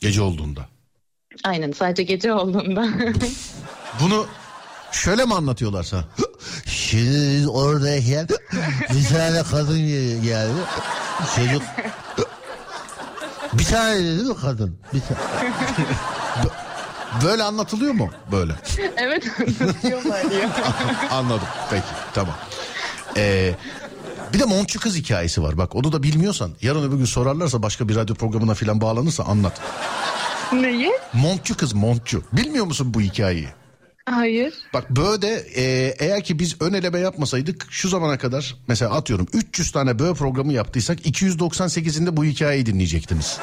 Gece 0.00 0.22
olduğunda. 0.22 0.60
Aynen 1.44 1.72
sadece 1.72 2.02
gece 2.02 2.32
olduğunda. 2.32 2.88
Bunu 4.00 4.26
şöyle 4.92 5.24
mi 5.24 5.34
anlatıyorlar 5.34 5.82
sana? 5.82 6.04
Şimdi 6.66 7.48
oradayken 7.48 8.28
bir 8.94 9.04
tane 9.08 9.42
kadın 9.42 9.78
geldi. 10.22 10.52
Çocuk 11.36 11.62
bir 13.52 13.64
tane 13.64 14.04
dedi 14.04 14.22
mi 14.22 14.34
kadın? 14.40 14.78
Bir 14.92 15.00
tane. 15.00 15.20
Böyle 17.24 17.42
anlatılıyor 17.42 17.92
mu? 17.92 18.10
Böyle. 18.32 18.52
evet 18.96 19.24
anlatıyorlar 19.60 20.18
ya. 20.40 20.50
Anladım. 21.10 21.46
Peki 21.70 21.84
tamam. 22.14 22.34
Ee, 23.16 23.54
bir 24.32 24.38
de 24.40 24.44
Montçu 24.44 24.80
kız 24.80 24.96
hikayesi 24.96 25.42
var. 25.42 25.58
Bak 25.58 25.74
onu 25.76 25.92
da 25.92 26.02
bilmiyorsan 26.02 26.50
yarın 26.62 26.88
öbür 26.88 26.96
gün 26.96 27.04
sorarlarsa 27.04 27.62
başka 27.62 27.88
bir 27.88 27.96
radyo 27.96 28.14
programına 28.16 28.54
falan 28.54 28.80
bağlanırsa 28.80 29.24
anlat. 29.24 29.60
Neyi? 30.52 30.92
Montçu 31.12 31.56
kız 31.56 31.72
Montçu. 31.72 32.22
Bilmiyor 32.32 32.64
musun 32.64 32.94
bu 32.94 33.00
hikayeyi? 33.00 33.48
Hayır. 34.10 34.54
Bak 34.74 34.90
böyle 34.90 35.28
e, 35.54 35.94
eğer 35.98 36.24
ki 36.24 36.38
biz 36.38 36.56
ön 36.62 36.72
eleme 36.72 36.98
yapmasaydık 36.98 37.66
şu 37.70 37.88
zamana 37.88 38.18
kadar 38.18 38.56
mesela 38.68 38.90
atıyorum 38.90 39.26
300 39.32 39.72
tane 39.72 39.98
böğ 39.98 40.14
programı 40.14 40.52
yaptıysak 40.52 41.06
298'inde 41.06 42.16
bu 42.16 42.24
hikayeyi 42.24 42.66
dinleyecektiniz. 42.66 43.38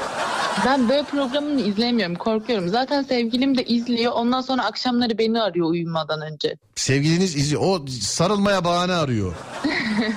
Ben 0.66 0.88
böyle 0.88 1.02
programını 1.02 1.60
izleyemiyorum 1.60 2.14
korkuyorum. 2.14 2.68
Zaten 2.68 3.02
sevgilim 3.02 3.58
de 3.58 3.64
izliyor. 3.64 4.12
Ondan 4.12 4.40
sonra 4.40 4.64
akşamları 4.64 5.18
beni 5.18 5.42
arıyor 5.42 5.66
uyumadan 5.70 6.20
önce. 6.20 6.56
Sevgiliniz 6.74 7.36
izliyor. 7.36 7.62
O 7.64 7.86
sarılmaya 8.00 8.64
bahane 8.64 8.92
arıyor. 8.92 9.34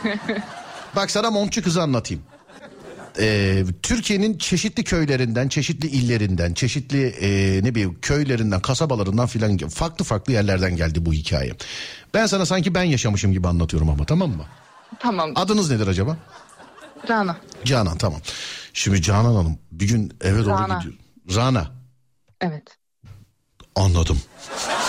Bak 0.95 1.11
sana 1.11 1.31
Montçu 1.31 1.63
kızı 1.63 1.81
anlatayım. 1.81 2.23
Ee, 3.19 3.65
Türkiye'nin 3.83 4.37
çeşitli 4.37 4.83
köylerinden, 4.83 5.47
çeşitli 5.47 5.87
illerinden, 5.87 6.53
çeşitli 6.53 7.07
e, 7.07 7.59
ne 7.63 7.75
bileyim 7.75 7.97
köylerinden, 8.01 8.61
kasabalarından 8.61 9.27
filan 9.27 9.57
farklı 9.57 10.05
farklı 10.05 10.33
yerlerden 10.33 10.75
geldi 10.75 11.05
bu 11.05 11.13
hikaye. 11.13 11.51
Ben 12.13 12.25
sana 12.25 12.45
sanki 12.45 12.75
ben 12.75 12.83
yaşamışım 12.83 13.31
gibi 13.33 13.47
anlatıyorum 13.47 13.89
ama 13.89 14.05
tamam 14.05 14.29
mı? 14.29 14.45
Tamam. 14.99 15.31
Adınız 15.35 15.71
nedir 15.71 15.87
acaba? 15.87 16.17
Rana. 17.09 17.37
Canan 17.65 17.97
tamam. 17.97 18.21
Şimdi 18.73 19.01
Canan 19.01 19.35
Hanım 19.35 19.57
bir 19.71 19.87
gün 19.87 20.13
eve 20.21 20.39
doğru 20.45 20.49
Rana. 20.49 20.77
gidiyor. 20.77 20.93
Rana. 21.35 21.71
Evet. 22.41 22.63
Anladım. 23.75 24.21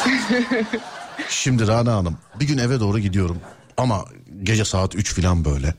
Şimdi 1.29 1.66
Rana 1.66 1.93
Hanım 1.95 2.18
bir 2.41 2.47
gün 2.47 2.59
eve 2.59 2.81
doğru 2.81 2.99
gidiyorum 2.99 3.39
ama 3.76 4.05
gece 4.43 4.64
saat 4.64 4.95
3 4.95 5.14
falan 5.14 5.45
böyle. 5.45 5.74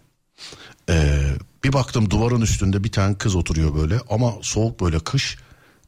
Ee, 0.90 1.20
bir 1.64 1.74
baktım 1.74 2.10
duvarın 2.10 2.42
üstünde 2.42 2.84
bir 2.84 2.92
tane 2.92 3.16
kız 3.16 3.36
oturuyor 3.36 3.76
böyle 3.76 4.00
ama 4.10 4.34
soğuk 4.42 4.82
böyle 4.82 5.00
kış. 5.00 5.38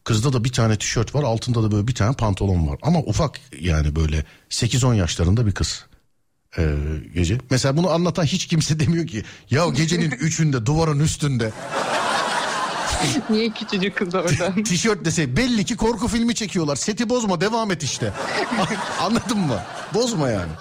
Kızda 0.03 0.33
da 0.33 0.43
bir 0.43 0.51
tane 0.51 0.77
tişört 0.77 1.15
var 1.15 1.23
altında 1.23 1.63
da 1.63 1.71
böyle 1.71 1.87
bir 1.87 1.95
tane 1.95 2.15
pantolon 2.15 2.67
var. 2.67 2.77
Ama 2.81 2.99
ufak 2.99 3.39
yani 3.59 3.95
böyle 3.95 4.25
8-10 4.49 4.95
yaşlarında 4.95 5.47
bir 5.47 5.51
kız. 5.51 5.85
Ee, 6.57 6.75
gece. 7.13 7.37
Mesela 7.49 7.77
bunu 7.77 7.89
anlatan 7.89 8.23
hiç 8.23 8.47
kimse 8.47 8.79
demiyor 8.79 9.07
ki 9.07 9.23
ya 9.49 9.69
gecenin 9.69 10.11
üçünde 10.19 10.65
duvarın 10.65 10.99
üstünde 10.99 11.51
Niye 13.29 13.49
küçücük 13.49 13.95
kız 13.95 14.15
orada? 14.15 14.63
tişört 14.63 15.05
dese 15.05 15.37
belli 15.37 15.65
ki 15.65 15.75
korku 15.77 16.07
filmi 16.07 16.35
çekiyorlar. 16.35 16.75
Seti 16.75 17.09
bozma 17.09 17.41
devam 17.41 17.71
et 17.71 17.83
işte. 17.83 18.13
Anladın 18.99 19.39
mı? 19.39 19.59
Bozma 19.93 20.29
yani. 20.29 20.51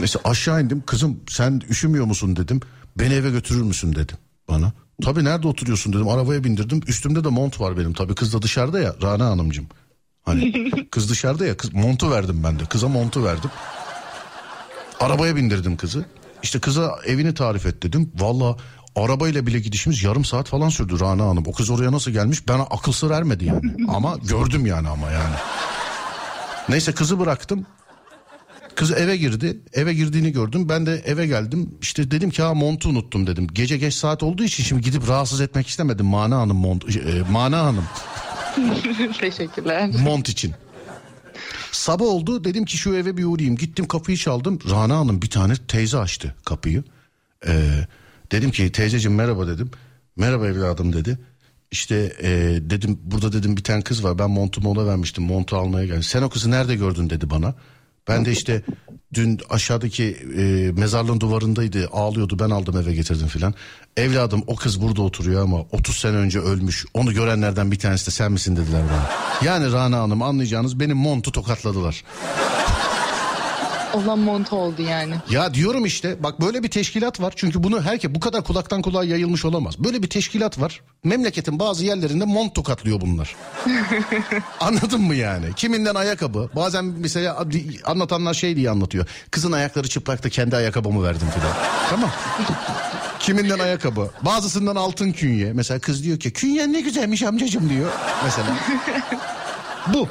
Mesela 0.00 0.20
aşağı 0.24 0.62
indim 0.62 0.82
kızım 0.86 1.20
sen 1.28 1.62
üşümüyor 1.68 2.04
musun 2.04 2.36
dedim. 2.36 2.60
Beni 2.98 3.14
eve 3.14 3.30
götürür 3.30 3.62
müsün 3.62 3.94
dedim 3.94 4.16
bana. 4.48 4.72
Tabii 5.02 5.24
nerede 5.24 5.48
oturuyorsun 5.48 5.92
dedim 5.92 6.08
arabaya 6.08 6.44
bindirdim. 6.44 6.80
Üstümde 6.86 7.24
de 7.24 7.28
mont 7.28 7.60
var 7.60 7.78
benim 7.78 7.92
tabii 7.92 8.14
kız 8.14 8.32
da 8.34 8.42
dışarıda 8.42 8.80
ya 8.80 8.94
Rana 9.02 9.26
Hanımcığım. 9.26 9.66
Hani 10.22 10.70
kız 10.90 11.10
dışarıda 11.10 11.46
ya 11.46 11.56
kız, 11.56 11.74
montu 11.74 12.10
verdim 12.10 12.40
ben 12.44 12.58
de 12.58 12.64
kıza 12.64 12.88
montu 12.88 13.24
verdim. 13.24 13.50
Arabaya 15.00 15.36
bindirdim 15.36 15.76
kızı. 15.76 16.04
İşte 16.42 16.58
kıza 16.58 16.98
evini 17.06 17.34
tarif 17.34 17.66
et 17.66 17.82
dedim. 17.82 18.12
Valla 18.14 18.56
arabayla 18.96 19.46
bile 19.46 19.60
gidişimiz 19.60 20.02
yarım 20.02 20.24
saat 20.24 20.48
falan 20.48 20.68
sürdü 20.68 21.00
Rana 21.00 21.26
Hanım. 21.26 21.44
O 21.46 21.52
kız 21.52 21.70
oraya 21.70 21.92
nasıl 21.92 22.10
gelmiş 22.10 22.48
bana 22.48 22.62
akıl 22.62 22.92
sır 22.92 23.10
ermedi 23.10 23.44
yani. 23.44 23.74
ama 23.88 24.16
gördüm 24.28 24.66
yani 24.66 24.88
ama 24.88 25.10
yani. 25.10 25.34
Neyse 26.68 26.92
kızı 26.92 27.20
bıraktım. 27.20 27.66
Kız 28.76 28.90
eve 28.90 29.16
girdi. 29.16 29.58
Eve 29.72 29.94
girdiğini 29.94 30.32
gördüm. 30.32 30.68
Ben 30.68 30.86
de 30.86 31.02
eve 31.06 31.26
geldim. 31.26 31.70
İşte 31.82 32.10
dedim 32.10 32.30
ki 32.30 32.42
ha 32.42 32.54
montu 32.54 32.88
unuttum 32.88 33.26
dedim. 33.26 33.46
Gece 33.52 33.76
geç 33.78 33.94
saat 33.94 34.22
olduğu 34.22 34.44
için 34.44 34.64
şimdi 34.64 34.82
gidip 34.82 35.08
rahatsız 35.08 35.40
etmek 35.40 35.66
istemedim. 35.66 36.06
Mana 36.06 36.38
Hanım 36.38 36.56
mont, 36.56 36.96
e, 36.96 37.22
Mana 37.30 37.64
Hanım 37.64 37.84
Teşekkürler. 39.20 39.90
mont 40.02 40.28
için. 40.28 40.54
Sabah 41.72 42.04
oldu 42.04 42.44
dedim 42.44 42.64
ki 42.64 42.76
şu 42.76 42.94
eve 42.94 43.16
bir 43.16 43.24
uğrayayım. 43.24 43.56
Gittim 43.56 43.88
kapıyı 43.88 44.16
çaldım. 44.16 44.58
Rana 44.70 44.96
Hanım 44.98 45.22
bir 45.22 45.30
tane 45.30 45.54
teyze 45.68 45.98
açtı 45.98 46.34
kapıyı. 46.44 46.84
Ee, 47.46 47.86
dedim 48.32 48.50
ki 48.50 48.72
teyzeciğim 48.72 49.16
merhaba 49.16 49.46
dedim. 49.48 49.70
Merhaba 50.16 50.46
evladım 50.46 50.92
dedi. 50.92 51.18
İşte 51.70 52.12
e, 52.22 52.28
dedim 52.70 52.98
burada 53.04 53.32
dedim 53.32 53.56
bir 53.56 53.64
tane 53.64 53.82
kız 53.82 54.04
var 54.04 54.18
ben 54.18 54.30
montumu 54.30 54.70
ona 54.70 54.86
vermiştim 54.86 55.24
montu 55.24 55.56
almaya 55.56 55.86
geldi. 55.86 56.02
Sen 56.02 56.22
o 56.22 56.28
kızı 56.28 56.50
nerede 56.50 56.74
gördün 56.76 57.10
dedi 57.10 57.30
bana. 57.30 57.54
Ben 58.08 58.24
de 58.24 58.32
işte 58.32 58.62
dün 59.14 59.40
aşağıdaki 59.50 60.04
e, 60.38 60.72
mezarlığın 60.80 61.20
duvarındaydı 61.20 61.88
ağlıyordu 61.92 62.38
ben 62.38 62.50
aldım 62.50 62.76
eve 62.76 62.94
getirdim 62.94 63.26
filan. 63.26 63.54
Evladım 63.96 64.44
o 64.46 64.56
kız 64.56 64.82
burada 64.82 65.02
oturuyor 65.02 65.42
ama 65.42 65.60
30 65.60 65.96
sene 65.96 66.16
önce 66.16 66.40
ölmüş. 66.40 66.86
Onu 66.94 67.12
görenlerden 67.14 67.70
bir 67.70 67.78
tanesi 67.78 68.06
de 68.06 68.10
sen 68.10 68.32
misin 68.32 68.56
dediler 68.56 68.82
bana. 68.90 69.10
Yani 69.48 69.72
Rana 69.72 69.98
Hanım 69.98 70.22
anlayacağınız 70.22 70.80
benim 70.80 70.96
montu 70.96 71.32
tokatladılar. 71.32 72.04
Olan 73.94 74.18
montu 74.18 74.56
oldu 74.56 74.82
yani. 74.82 75.14
Ya 75.30 75.54
diyorum 75.54 75.84
işte 75.84 76.22
bak 76.22 76.40
böyle 76.40 76.62
bir 76.62 76.70
teşkilat 76.70 77.20
var. 77.20 77.32
Çünkü 77.36 77.62
bunu 77.62 77.82
herkes 77.82 78.10
bu 78.14 78.20
kadar 78.20 78.44
kulaktan 78.44 78.82
kulağa 78.82 79.04
yayılmış 79.04 79.44
olamaz. 79.44 79.78
Böyle 79.78 80.02
bir 80.02 80.10
teşkilat 80.10 80.60
var. 80.60 80.80
Memleketin 81.04 81.58
bazı 81.58 81.84
yerlerinde 81.84 82.24
mont 82.24 82.54
tokatlıyor 82.54 83.00
bunlar. 83.00 83.36
Anladın 84.60 85.00
mı 85.00 85.14
yani? 85.14 85.46
Kiminden 85.56 85.94
ayakkabı. 85.94 86.50
Bazen 86.56 86.84
mesela 86.84 87.44
anlatanlar 87.84 88.34
şey 88.34 88.56
diye 88.56 88.70
anlatıyor. 88.70 89.06
Kızın 89.30 89.52
ayakları 89.52 89.88
çıplaktı 89.88 90.30
kendi 90.30 90.56
ayakkabımı 90.56 91.04
verdim 91.04 91.28
filan. 91.34 91.52
tamam. 91.90 92.10
Kiminden 93.18 93.58
ayakkabı. 93.58 94.10
Bazısından 94.22 94.76
altın 94.76 95.12
künye. 95.12 95.52
Mesela 95.52 95.80
kız 95.80 96.04
diyor 96.04 96.18
ki 96.18 96.32
künyen 96.32 96.72
ne 96.72 96.80
güzelmiş 96.80 97.22
amcacım 97.22 97.70
diyor. 97.70 97.90
Mesela. 98.24 98.46
Bu. 99.94 100.08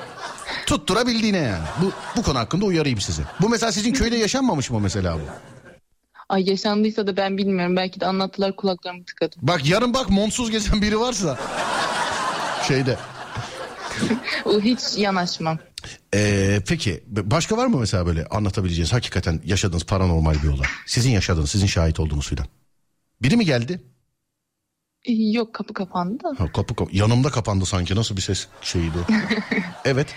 Tutturabildiğine 0.65 1.37
yani. 1.37 1.63
Bu, 1.81 1.91
bu 2.17 2.23
konu 2.23 2.39
hakkında 2.39 2.65
uyarayım 2.65 3.01
sizi. 3.01 3.21
Bu 3.41 3.49
mesela 3.49 3.71
sizin 3.71 3.93
köyde 3.93 4.15
yaşanmamış 4.15 4.69
mı 4.69 4.79
mesela 4.79 5.15
bu? 5.15 5.21
Ay 6.29 6.49
yaşandıysa 6.49 7.07
da 7.07 7.17
ben 7.17 7.37
bilmiyorum. 7.37 7.75
Belki 7.75 7.99
de 7.99 8.05
anlattılar 8.05 8.55
kulaklarımı 8.55 9.05
tıkadım. 9.05 9.39
Bak 9.41 9.65
yarın 9.65 9.93
bak 9.93 10.09
montsuz 10.09 10.51
gezen 10.51 10.81
biri 10.81 10.99
varsa 10.99 11.39
şeyde. 12.67 12.97
O 14.45 14.59
hiç 14.61 14.79
yanaşmam. 14.97 15.59
Ee, 16.15 16.59
peki 16.67 17.03
başka 17.07 17.57
var 17.57 17.67
mı 17.67 17.77
mesela 17.79 18.05
böyle 18.05 18.25
anlatabileceğiniz 18.25 18.93
hakikaten 18.93 19.41
yaşadığınız 19.45 19.83
paranormal 19.83 20.33
bir 20.43 20.47
olay? 20.47 20.67
Sizin 20.85 21.11
yaşadığınız, 21.11 21.51
sizin 21.51 21.67
şahit 21.67 21.99
olduğunuz 21.99 22.27
filan. 22.27 22.47
Biri 23.21 23.37
mi 23.37 23.45
geldi? 23.45 23.81
Yok 25.07 25.53
kapı 25.53 25.73
kapandı 25.73 26.23
da. 26.23 26.35
Ha, 26.37 26.51
kapı 26.51 26.75
kap- 26.75 26.93
yanımda 26.93 27.29
kapandı 27.29 27.65
sanki 27.65 27.95
nasıl 27.95 28.17
bir 28.17 28.21
ses 28.21 28.47
şeyiydi 28.61 28.97
o? 28.97 29.13
evet 29.85 30.07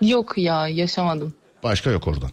Yok 0.00 0.38
ya 0.38 0.68
yaşamadım. 0.68 1.34
başka 1.62 1.90
yok 1.90 2.08
oradan. 2.08 2.30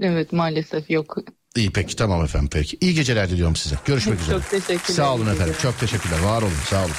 Evet 0.00 0.32
maalesef 0.32 0.90
yok. 0.90 1.16
İyi 1.56 1.70
peki 1.72 1.96
tamam 1.96 2.24
efendim 2.24 2.48
peki. 2.52 2.78
İyi 2.80 2.94
geceler 2.94 3.30
diliyorum 3.30 3.56
size. 3.56 3.76
Görüşmek 3.84 4.20
üzere. 4.20 4.38
Çok 4.38 4.50
teşekkürler. 4.50 4.94
Sağ 4.96 5.14
olun 5.14 5.26
efendim. 5.26 5.54
Çok 5.62 5.80
teşekkürler. 5.80 6.18
Var 6.20 6.42
olun. 6.42 6.52
Sağ 6.70 6.84
olun. 6.84 6.94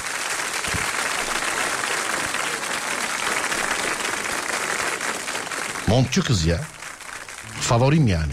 Montçu 5.87 6.23
kız 6.23 6.45
ya. 6.45 6.61
Favorim 7.61 8.07
yani. 8.07 8.31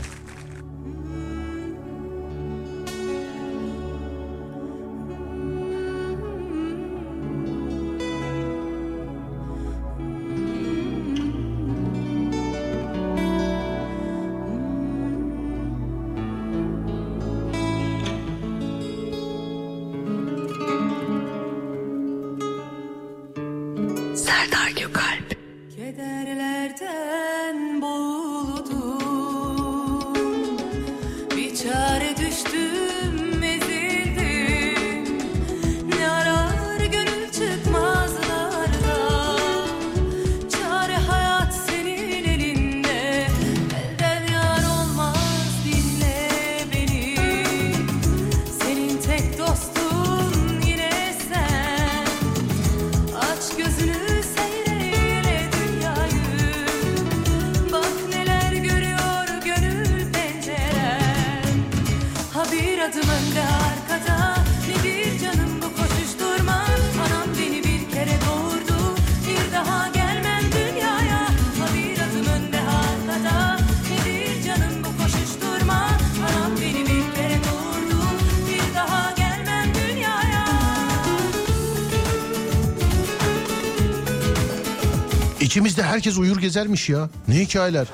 İçimizde 85.40 85.82
herkes 85.82 86.18
uyur 86.18 86.40
gezermiş 86.40 86.88
ya. 86.88 87.08
Ne 87.28 87.34
hikayeler. 87.34 87.86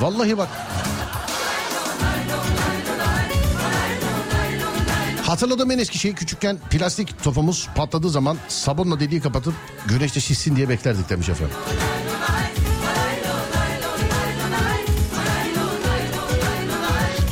Vallahi 0.00 0.38
bak. 0.38 0.48
Hatırladım 5.22 5.70
en 5.70 5.78
eski 5.78 5.98
şey 5.98 6.14
küçükken 6.14 6.58
plastik 6.70 7.22
topumuz 7.22 7.68
patladığı 7.74 8.10
zaman 8.10 8.36
sabunla 8.48 9.00
deliği 9.00 9.20
kapatıp 9.20 9.54
güneşte 9.86 10.20
şişsin 10.20 10.56
diye 10.56 10.68
beklerdik 10.68 11.10
demiş 11.10 11.28
efendim. 11.28 11.56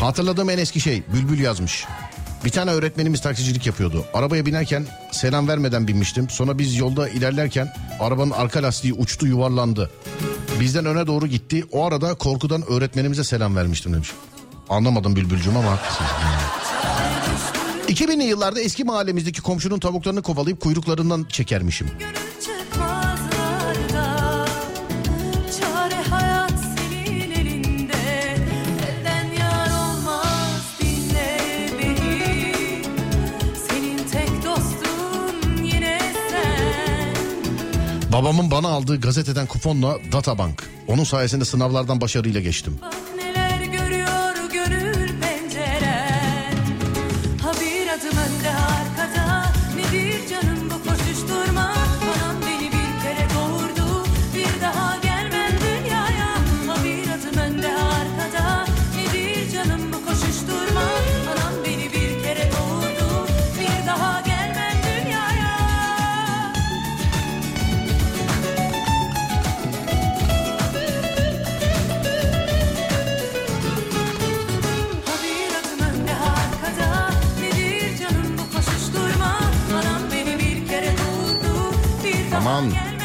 Hatırladığım 0.01 0.51
en 0.51 0.59
eski 0.59 0.81
şey 0.81 1.03
Bülbül 1.15 1.41
yazmış. 1.41 1.85
Bir 2.45 2.51
tane 2.51 2.71
öğretmenimiz 2.71 3.21
taksicilik 3.21 3.67
yapıyordu. 3.67 4.05
Arabaya 4.15 4.47
binerken 4.47 4.87
selam 5.13 5.49
vermeden 5.49 5.89
binmiştim. 5.89 6.31
Sonra 6.31 6.59
biz 6.59 6.77
yolda 6.77 7.09
ilerlerken 7.09 7.73
arabanın 8.01 8.31
arka 8.31 8.63
lastiği 8.63 8.93
uçtu 8.93 9.27
yuvarlandı. 9.27 9.91
Bizden 10.61 10.87
öne 10.87 11.07
doğru 11.07 11.27
gitti. 11.27 11.65
O 11.73 11.87
arada 11.87 12.15
korkudan 12.15 12.63
öğretmenimize 12.69 13.25
selam 13.25 13.57
vermiştim 13.57 13.93
demiş. 13.93 14.11
Anlamadım 14.69 15.17
Bülbülcüm 15.17 15.57
ama 15.57 15.71
haklısın. 15.71 16.05
2000'li 17.89 18.25
yıllarda 18.25 18.61
eski 18.61 18.85
mahallemizdeki 18.85 19.43
komşunun 19.43 19.79
tavuklarını 19.79 20.23
kovalayıp 20.23 20.61
kuyruklarından 20.61 21.27
çekermişim. 21.29 21.91
Babamın 38.17 38.51
bana 38.51 38.69
aldığı 38.69 39.01
gazeteden 39.01 39.47
kuponla 39.47 39.99
Databank. 40.13 40.63
Onun 40.89 41.05
sayesinde 41.05 41.45
sınavlardan 41.45 42.01
başarıyla 42.01 42.41
geçtim. 42.41 42.79
Nedir 82.65 82.97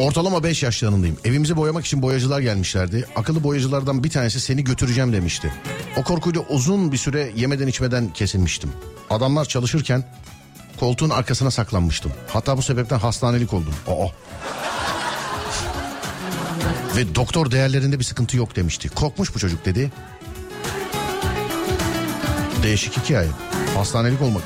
Ortalama 0.00 0.44
5 0.44 0.62
yaşlarındayım. 0.62 1.16
Evimizi 1.24 1.56
boyamak 1.56 1.86
için 1.86 2.02
boyacılar 2.02 2.40
gelmişlerdi. 2.40 3.04
Akıllı 3.16 3.44
boyacılardan 3.44 4.04
bir 4.04 4.10
tanesi 4.10 4.40
seni 4.40 4.64
götüreceğim 4.64 5.12
demişti. 5.12 5.52
O 5.96 6.02
korkuyla 6.02 6.40
uzun 6.40 6.92
bir 6.92 6.96
süre 6.96 7.32
yemeden 7.36 7.66
içmeden 7.66 8.12
kesilmiştim. 8.12 8.72
Adamlar 9.10 9.44
çalışırken 9.44 10.04
koltuğun 10.80 11.10
arkasına 11.10 11.50
saklanmıştım. 11.50 12.12
Hatta 12.28 12.56
bu 12.56 12.62
sebepten 12.62 12.98
hastanelik 12.98 13.54
oldum. 13.54 13.74
Aa. 13.88 14.06
Ve 16.96 17.14
doktor 17.14 17.50
değerlerinde 17.50 17.98
bir 17.98 18.04
sıkıntı 18.04 18.36
yok 18.36 18.56
demişti. 18.56 18.88
Korkmuş 18.88 19.34
bu 19.34 19.38
çocuk 19.38 19.64
dedi. 19.64 19.92
Değişik 22.62 22.98
hikaye. 22.98 23.28
Hastanelik 23.76 24.22
olmak. 24.22 24.42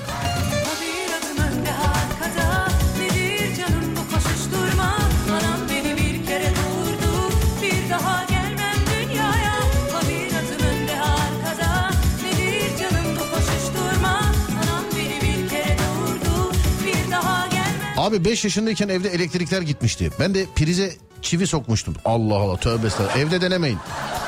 Abi 18.04 18.24
5 18.24 18.44
yaşındayken 18.44 18.88
evde 18.88 19.08
elektrikler 19.08 19.62
gitmişti. 19.62 20.10
Ben 20.20 20.34
de 20.34 20.46
prize 20.56 20.92
çivi 21.22 21.46
sokmuştum. 21.46 21.94
Allah 22.04 22.34
Allah 22.34 22.56
tövbe 22.56 22.86
estağfurullah. 22.86 23.16
Evde 23.16 23.40
denemeyin. 23.40 23.78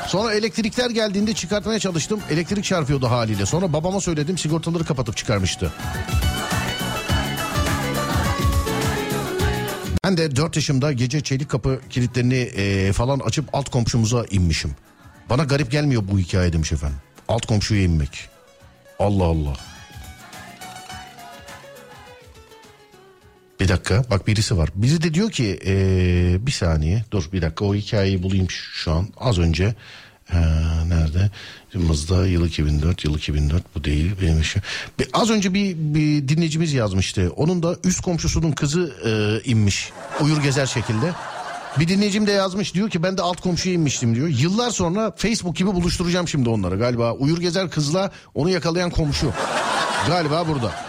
Sonra 0.07 0.33
elektrikler 0.33 0.89
geldiğinde 0.89 1.33
çıkartmaya 1.33 1.79
çalıştım. 1.79 2.19
Elektrik 2.29 2.63
çarpıyordu 2.65 3.07
haliyle. 3.09 3.45
Sonra 3.45 3.73
babama 3.73 4.01
söyledim 4.01 4.37
sigortaları 4.37 4.85
kapatıp 4.85 5.17
çıkarmıştı. 5.17 5.73
Ben 10.03 10.17
de 10.17 10.35
4 10.35 10.55
yaşımda 10.55 10.91
gece 10.91 11.21
çelik 11.21 11.49
kapı 11.49 11.79
kilitlerini 11.89 12.35
eee, 12.35 12.93
falan 12.93 13.19
açıp 13.19 13.55
alt 13.55 13.69
komşumuza 13.69 14.25
inmişim. 14.31 14.71
Bana 15.29 15.43
garip 15.43 15.71
gelmiyor 15.71 16.03
bu 16.11 16.19
hikaye 16.19 16.53
demiş 16.53 16.71
efendim. 16.71 16.97
Alt 17.27 17.45
komşuya 17.45 17.81
inmek. 17.83 18.29
Allah 18.99 19.23
Allah. 19.23 19.53
Bir 23.67 23.71
dakika 23.71 24.03
bak 24.09 24.27
birisi 24.27 24.57
var. 24.57 24.69
Biri 24.75 25.03
de 25.03 25.13
diyor 25.13 25.31
ki 25.31 25.59
eee, 25.65 26.45
bir 26.45 26.51
saniye 26.51 27.03
dur 27.11 27.29
bir 27.33 27.41
dakika 27.41 27.65
o 27.65 27.75
hikayeyi 27.75 28.23
bulayım 28.23 28.49
şu 28.49 28.91
an 28.91 29.07
az 29.17 29.39
önce. 29.39 29.75
Ee, 30.33 30.37
nerede? 30.87 31.31
Mızda 31.73 32.27
yıl 32.27 32.45
2004 32.45 33.05
yıl 33.05 33.17
2004 33.17 33.63
bu 33.75 33.83
değil 33.83 34.11
benim 34.21 34.41
işim. 34.41 34.61
Bir, 34.99 35.07
az 35.13 35.29
önce 35.29 35.53
bir, 35.53 35.75
bir 35.77 36.27
dinleyicimiz 36.27 36.73
yazmıştı. 36.73 37.31
Onun 37.35 37.63
da 37.63 37.75
üst 37.83 38.01
komşusunun 38.01 38.51
kızı 38.51 38.93
e, 39.05 39.41
inmiş 39.49 39.91
uyur 40.21 40.41
gezer 40.41 40.65
şekilde. 40.65 41.11
Bir 41.79 41.87
dinleyicim 41.87 42.27
de 42.27 42.31
yazmış 42.31 42.73
diyor 42.73 42.89
ki 42.89 43.03
ben 43.03 43.17
de 43.17 43.21
alt 43.21 43.41
komşuya 43.41 43.75
inmiştim 43.75 44.15
diyor. 44.15 44.27
Yıllar 44.27 44.69
sonra 44.69 45.13
Facebook 45.17 45.55
gibi 45.55 45.73
buluşturacağım 45.73 46.27
şimdi 46.27 46.49
onları 46.49 46.77
galiba. 46.77 47.13
Uyur 47.13 47.37
gezer 47.37 47.69
kızla 47.69 48.11
onu 48.35 48.49
yakalayan 48.49 48.89
komşu. 48.89 49.33
Galiba 50.07 50.47
burada. 50.47 50.86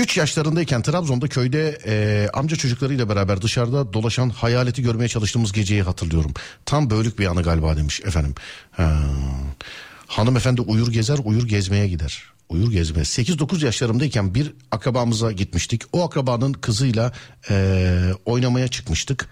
3 0.00 0.16
yaşlarındayken 0.16 0.82
Trabzon'da 0.82 1.28
köyde 1.28 1.78
e, 1.86 2.28
amca 2.34 2.56
çocuklarıyla 2.56 3.08
beraber 3.08 3.42
dışarıda 3.42 3.92
dolaşan 3.92 4.30
hayaleti 4.30 4.82
görmeye 4.82 5.08
çalıştığımız 5.08 5.52
geceyi 5.52 5.82
hatırlıyorum. 5.82 6.34
Tam 6.66 6.90
bölük 6.90 7.18
bir 7.18 7.26
anı 7.26 7.42
galiba 7.42 7.76
demiş 7.76 8.00
efendim. 8.00 8.34
Ha. 8.70 9.00
Hanımefendi 10.06 10.60
uyur 10.60 10.92
gezer 10.92 11.18
uyur 11.24 11.48
gezmeye 11.48 11.88
gider. 11.88 12.24
Uyur 12.48 12.70
gezme. 12.70 13.02
8-9 13.02 13.64
yaşlarımdayken 13.64 14.34
bir 14.34 14.54
akrabamıza 14.70 15.32
gitmiştik. 15.32 15.82
O 15.92 16.04
akrabanın 16.04 16.52
kızıyla 16.52 17.12
e, 17.50 17.96
oynamaya 18.24 18.68
çıkmıştık. 18.68 19.28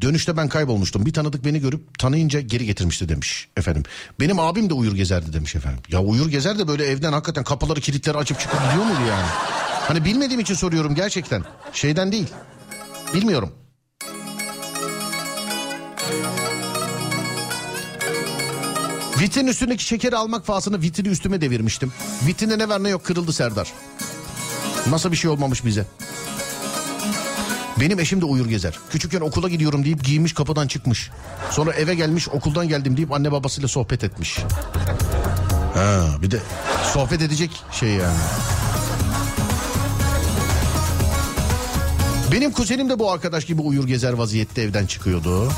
Dönüşte 0.00 0.36
ben 0.36 0.48
kaybolmuştum. 0.48 1.06
Bir 1.06 1.12
tanıdık 1.12 1.44
beni 1.44 1.60
görüp 1.60 1.98
tanıyınca 1.98 2.40
geri 2.40 2.66
getirmişti 2.66 3.08
demiş 3.08 3.48
efendim. 3.56 3.82
Benim 4.20 4.40
abim 4.40 4.70
de 4.70 4.74
uyur 4.74 4.94
gezerdi 4.96 5.32
demiş 5.32 5.54
efendim. 5.54 5.80
Ya 5.88 6.02
uyur 6.02 6.28
gezer 6.28 6.58
de 6.58 6.68
böyle 6.68 6.84
evden 6.84 7.12
hakikaten 7.12 7.44
kapıları 7.44 7.80
kilitleri 7.80 8.18
açıp 8.18 8.40
çıkıp 8.40 8.60
gidiyor 8.62 8.84
muydu 8.84 9.00
yani? 9.08 9.28
Hani 9.88 10.04
bilmediğim 10.04 10.40
için 10.40 10.54
soruyorum 10.54 10.94
gerçekten. 10.94 11.44
Şeyden 11.72 12.12
değil. 12.12 12.28
Bilmiyorum. 13.14 13.52
Vitrin 19.20 19.46
üstündeki 19.46 19.84
şekeri 19.84 20.16
almak 20.16 20.46
pahasına 20.46 20.80
vitrini 20.80 21.08
üstüme 21.08 21.40
devirmiştim. 21.40 21.92
Vitrinde 22.26 22.58
ne 22.58 22.68
var 22.68 22.84
ne 22.84 22.88
yok 22.88 23.04
kırıldı 23.04 23.32
Serdar. 23.32 23.72
Nasıl 24.90 25.12
bir 25.12 25.16
şey 25.16 25.30
olmamış 25.30 25.64
bize. 25.64 25.86
Benim 27.80 28.00
eşim 28.00 28.20
de 28.20 28.24
uyur 28.24 28.46
gezer. 28.46 28.78
Küçükken 28.90 29.20
okula 29.20 29.48
gidiyorum 29.48 29.84
deyip 29.84 30.04
giymiş 30.04 30.32
kapıdan 30.32 30.66
çıkmış. 30.66 31.10
Sonra 31.50 31.72
eve 31.72 31.94
gelmiş 31.94 32.28
okuldan 32.28 32.68
geldim 32.68 32.96
deyip 32.96 33.12
anne 33.12 33.32
babasıyla 33.32 33.68
sohbet 33.68 34.04
etmiş. 34.04 34.38
Ha, 35.74 36.06
bir 36.22 36.30
de 36.30 36.40
sohbet 36.92 37.22
edecek 37.22 37.50
şey 37.72 37.88
yani. 37.88 38.18
Benim 42.32 42.52
kuzenim 42.52 42.90
de 42.90 42.98
bu 42.98 43.10
arkadaş 43.10 43.44
gibi 43.44 43.62
uyur 43.62 43.86
gezer 43.86 44.12
vaziyette 44.12 44.62
evden 44.62 44.86
çıkıyordu. 44.86 45.48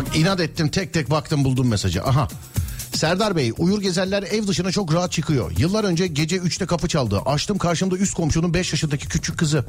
Bak 0.00 0.16
inat 0.16 0.40
ettim 0.40 0.68
tek 0.68 0.92
tek 0.92 1.10
baktım 1.10 1.44
buldum 1.44 1.68
mesajı. 1.68 2.04
Aha. 2.04 2.28
Serdar 2.94 3.36
Bey 3.36 3.52
uyur 3.58 3.80
gezerler 3.80 4.22
ev 4.22 4.46
dışına 4.46 4.70
çok 4.70 4.94
rahat 4.94 5.12
çıkıyor. 5.12 5.52
Yıllar 5.58 5.84
önce 5.84 6.06
gece 6.06 6.36
3'te 6.36 6.66
kapı 6.66 6.88
çaldı. 6.88 7.20
Açtım 7.26 7.58
karşımda 7.58 7.96
üst 7.96 8.14
komşunun 8.14 8.54
5 8.54 8.72
yaşındaki 8.72 9.08
küçük 9.08 9.38
kızı. 9.38 9.64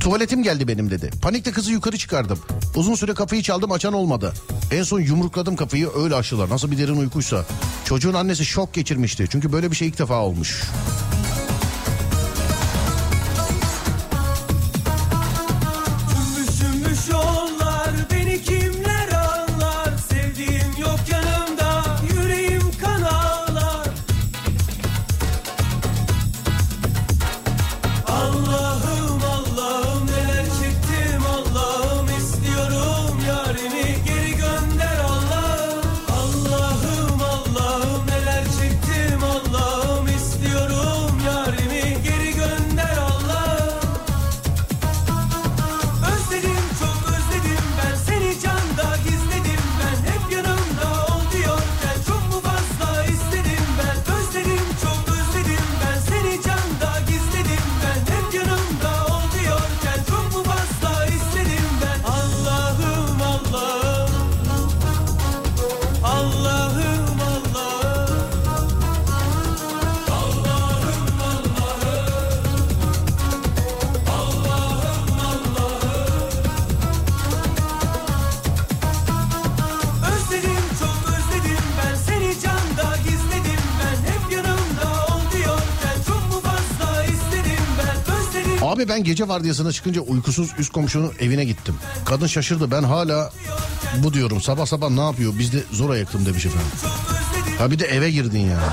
Tuvaletim 0.00 0.42
geldi 0.42 0.68
benim 0.68 0.90
dedi. 0.90 1.10
Panikle 1.22 1.52
kızı 1.52 1.72
yukarı 1.72 1.98
çıkardım. 1.98 2.38
Uzun 2.74 2.94
süre 2.94 3.14
kapıyı 3.14 3.42
çaldım 3.42 3.72
açan 3.72 3.92
olmadı. 3.92 4.32
En 4.72 4.82
son 4.82 5.00
yumrukladım 5.00 5.56
kapıyı 5.56 5.88
öyle 5.96 6.14
açtılar. 6.14 6.50
Nasıl 6.50 6.70
bir 6.70 6.78
derin 6.78 6.96
uykuysa. 6.96 7.44
Çocuğun 7.84 8.14
annesi 8.14 8.44
şok 8.44 8.74
geçirmişti. 8.74 9.26
Çünkü 9.30 9.52
böyle 9.52 9.70
bir 9.70 9.76
şey 9.76 9.88
ilk 9.88 9.98
defa 9.98 10.22
olmuş. 10.22 10.62
Ben 88.96 89.04
gece 89.04 89.28
vardiyasına 89.28 89.72
çıkınca 89.72 90.00
uykusuz 90.00 90.50
üst 90.58 90.72
komşunun 90.72 91.12
evine 91.20 91.44
gittim. 91.44 91.74
Kadın 92.04 92.26
şaşırdı 92.26 92.70
ben 92.70 92.82
hala 92.82 93.32
bu 94.02 94.14
diyorum 94.14 94.40
sabah 94.40 94.66
sabah 94.66 94.90
ne 94.90 95.00
yapıyor 95.00 95.32
biz 95.38 95.52
de 95.52 95.62
zor 95.72 95.90
ayıktım 95.90 96.26
demiş 96.26 96.46
efendim. 96.46 96.68
Ha 97.58 97.70
bir 97.70 97.78
de 97.78 97.84
eve 97.84 98.10
girdin 98.10 98.38
yani. 98.38 98.62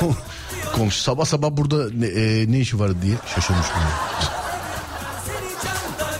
Kom- 0.00 0.16
Komşu 0.72 1.00
sabah 1.00 1.24
sabah 1.24 1.50
burada 1.50 1.90
ne, 1.94 2.06
e, 2.06 2.52
ne 2.52 2.60
işi 2.60 2.80
var 2.80 3.02
diye 3.02 3.16
şaşırmış. 3.34 3.66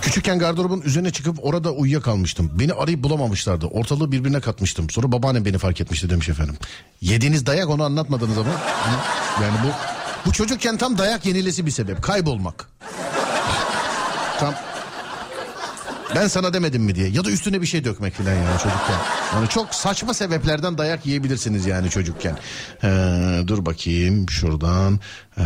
Küçükken 0.03 0.39
gardırobun 0.39 0.81
üzerine 0.81 1.11
çıkıp 1.11 1.37
orada 1.43 1.73
uyuyakalmıştım. 1.73 2.51
Beni 2.55 2.73
arayıp 2.73 3.03
bulamamışlardı. 3.03 3.67
Ortalığı 3.67 4.13
birbirine 4.13 4.41
katmıştım. 4.41 4.91
Sonra 4.91 5.13
babaannem 5.13 5.45
beni 5.45 5.59
fark 5.59 5.81
etmişti 5.81 6.11
demiş 6.11 6.29
efendim. 6.29 6.57
Yediğiniz 7.01 7.47
dayak 7.47 7.69
onu 7.69 7.85
anlatmadınız 7.85 8.39
ama. 8.39 8.51
Yani 9.43 9.55
bu 9.65 9.92
bu 10.27 10.33
çocukken 10.33 10.77
tam 10.77 10.99
dayak 10.99 11.27
yenilesi 11.27 11.67
bir 11.67 11.71
sebep. 11.71 12.03
Kaybolmak. 12.03 12.69
tam 14.39 14.55
ben 16.15 16.29
sana 16.29 16.53
demedim 16.53 16.83
mi 16.83 16.95
diye. 16.95 17.09
Ya 17.09 17.25
da 17.25 17.31
üstüne 17.31 17.63
bir 17.63 17.67
şey 17.67 17.85
dökmek 17.85 18.15
falan 18.15 18.35
yani 18.35 18.59
çocukken. 18.59 18.99
Yani 19.35 19.49
çok 19.49 19.75
saçma 19.75 20.15
sebeplerden 20.15 20.79
dayak 20.79 21.07
yiyebilirsiniz 21.07 21.67
yani 21.67 21.91
çocukken. 21.91 22.39
Ee, 22.85 23.41
dur 23.47 23.67
bakayım 23.67 24.29
şuradan. 24.31 25.01
Ee, 25.39 25.43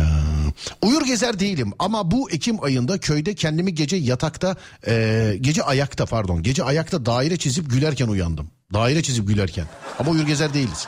uyur 0.81 1.05
gezer 1.05 1.39
değilim 1.39 1.73
ama 1.79 2.11
bu 2.11 2.31
Ekim 2.31 2.63
ayında 2.63 2.97
köyde 2.97 3.35
kendimi 3.35 3.75
gece 3.75 3.95
yatakta, 3.95 4.55
e, 4.87 5.33
gece 5.41 5.63
ayakta 5.63 6.05
pardon, 6.05 6.43
gece 6.43 6.63
ayakta 6.63 7.05
daire 7.05 7.37
çizip 7.37 7.69
gülerken 7.69 8.07
uyandım. 8.07 8.51
Daire 8.73 9.03
çizip 9.03 9.27
gülerken. 9.27 9.65
Ama 9.99 10.11
uyur 10.11 10.25
gezer 10.25 10.53
değiliz. 10.53 10.87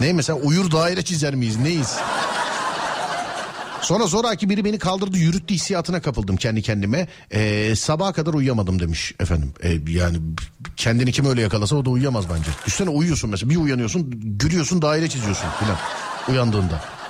Ne 0.00 0.12
mesela 0.12 0.38
uyur 0.38 0.70
daire 0.70 1.02
çizer 1.02 1.34
miyiz 1.34 1.56
neyiz? 1.56 1.96
Sonra 3.82 4.06
zoraki 4.06 4.48
biri 4.50 4.64
beni 4.64 4.78
kaldırdı 4.78 5.16
yürüttü 5.18 5.54
hissiyatına 5.54 6.02
kapıldım 6.02 6.36
kendi 6.36 6.62
kendime. 6.62 7.08
Ee, 7.30 7.74
sabaha 7.76 8.12
kadar 8.12 8.34
uyuyamadım 8.34 8.80
demiş 8.80 9.14
efendim. 9.20 9.52
Ee, 9.62 9.78
yani 9.88 10.18
kendini 10.76 11.12
kim 11.12 11.26
öyle 11.26 11.40
yakalasa 11.42 11.76
o 11.76 11.84
da 11.84 11.90
uyuyamaz 11.90 12.24
bence. 12.30 12.50
Üstüne 12.66 12.90
uyuyorsun 12.90 13.30
mesela 13.30 13.50
bir 13.50 13.56
uyanıyorsun 13.56 14.10
gülüyorsun 14.38 14.82
daire 14.82 15.08
çiziyorsun 15.08 15.48
filan 15.60 15.76
uyandığında. 16.28 17.01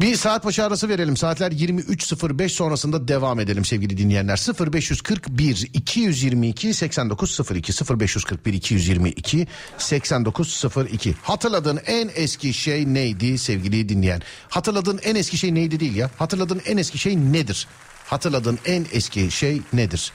Bir 0.00 0.16
saat 0.16 0.44
başı 0.44 0.64
arası 0.64 0.88
verelim. 0.88 1.16
Saatler 1.16 1.52
23.05 1.52 2.48
sonrasında 2.48 3.08
devam 3.08 3.40
edelim 3.40 3.64
sevgili 3.64 3.98
dinleyenler. 3.98 4.36
0541 4.72 5.70
222 5.74 6.74
8902 6.74 7.72
0541 8.00 8.52
222 8.52 9.46
8902. 9.78 11.14
Hatırladığın 11.22 11.80
en 11.86 12.10
eski 12.14 12.54
şey 12.54 12.94
neydi 12.94 13.38
sevgili 13.38 13.88
dinleyen? 13.88 14.22
Hatırladığın 14.48 15.00
en 15.02 15.14
eski 15.14 15.38
şey 15.38 15.54
neydi 15.54 15.80
değil 15.80 15.96
ya. 15.96 16.10
Hatırladığın 16.18 16.62
en 16.66 16.76
eski 16.76 16.98
şey 16.98 17.16
nedir? 17.16 17.66
Hatırladığın 18.06 18.58
en 18.66 18.86
eski 18.92 19.30
şey 19.30 19.62
nedir? 19.72 20.12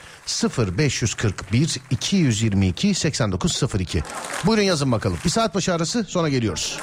0541 0.77 1.77
222 1.91 2.93
8902. 2.93 4.03
Buyurun 4.45 4.63
yazın 4.63 4.91
bakalım. 4.91 5.17
Bir 5.25 5.29
saat 5.29 5.55
başı 5.55 5.73
arası 5.73 6.03
sonra 6.03 6.29
geliyoruz. 6.29 6.79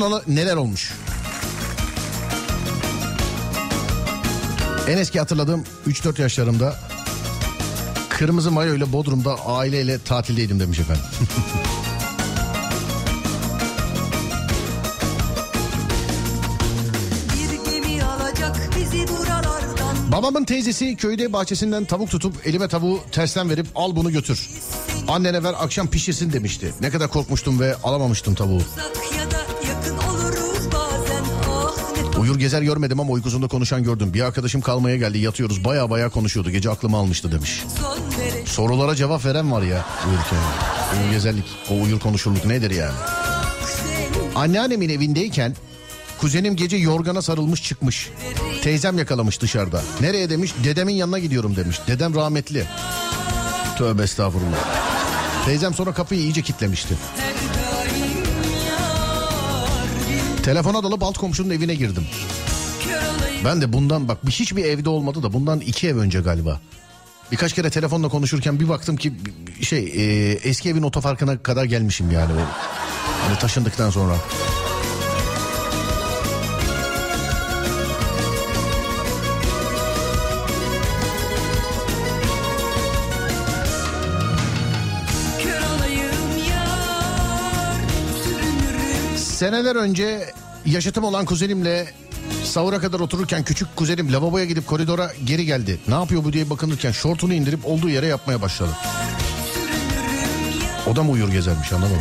Bakalım 0.00 0.22
neler 0.26 0.56
olmuş. 0.56 0.92
En 4.88 4.98
eski 4.98 5.18
hatırladığım 5.18 5.64
3-4 5.88 6.22
yaşlarımda 6.22 6.76
kırmızı 8.08 8.50
mayo 8.50 8.74
ile 8.74 8.92
Bodrum'da 8.92 9.46
aileyle 9.46 9.98
tatildeydim 9.98 10.60
demiş 10.60 10.78
efendim. 10.78 11.02
Babamın 20.12 20.44
teyzesi 20.44 20.96
köyde 20.96 21.32
bahçesinden 21.32 21.84
tavuk 21.84 22.10
tutup 22.10 22.46
elime 22.46 22.68
tavuğu 22.68 23.00
tersten 23.12 23.50
verip 23.50 23.66
al 23.74 23.96
bunu 23.96 24.12
götür. 24.12 24.48
Annene 25.08 25.44
ver 25.44 25.54
akşam 25.58 25.88
pişirsin 25.88 26.32
demişti. 26.32 26.72
Ne 26.80 26.90
kadar 26.90 27.08
korkmuştum 27.08 27.60
ve 27.60 27.74
alamamıştım 27.84 28.34
tavuğu. 28.34 28.62
Uyur 32.22 32.38
gezer 32.38 32.62
görmedim 32.62 33.00
ama 33.00 33.12
uykusunda 33.12 33.48
konuşan 33.48 33.82
gördüm. 33.82 34.14
Bir 34.14 34.20
arkadaşım 34.20 34.60
kalmaya 34.60 34.96
geldi 34.96 35.18
yatıyoruz 35.18 35.64
baya 35.64 35.90
baya 35.90 36.08
konuşuyordu. 36.08 36.50
Gece 36.50 36.70
aklımı 36.70 36.96
almıştı 36.96 37.32
demiş. 37.32 37.64
Sorulara 38.44 38.94
cevap 38.94 39.24
veren 39.24 39.52
var 39.52 39.62
ya 39.62 39.86
uyurken. 40.08 40.38
Uyur 41.02 41.12
gezerlik, 41.12 41.44
o 41.70 41.74
uyur 41.74 42.00
konuşurluk 42.00 42.44
nedir 42.44 42.70
yani? 42.70 42.94
Anneannemin 44.34 44.88
evindeyken 44.88 45.56
kuzenim 46.20 46.56
gece 46.56 46.76
yorgana 46.76 47.22
sarılmış 47.22 47.62
çıkmış. 47.62 48.10
Teyzem 48.62 48.98
yakalamış 48.98 49.40
dışarıda. 49.40 49.82
Nereye 50.00 50.30
demiş? 50.30 50.54
Dedemin 50.64 50.94
yanına 50.94 51.18
gidiyorum 51.18 51.56
demiş. 51.56 51.80
Dedem 51.86 52.14
rahmetli. 52.14 52.64
Tövbe 53.78 54.02
estağfurullah. 54.02 54.82
Teyzem 55.44 55.74
sonra 55.74 55.92
kapıyı 55.92 56.20
iyice 56.20 56.42
kitlemişti. 56.42 56.94
Telefona 60.44 60.82
dalıp 60.82 61.02
alt 61.02 61.18
komşunun 61.18 61.50
evine 61.50 61.74
girdim. 61.74 62.06
Ben 63.44 63.60
de 63.60 63.72
bundan 63.72 64.08
bak 64.08 64.26
bir 64.26 64.30
hiçbir 64.30 64.64
evde 64.64 64.88
olmadı 64.88 65.22
da 65.22 65.32
bundan 65.32 65.60
iki 65.60 65.88
ev 65.88 65.96
önce 65.96 66.20
galiba. 66.20 66.60
Birkaç 67.32 67.52
kere 67.52 67.70
telefonla 67.70 68.08
konuşurken 68.08 68.60
bir 68.60 68.68
baktım 68.68 68.96
ki 68.96 69.12
şey 69.62 69.78
e, 69.78 70.32
eski 70.32 70.68
evin 70.68 70.82
otofarkına 70.82 71.38
kadar 71.38 71.64
gelmişim 71.64 72.10
yani. 72.10 72.32
Hani 73.28 73.38
taşındıktan 73.38 73.90
sonra. 73.90 74.16
Seneler 89.42 89.76
önce 89.76 90.30
yaşıtım 90.66 91.04
olan 91.04 91.24
kuzenimle 91.24 91.86
sahura 92.44 92.78
kadar 92.78 93.00
otururken 93.00 93.42
küçük 93.44 93.76
kuzenim 93.76 94.12
lavaboya 94.12 94.44
gidip 94.44 94.66
koridora 94.66 95.12
geri 95.24 95.46
geldi. 95.46 95.78
Ne 95.88 95.94
yapıyor 95.94 96.24
bu 96.24 96.32
diye 96.32 96.50
bakınırken 96.50 96.92
şortunu 96.92 97.34
indirip 97.34 97.66
olduğu 97.66 97.88
yere 97.88 98.06
yapmaya 98.06 98.42
başladı. 98.42 98.70
O 100.90 100.96
da 100.96 101.02
mı 101.02 101.10
uyur 101.10 101.28
gezermiş 101.28 101.72
anlamadım. 101.72 102.00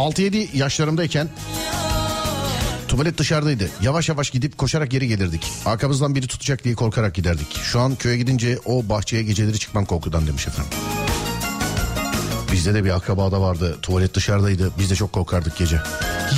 6-7 0.00 0.56
yaşlarımdayken 0.56 1.28
tuvalet 2.88 3.18
dışarıdaydı. 3.18 3.70
Yavaş 3.82 4.08
yavaş 4.08 4.30
gidip 4.30 4.58
koşarak 4.58 4.90
geri 4.90 5.08
gelirdik. 5.08 5.52
Arkamızdan 5.66 6.14
biri 6.14 6.26
tutacak 6.26 6.64
diye 6.64 6.74
korkarak 6.74 7.14
giderdik. 7.14 7.56
Şu 7.62 7.80
an 7.80 7.94
köye 7.94 8.16
gidince 8.16 8.58
o 8.64 8.88
bahçeye 8.88 9.22
geceleri 9.22 9.58
çıkmam 9.58 9.84
korkudan 9.84 10.26
demiş 10.26 10.48
efendim. 10.48 10.72
Bizde 12.52 12.74
de 12.74 12.84
bir 12.84 12.90
akrabada 12.90 13.40
vardı. 13.40 13.78
Tuvalet 13.82 14.14
dışarıdaydı. 14.14 14.70
Biz 14.78 14.90
de 14.90 14.94
çok 14.94 15.12
korkardık 15.12 15.56
gece. 15.56 15.78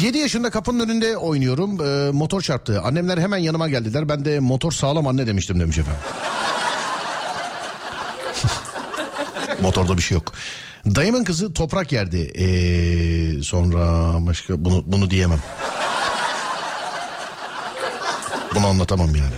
7 0.02 0.18
yaşında 0.18 0.50
kapının 0.50 0.88
önünde 0.88 1.16
oynuyorum. 1.16 1.80
Ee, 1.86 2.10
motor 2.12 2.40
çarptı. 2.40 2.80
Annemler 2.80 3.18
hemen 3.18 3.38
yanıma 3.38 3.68
geldiler. 3.68 4.08
Ben 4.08 4.24
de 4.24 4.40
motor 4.40 4.72
sağlam 4.72 5.06
anne 5.06 5.26
demiştim 5.26 5.60
demiş 5.60 5.78
efendim. 5.78 6.00
Motorda 9.62 9.96
bir 9.96 10.02
şey 10.02 10.14
yok. 10.14 10.32
Dayımın 10.86 11.24
kızı 11.24 11.52
toprak 11.52 11.92
yerdi. 11.92 12.18
Ee, 12.18 13.42
sonra 13.42 14.12
başka 14.26 14.64
bunu 14.64 14.82
bunu 14.86 15.10
diyemem. 15.10 15.40
Bunu 18.54 18.66
anlatamam 18.66 19.16
yani. 19.16 19.34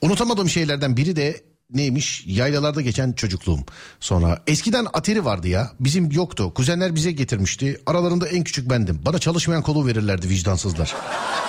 Unutamadığım 0.00 0.48
şeylerden 0.48 0.96
biri 0.96 1.16
de 1.16 1.40
neymiş? 1.70 2.24
Yaylalarda 2.26 2.80
geçen 2.80 3.12
çocukluğum. 3.12 3.60
Sonra 4.00 4.42
eskiden 4.46 4.86
ateri 4.92 5.24
vardı 5.24 5.48
ya. 5.48 5.70
Bizim 5.80 6.10
yoktu. 6.10 6.54
Kuzenler 6.54 6.94
bize 6.94 7.12
getirmişti. 7.12 7.80
Aralarında 7.86 8.28
en 8.28 8.44
küçük 8.44 8.70
bendim. 8.70 9.00
Bana 9.06 9.18
çalışmayan 9.18 9.62
kolu 9.62 9.86
verirlerdi 9.86 10.28
vicdansızlar. 10.28 10.94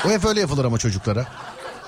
O 0.06 0.10
hep 0.10 0.26
öyle 0.26 0.40
yapılır 0.40 0.66
ama 0.66 0.78
çocuklara. 0.78 1.28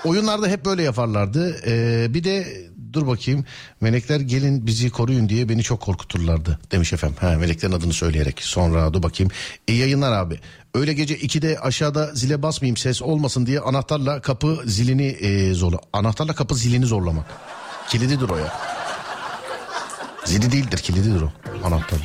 Oyunlarda 0.04 0.48
hep 0.48 0.64
böyle 0.64 0.82
yaparlardı. 0.82 1.60
Ee, 1.66 2.14
bir 2.14 2.24
de 2.24 2.66
dur 2.92 3.06
bakayım. 3.06 3.44
Melekler 3.80 4.20
gelin 4.20 4.66
bizi 4.66 4.90
koruyun 4.90 5.28
diye 5.28 5.48
beni 5.48 5.62
çok 5.62 5.80
korkuturlardı 5.80 6.58
demiş 6.72 6.92
efendim. 6.92 7.16
Ha, 7.20 7.30
meleklerin 7.30 7.72
adını 7.72 7.92
söyleyerek. 7.92 8.40
Sonra 8.42 8.92
dur 8.94 9.02
bakayım. 9.02 9.32
İyi 9.66 9.78
yayınlar 9.78 10.12
abi. 10.12 10.40
Öyle 10.74 10.92
gece 10.92 11.18
2'de 11.18 11.58
aşağıda 11.58 12.14
zile 12.14 12.42
basmayayım 12.42 12.76
ses 12.76 13.02
olmasın 13.02 13.46
diye 13.46 13.60
anahtarla 13.60 14.20
kapı 14.20 14.62
zilini 14.66 15.06
e, 15.06 15.54
zorla. 15.54 15.78
Anahtarla 15.92 16.34
kapı 16.34 16.54
zilini 16.54 16.86
zorlamak. 16.86 17.26
Kilididir 17.88 18.28
o 18.28 18.36
ya. 18.36 18.52
Zili 20.24 20.52
değildir 20.52 20.78
kilididir 20.78 21.22
o 21.22 21.32
anahtarla. 21.64 22.04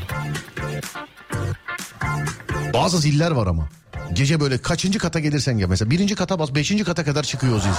Bazı 2.73 2.97
ziller 2.97 3.31
var 3.31 3.47
ama. 3.47 3.69
Gece 4.13 4.39
böyle 4.39 4.57
kaçıncı 4.57 4.99
kata 4.99 5.19
gelirsen 5.19 5.57
gel. 5.57 5.67
Mesela 5.67 5.91
birinci 5.91 6.15
kata 6.15 6.39
bas 6.39 6.55
beşinci 6.55 6.83
kata 6.83 7.03
kadar 7.05 7.23
çıkıyor 7.23 7.55
o 7.55 7.59
zil. 7.59 7.69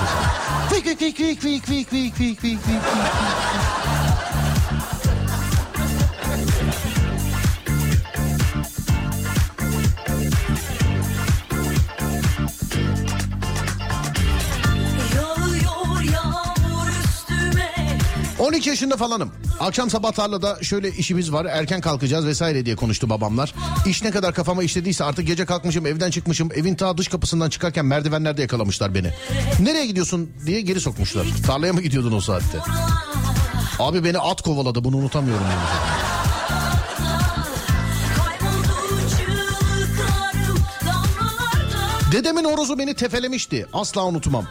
12 18.58 18.68
yaşında 18.68 18.96
falanım. 18.96 19.32
Akşam 19.60 19.90
sabah 19.90 20.12
tarlada 20.12 20.58
şöyle 20.62 20.90
işimiz 20.90 21.32
var 21.32 21.44
erken 21.44 21.80
kalkacağız 21.80 22.26
vesaire 22.26 22.66
diye 22.66 22.76
konuştu 22.76 23.10
babamlar. 23.10 23.54
İş 23.86 24.02
ne 24.02 24.10
kadar 24.10 24.34
kafama 24.34 24.62
işlediyse 24.62 25.04
artık 25.04 25.26
gece 25.26 25.44
kalkmışım 25.44 25.86
evden 25.86 26.10
çıkmışım. 26.10 26.48
Evin 26.54 26.74
ta 26.74 26.98
dış 26.98 27.08
kapısından 27.08 27.50
çıkarken 27.50 27.86
merdivenlerde 27.86 28.42
yakalamışlar 28.42 28.94
beni. 28.94 29.10
Nereye 29.60 29.86
gidiyorsun 29.86 30.30
diye 30.46 30.60
geri 30.60 30.80
sokmuşlar. 30.80 31.26
Tarlaya 31.46 31.72
mı 31.72 31.80
gidiyordun 31.80 32.12
o 32.12 32.20
saatte? 32.20 32.58
Abi 33.78 34.04
beni 34.04 34.18
at 34.18 34.42
kovaladı 34.42 34.84
bunu 34.84 34.96
unutamıyorum. 34.96 35.46
damlalarda 40.86 42.12
Dedemin 42.12 42.44
horozu 42.44 42.78
beni 42.78 42.94
tefelemişti. 42.94 43.66
Asla 43.72 44.04
unutmam. 44.06 44.44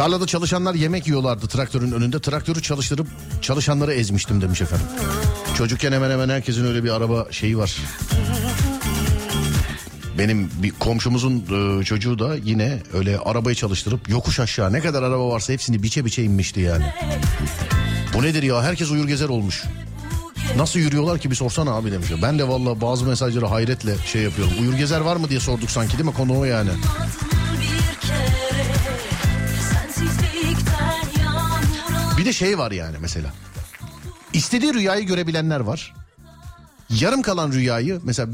Tarlada 0.00 0.26
çalışanlar 0.26 0.74
yemek 0.74 1.06
yiyorlardı 1.06 1.46
traktörün 1.46 1.92
önünde. 1.92 2.20
Traktörü 2.20 2.62
çalıştırıp 2.62 3.06
çalışanları 3.42 3.92
ezmiştim 3.92 4.40
demiş 4.40 4.62
efendim. 4.62 4.86
Çocukken 5.56 5.92
hemen 5.92 6.10
hemen 6.10 6.28
herkesin 6.28 6.64
öyle 6.64 6.84
bir 6.84 6.90
araba 6.90 7.26
şeyi 7.30 7.58
var. 7.58 7.76
Benim 10.18 10.50
bir 10.62 10.70
komşumuzun 10.70 11.44
e, 11.80 11.84
çocuğu 11.84 12.18
da 12.18 12.36
yine 12.36 12.82
öyle 12.94 13.18
arabayı 13.18 13.56
çalıştırıp 13.56 14.08
yokuş 14.08 14.40
aşağı 14.40 14.72
ne 14.72 14.80
kadar 14.80 15.02
araba 15.02 15.28
varsa 15.28 15.52
hepsini 15.52 15.82
biçe 15.82 16.04
biçe 16.04 16.22
inmişti 16.22 16.60
yani. 16.60 16.84
Bu 18.14 18.22
nedir 18.22 18.42
ya 18.42 18.62
herkes 18.62 18.90
uyur 18.90 19.08
gezer 19.08 19.28
olmuş. 19.28 19.64
Nasıl 20.56 20.80
yürüyorlar 20.80 21.18
ki 21.18 21.30
bir 21.30 21.36
sorsana 21.36 21.70
abi 21.70 21.92
demiş. 21.92 22.08
Ben 22.22 22.38
de 22.38 22.48
valla 22.48 22.80
bazı 22.80 23.04
mesajları 23.04 23.46
hayretle 23.46 23.94
şey 24.06 24.22
yapıyorum. 24.22 24.54
Uyur 24.60 24.74
gezer 24.74 25.00
var 25.00 25.16
mı 25.16 25.28
diye 25.28 25.40
sorduk 25.40 25.70
sanki 25.70 25.92
değil 25.92 26.04
mi 26.04 26.14
konu 26.14 26.38
o 26.38 26.44
yani. 26.44 26.70
Bir 32.20 32.24
de 32.24 32.32
şey 32.32 32.58
var 32.58 32.70
yani 32.70 32.96
mesela. 33.00 33.30
İstediği 34.32 34.74
rüyayı 34.74 35.06
görebilenler 35.06 35.60
var. 35.60 35.94
Yarım 36.90 37.22
kalan 37.22 37.52
rüyayı 37.52 38.00
mesela 38.04 38.28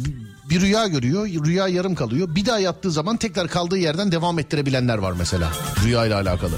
bir- 0.51 0.61
rüya 0.61 0.87
görüyor, 0.87 1.27
rüya 1.27 1.69
yarım 1.69 1.95
kalıyor. 1.95 2.29
Bir 2.35 2.47
daha 2.47 2.59
yattığı 2.59 2.91
zaman 2.91 3.17
tekrar 3.17 3.49
kaldığı 3.49 3.79
yerden 3.79 4.13
devam 4.13 4.39
ettirebilenler 4.39 4.99
var 4.99 5.13
mesela 5.13 5.53
rüya 5.85 6.07
ile 6.07 6.15
alakalı. 6.15 6.53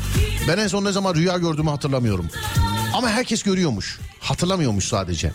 Ben 0.48 0.58
en 0.58 0.66
son 0.68 0.84
ne 0.84 0.92
zaman 0.92 1.14
rüya 1.14 1.36
gördüğümü 1.38 1.70
hatırlamıyorum. 1.70 2.26
Ama 2.94 3.08
herkes 3.10 3.42
görüyormuş. 3.42 3.98
Hatırlamıyormuş 4.20 4.84
sadece. 4.84 5.32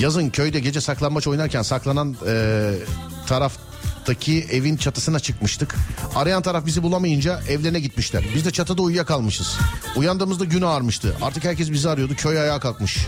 Yazın 0.00 0.30
köyde 0.30 0.60
gece 0.60 0.80
saklambaç 0.80 1.26
oynarken 1.26 1.62
saklanan 1.62 2.16
e, 2.26 2.72
taraftaki 4.04 4.46
evin 4.50 4.76
çatısına 4.76 5.20
çıkmıştık. 5.20 5.74
Arayan 6.14 6.42
taraf 6.42 6.66
bizi 6.66 6.82
bulamayınca 6.82 7.40
evlerine 7.48 7.80
gitmişler. 7.80 8.24
Biz 8.34 8.44
de 8.44 8.50
çatıda 8.50 8.82
uyuyakalmışız. 8.82 9.58
Uyandığımızda 9.96 10.44
gün 10.44 10.62
ağarmıştı. 10.62 11.16
Artık 11.22 11.44
herkes 11.44 11.72
bizi 11.72 11.88
arıyordu. 11.88 12.14
Köy 12.16 12.40
ayağa 12.40 12.60
kalkmış. 12.60 13.06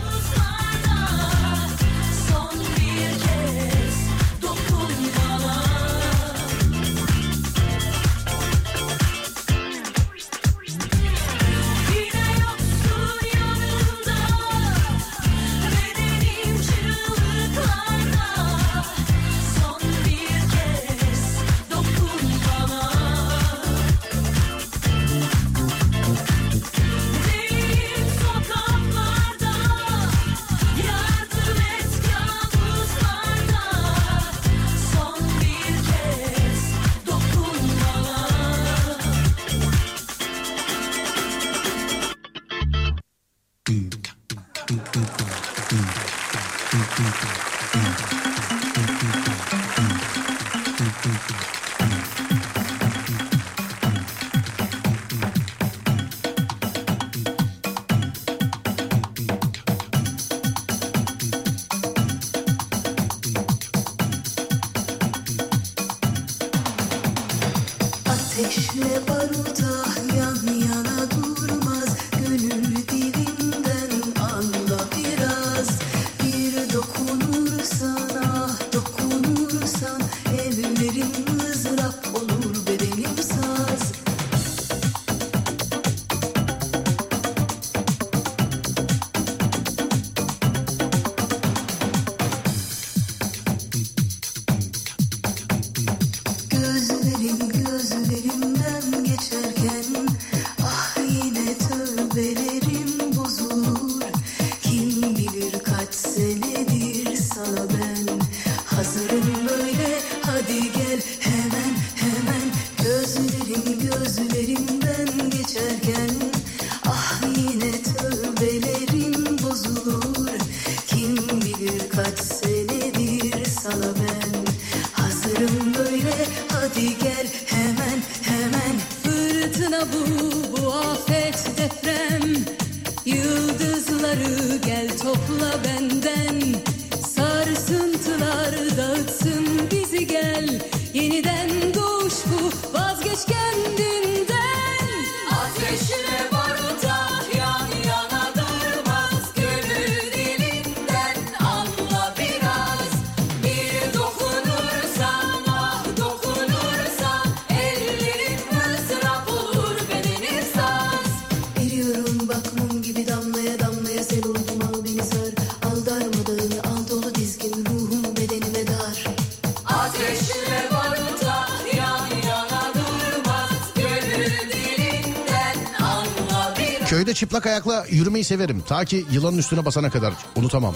Çıplak 177.17 177.45
ayakla 177.45 177.85
yürümeyi 177.89 178.23
severim. 178.23 178.63
Ta 178.67 178.85
ki 178.85 179.05
yılanın 179.11 179.37
üstüne 179.37 179.65
basana 179.65 179.89
kadar 179.89 180.13
unutamam. 180.35 180.75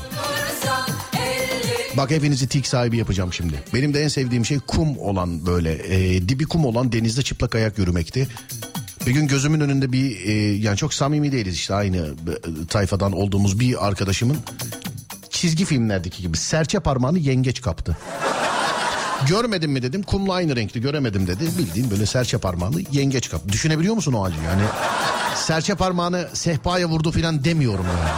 Bak 1.98 2.12
hepinizi 2.12 2.48
tik 2.48 2.68
sahibi 2.68 2.98
yapacağım 2.98 3.34
şimdi. 3.34 3.64
Benim 3.74 3.94
de 3.94 4.04
en 4.04 4.08
sevdiğim 4.08 4.46
şey 4.46 4.60
kum 4.60 4.98
olan 4.98 5.46
böyle 5.46 5.72
e, 5.96 6.30
dibi 6.30 6.46
kum 6.46 6.66
olan 6.66 6.92
denizde 6.92 7.22
çıplak 7.22 7.56
ayak 7.56 7.78
yürümekti. 7.78 8.28
Bir 9.08 9.12
gün 9.12 9.28
gözümün 9.28 9.60
önünde 9.60 9.92
bir 9.92 10.26
e, 10.26 10.32
yani 10.56 10.78
çok 10.78 10.94
samimi 10.94 11.32
değiliz 11.32 11.56
işte 11.56 11.74
aynı 11.74 11.98
e, 11.98 12.68
tayfadan 12.70 13.12
olduğumuz 13.12 13.60
bir 13.60 13.88
arkadaşımın 13.88 14.38
çizgi 15.30 15.66
filmlerdeki 15.66 16.22
gibi 16.22 16.38
serçe 16.38 16.80
parmağını 16.80 17.20
yengeç 17.20 17.62
kaptı. 17.62 17.98
Görmedim 19.28 19.72
mi 19.72 19.82
dedim 19.82 20.04
kumla 20.04 20.34
aynı 20.34 20.56
renkli 20.56 20.82
göremedim 20.82 21.28
dedi. 21.28 21.44
Bildiğin 21.58 21.92
böyle 21.92 22.06
serçe 22.06 22.38
parmağını 22.38 22.82
yengeç 22.92 23.30
kaptı. 23.30 23.50
Düşünebiliyor 23.50 23.96
musun 23.96 24.14
o 24.14 24.24
halde 24.24 24.36
yani? 24.46 24.64
Serçe 25.42 25.76
parmağını 25.76 26.28
sehpaya 26.34 26.90
vurdu 26.90 27.12
filan 27.12 27.44
demiyorum 27.44 27.86
yani. 27.86 28.10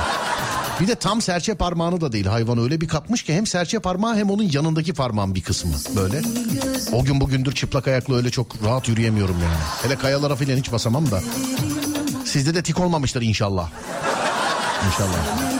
Bir 0.79 0.87
de 0.87 0.95
tam 0.95 1.21
serçe 1.21 1.55
parmağını 1.55 2.01
da 2.01 2.11
değil 2.11 2.25
hayvan 2.25 2.57
öyle 2.57 2.81
bir 2.81 2.87
kapmış 2.87 3.23
ki 3.23 3.33
hem 3.33 3.47
serçe 3.47 3.79
parmağı 3.79 4.15
hem 4.15 4.29
onun 4.29 4.49
yanındaki 4.51 4.93
parmağın 4.93 5.35
bir 5.35 5.41
kısmı 5.41 5.73
böyle. 5.95 6.21
O 6.91 7.03
gün 7.03 7.21
bugündür 7.21 7.55
çıplak 7.55 7.87
ayakla 7.87 8.15
öyle 8.15 8.29
çok 8.29 8.63
rahat 8.63 8.87
yürüyemiyorum 8.87 9.35
yani. 9.43 9.55
Hele 9.83 9.95
kayalara 9.95 10.35
filan 10.35 10.57
hiç 10.57 10.71
basamam 10.71 11.11
da. 11.11 11.21
Sizde 12.25 12.55
de 12.55 12.63
tik 12.63 12.79
olmamıştır 12.79 13.21
inşallah. 13.21 13.69
İnşallah. 14.87 15.53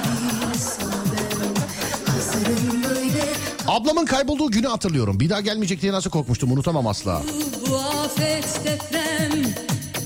Ablamın 3.68 4.06
kaybolduğu 4.06 4.52
günü 4.52 4.68
hatırlıyorum. 4.68 5.20
Bir 5.20 5.30
daha 5.30 5.42
gelmeyecek 5.42 5.82
diye 5.82 5.94
nasıl 5.94 6.10
korkmuştum 6.10 6.52
unutamam 6.52 6.88
asla. 6.88 7.22
bu 7.70 7.78
afet 7.78 8.62
deprem 8.66 9.54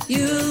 Yıldızları 0.09 0.46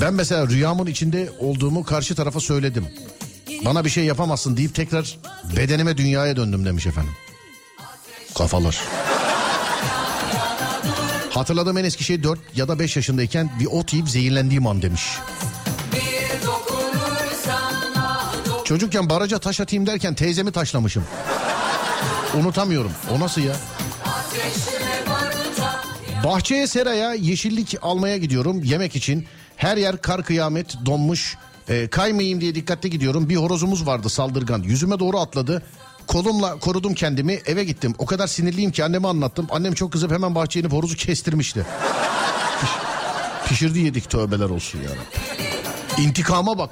Ben 0.00 0.14
mesela 0.14 0.46
rüyamın 0.46 0.86
içinde 0.86 1.30
olduğumu 1.38 1.84
karşı 1.84 2.14
tarafa 2.14 2.40
söyledim. 2.40 2.86
Bana 3.64 3.84
bir 3.84 3.90
şey 3.90 4.04
yapamazsın 4.04 4.56
deyip 4.56 4.74
tekrar 4.74 5.18
bedenime 5.56 5.96
dünyaya 5.96 6.36
döndüm 6.36 6.64
demiş 6.64 6.86
efendim. 6.86 7.12
Kafalar. 8.38 8.80
Hatırladığım 11.30 11.78
en 11.78 11.84
eski 11.84 12.04
şey 12.04 12.22
4 12.22 12.40
ya 12.54 12.68
da 12.68 12.78
5 12.78 12.96
yaşındayken 12.96 13.50
bir 13.60 13.66
ot 13.66 13.92
yiyip 13.92 14.08
zehirlendiğim 14.08 14.66
an 14.66 14.82
demiş. 14.82 15.02
Çocukken 18.64 19.10
baraja 19.10 19.38
taş 19.38 19.60
atayım 19.60 19.86
derken 19.86 20.14
teyzemi 20.14 20.52
taşlamışım. 20.52 21.04
Unutamıyorum. 22.34 22.92
O 23.10 23.20
nasıl 23.20 23.40
ya? 23.40 23.56
barıta 24.06 24.81
Bahçeye 26.24 26.66
seraya 26.66 27.14
yeşillik 27.14 27.76
almaya 27.82 28.16
gidiyorum 28.16 28.64
yemek 28.64 28.96
için. 28.96 29.26
Her 29.56 29.76
yer 29.76 30.02
kar 30.02 30.22
kıyamet 30.24 30.76
donmuş. 30.86 31.36
Ee, 31.68 31.88
kaymayayım 31.88 32.40
diye 32.40 32.54
dikkatli 32.54 32.90
gidiyorum. 32.90 33.28
Bir 33.28 33.36
horozumuz 33.36 33.86
vardı 33.86 34.08
saldırgan. 34.08 34.62
Yüzüme 34.62 34.98
doğru 34.98 35.18
atladı. 35.18 35.62
Kolumla 36.06 36.58
korudum 36.58 36.94
kendimi 36.94 37.32
eve 37.46 37.64
gittim. 37.64 37.94
O 37.98 38.06
kadar 38.06 38.26
sinirliyim 38.26 38.70
ki 38.72 38.84
anneme 38.84 39.08
anlattım. 39.08 39.46
Annem 39.50 39.74
çok 39.74 39.92
kızıp 39.92 40.10
hemen 40.12 40.34
bahçeye 40.34 40.60
inip 40.60 40.72
horozu 40.72 40.96
kestirmişti. 40.96 41.66
Piş- 42.60 43.48
pişirdi 43.48 43.78
yedik 43.78 44.10
tövbeler 44.10 44.50
olsun 44.50 44.78
ya. 44.78 44.90
İntikama 46.04 46.58
bak. 46.58 46.70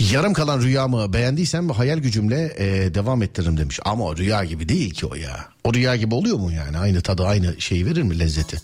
Yarım 0.00 0.32
kalan 0.32 0.60
rüyamı 0.60 1.12
beğendiysem 1.12 1.70
hayal 1.70 1.98
gücümle 1.98 2.54
e, 2.58 2.94
devam 2.94 3.22
ettiririm 3.22 3.56
demiş. 3.56 3.80
Ama 3.84 4.04
o 4.04 4.16
rüya 4.16 4.44
gibi 4.44 4.68
değil 4.68 4.94
ki 4.94 5.06
o 5.06 5.14
ya. 5.14 5.48
O 5.64 5.74
rüya 5.74 5.96
gibi 5.96 6.14
oluyor 6.14 6.38
mu 6.38 6.52
yani? 6.52 6.78
Aynı 6.78 7.00
tadı 7.00 7.26
aynı 7.26 7.60
şeyi 7.60 7.86
verir 7.86 8.02
mi 8.02 8.18
lezzeti? 8.18 8.60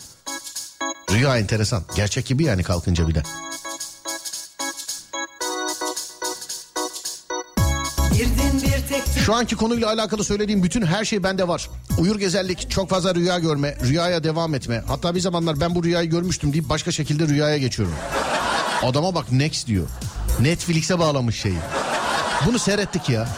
Rüya 1.12 1.38
enteresan. 1.38 1.82
Gerçek 1.96 2.26
gibi 2.26 2.44
yani 2.44 2.62
kalkınca 2.62 3.08
bir 3.08 3.14
tek 3.14 3.24
Şu 9.24 9.34
anki 9.34 9.56
konuyla 9.56 9.88
alakalı 9.88 10.24
söylediğim 10.24 10.62
bütün 10.62 10.86
her 10.86 11.04
şey 11.04 11.22
bende 11.22 11.48
var. 11.48 11.70
Uyur 11.98 12.18
gezellik, 12.18 12.70
çok 12.70 12.90
fazla 12.90 13.14
rüya 13.14 13.38
görme, 13.38 13.76
rüyaya 13.82 14.24
devam 14.24 14.54
etme. 14.54 14.82
Hatta 14.86 15.14
bir 15.14 15.20
zamanlar 15.20 15.60
ben 15.60 15.74
bu 15.74 15.84
rüyayı 15.84 16.10
görmüştüm 16.10 16.52
deyip 16.52 16.68
başka 16.68 16.92
şekilde 16.92 17.28
rüyaya 17.28 17.58
geçiyorum. 17.58 17.94
Adama 18.82 19.14
bak 19.14 19.32
next 19.32 19.66
diyor. 19.66 19.86
Netflix'e 20.40 20.98
bağlamış 20.98 21.40
şeyi. 21.40 21.58
Bunu 22.46 22.58
seyrettik 22.58 23.08
ya. 23.08 23.28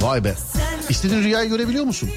Vay 0.00 0.24
be. 0.24 0.34
İstediğin 0.88 1.22
rüyayı 1.22 1.48
görebiliyor 1.48 1.84
musun? 1.84 2.10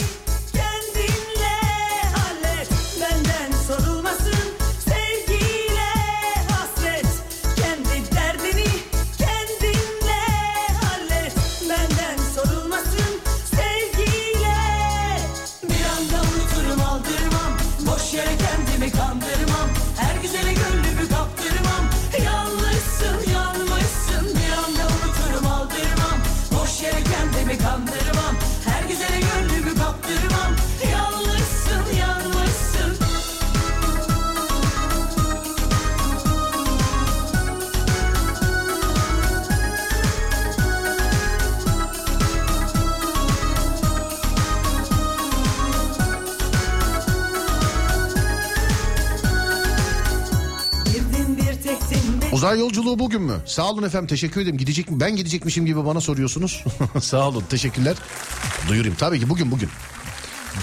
Uzay 52.46 52.60
yolculuğu 52.60 53.00
bugün 53.00 53.22
mü? 53.22 53.34
Sağ 53.46 53.70
olun 53.70 53.84
efendim 53.84 54.08
teşekkür 54.08 54.42
ederim. 54.42 54.58
Gidecek 54.58 54.92
mi? 54.92 55.00
Ben 55.00 55.16
gidecekmişim 55.16 55.66
gibi 55.66 55.86
bana 55.86 56.02
soruyorsunuz. 56.02 56.64
Sağ 57.02 57.28
olun 57.28 57.44
teşekkürler. 57.50 57.96
Duyurayım 58.70 58.96
tabii 58.96 59.20
ki 59.20 59.30
bugün 59.30 59.52
bugün. 59.52 59.70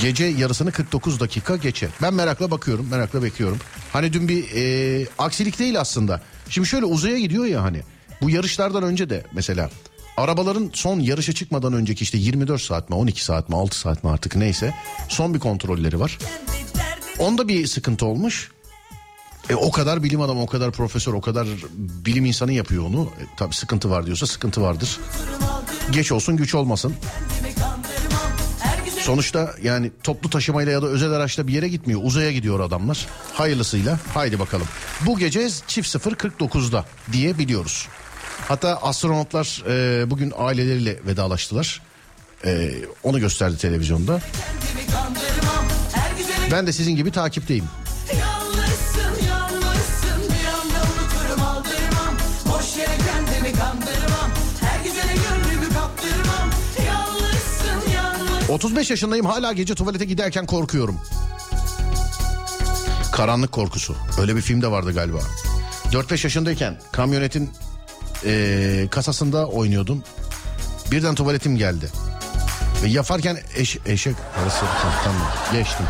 Gece 0.01 0.25
yarısını 0.25 0.73
49 0.73 1.21
dakika 1.21 1.57
geçe. 1.57 1.89
Ben 2.03 2.15
merakla 2.15 2.51
bakıyorum, 2.51 2.89
merakla 2.91 3.23
bekliyorum. 3.23 3.59
Hani 3.93 4.13
dün 4.13 4.29
bir 4.29 4.45
e, 4.55 5.07
aksilik 5.19 5.59
değil 5.59 5.81
aslında. 5.81 6.21
Şimdi 6.49 6.69
şöyle 6.69 6.85
uzaya 6.85 7.19
gidiyor 7.19 7.45
ya 7.45 7.63
hani. 7.63 7.81
Bu 8.21 8.31
yarışlardan 8.31 8.83
önce 8.83 9.11
de 9.11 9.25
mesela 9.33 9.71
arabaların 10.17 10.71
son 10.73 11.01
yarışa 11.01 11.33
çıkmadan 11.33 11.73
önceki 11.73 12.05
işte 12.05 12.19
24 12.19 12.63
saat 12.63 12.91
mi 12.91 12.97
12 12.97 13.25
saat 13.25 13.49
mi 13.49 13.57
6 13.57 13.79
saat 13.79 14.05
mi 14.05 14.11
artık 14.11 14.37
neyse 14.37 14.75
son 15.09 15.35
bir 15.35 15.39
kontrolleri 15.39 16.01
var. 16.01 16.19
Onda 17.19 17.49
bir 17.49 17.67
sıkıntı 17.67 18.07
olmuş. 18.07 18.51
E, 19.51 19.55
o 19.55 19.71
kadar 19.71 20.03
bilim 20.03 20.21
adamı, 20.21 20.43
o 20.43 20.47
kadar 20.47 20.71
profesör, 20.73 21.13
o 21.13 21.21
kadar 21.21 21.47
bilim 21.77 22.25
insanı 22.25 22.53
yapıyor 22.53 22.85
onu. 22.87 23.03
E, 23.21 23.23
tabii 23.37 23.55
sıkıntı 23.55 23.91
var 23.91 24.07
diyorsa 24.07 24.27
sıkıntı 24.27 24.63
vardır. 24.63 25.01
Geç 25.91 26.13
olsun 26.13 26.37
güç 26.37 26.55
olmasın. 26.55 26.95
Sonuçta 29.01 29.55
yani 29.63 29.93
toplu 30.03 30.31
taşımayla 30.31 30.73
ya 30.73 30.83
da 30.83 30.87
özel 30.87 31.13
araçla 31.13 31.47
bir 31.47 31.53
yere 31.53 31.69
gitmiyor. 31.69 32.01
Uzaya 32.05 32.33
gidiyor 32.33 32.61
adamlar. 32.61 33.07
Hayırlısıyla 33.35 33.99
haydi 34.15 34.39
bakalım. 34.39 34.67
Bu 35.01 35.19
gece 35.19 35.49
çift 35.67 35.97
0.49'da 35.97 36.85
diye 37.13 37.39
biliyoruz. 37.39 37.89
Hatta 38.49 38.77
astronotlar 38.77 39.63
e, 39.69 40.11
bugün 40.11 40.33
aileleriyle 40.39 41.01
vedalaştılar. 41.07 41.81
E, 42.45 42.73
onu 43.03 43.21
gösterdi 43.21 43.57
televizyonda. 43.59 44.21
Ben 46.53 46.67
de 46.67 46.73
sizin 46.73 46.97
gibi 46.97 47.11
takipteyim. 47.13 47.65
35 58.53 58.91
yaşındayım 58.91 59.27
hala 59.27 59.53
gece 59.53 59.75
tuvalete 59.75 60.05
giderken 60.05 60.47
korkuyorum. 60.47 61.01
Karanlık 63.13 63.53
korkusu. 63.53 63.97
Öyle 64.21 64.37
bir 64.37 64.41
film 64.41 64.63
de 64.63 64.71
vardı 64.71 64.93
galiba. 64.95 65.19
4-5 65.93 66.11
yaşındayken 66.27 66.77
kamyonetin 66.93 67.51
eee, 68.25 68.89
kasasında 68.91 69.47
oynuyordum. 69.47 70.03
Birden 70.91 71.15
tuvaletim 71.15 71.57
geldi. 71.57 71.89
Ve 72.83 72.89
yaparken 72.89 73.39
eş, 73.57 73.79
eşek 73.87 74.17
arası 74.43 74.65
tamam 75.05 75.23
geçtim. 75.53 75.87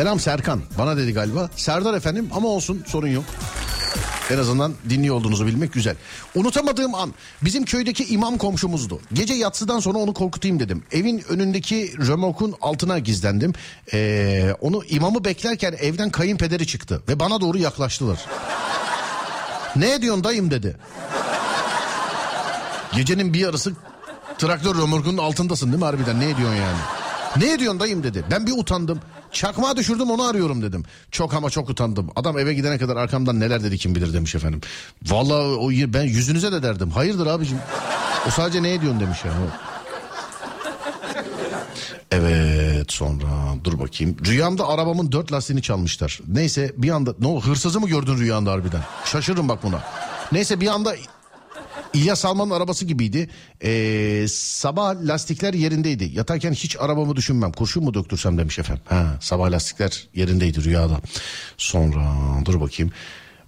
Selam 0.00 0.20
Serkan. 0.20 0.60
Bana 0.78 0.96
dedi 0.96 1.12
galiba. 1.12 1.50
Serdar 1.56 1.94
efendim 1.94 2.30
ama 2.34 2.48
olsun 2.48 2.84
sorun 2.86 3.08
yok. 3.08 3.24
En 4.30 4.38
azından 4.38 4.74
dinliyor 4.90 5.14
olduğunuzu 5.14 5.46
bilmek 5.46 5.72
güzel. 5.72 5.96
Unutamadığım 6.34 6.94
an 6.94 7.14
bizim 7.42 7.64
köydeki 7.64 8.04
imam 8.04 8.38
komşumuzdu. 8.38 9.00
Gece 9.12 9.34
yatsıdan 9.34 9.80
sonra 9.80 9.98
onu 9.98 10.14
korkutayım 10.14 10.60
dedim. 10.60 10.82
Evin 10.92 11.24
önündeki 11.28 11.94
römorkun 12.06 12.54
altına 12.60 12.98
gizlendim. 12.98 13.52
Ee, 13.92 14.54
onu 14.60 14.84
imamı 14.84 15.24
beklerken 15.24 15.76
evden 15.80 16.10
kayınpederi 16.10 16.66
çıktı 16.66 17.02
ve 17.08 17.20
bana 17.20 17.40
doğru 17.40 17.58
yaklaştılar. 17.58 18.26
ne 19.76 20.02
diyorsun 20.02 20.24
dayım 20.24 20.50
dedi. 20.50 20.76
Gecenin 22.92 23.34
bir 23.34 23.40
yarısı 23.40 23.72
traktör 24.38 24.74
römorkunun 24.78 25.18
altındasın 25.18 25.66
değil 25.66 25.78
mi 25.78 25.84
harbiden 25.84 26.20
ne 26.20 26.36
diyorsun 26.36 26.56
yani? 26.56 26.78
Ne 27.36 27.58
diyorsun 27.58 27.80
dayım 27.80 28.02
dedi. 28.02 28.24
Ben 28.30 28.46
bir 28.46 28.52
utandım. 28.52 29.00
Çakmağı 29.32 29.76
düşürdüm 29.76 30.10
onu 30.10 30.22
arıyorum 30.22 30.62
dedim. 30.62 30.84
Çok 31.10 31.34
ama 31.34 31.50
çok 31.50 31.70
utandım. 31.70 32.10
Adam 32.16 32.38
eve 32.38 32.54
gidene 32.54 32.78
kadar 32.78 32.96
arkamdan 32.96 33.40
neler 33.40 33.62
dedi 33.62 33.78
kim 33.78 33.94
bilir 33.94 34.12
demiş 34.12 34.34
efendim. 34.34 34.60
Vallahi 35.06 35.42
o 35.42 35.70
ben 35.70 36.02
yüzünüze 36.02 36.52
de 36.52 36.62
derdim. 36.62 36.90
Hayırdır 36.90 37.26
abicim? 37.26 37.58
O 38.28 38.30
sadece 38.30 38.62
ne 38.62 38.80
diyorsun 38.80 39.00
demiş 39.00 39.24
ya. 39.24 39.32
Evet 42.10 42.92
sonra 42.92 43.26
dur 43.64 43.78
bakayım. 43.78 44.16
Rüyamda 44.26 44.68
arabamın 44.68 45.12
dört 45.12 45.32
lastiğini 45.32 45.62
çalmışlar. 45.62 46.20
Neyse 46.28 46.72
bir 46.76 46.90
anda 46.90 47.14
ne 47.20 47.26
oldu 47.26 47.46
hırsızı 47.46 47.80
mı 47.80 47.88
gördün 47.88 48.16
rüyanda 48.18 48.52
harbiden? 48.52 48.80
Şaşırırım 49.04 49.48
bak 49.48 49.62
buna. 49.62 49.82
Neyse 50.32 50.60
bir 50.60 50.66
anda 50.66 50.94
İlyas 51.94 52.20
Salman'ın 52.20 52.50
arabası 52.50 52.84
gibiydi. 52.84 53.28
Ee, 53.64 54.26
sabah 54.28 54.94
lastikler 55.02 55.54
yerindeydi. 55.54 56.10
Yatarken 56.14 56.52
hiç 56.52 56.76
arabamı 56.80 57.16
düşünmem. 57.16 57.52
Kurşun 57.52 57.84
mu 57.84 57.94
döktürsem 57.94 58.38
demiş 58.38 58.58
efendim. 58.58 58.82
Ha, 58.88 59.18
sabah 59.20 59.50
lastikler 59.50 60.08
yerindeydi 60.14 60.64
rüyada. 60.64 61.00
Sonra 61.56 62.16
dur 62.44 62.60
bakayım. 62.60 62.92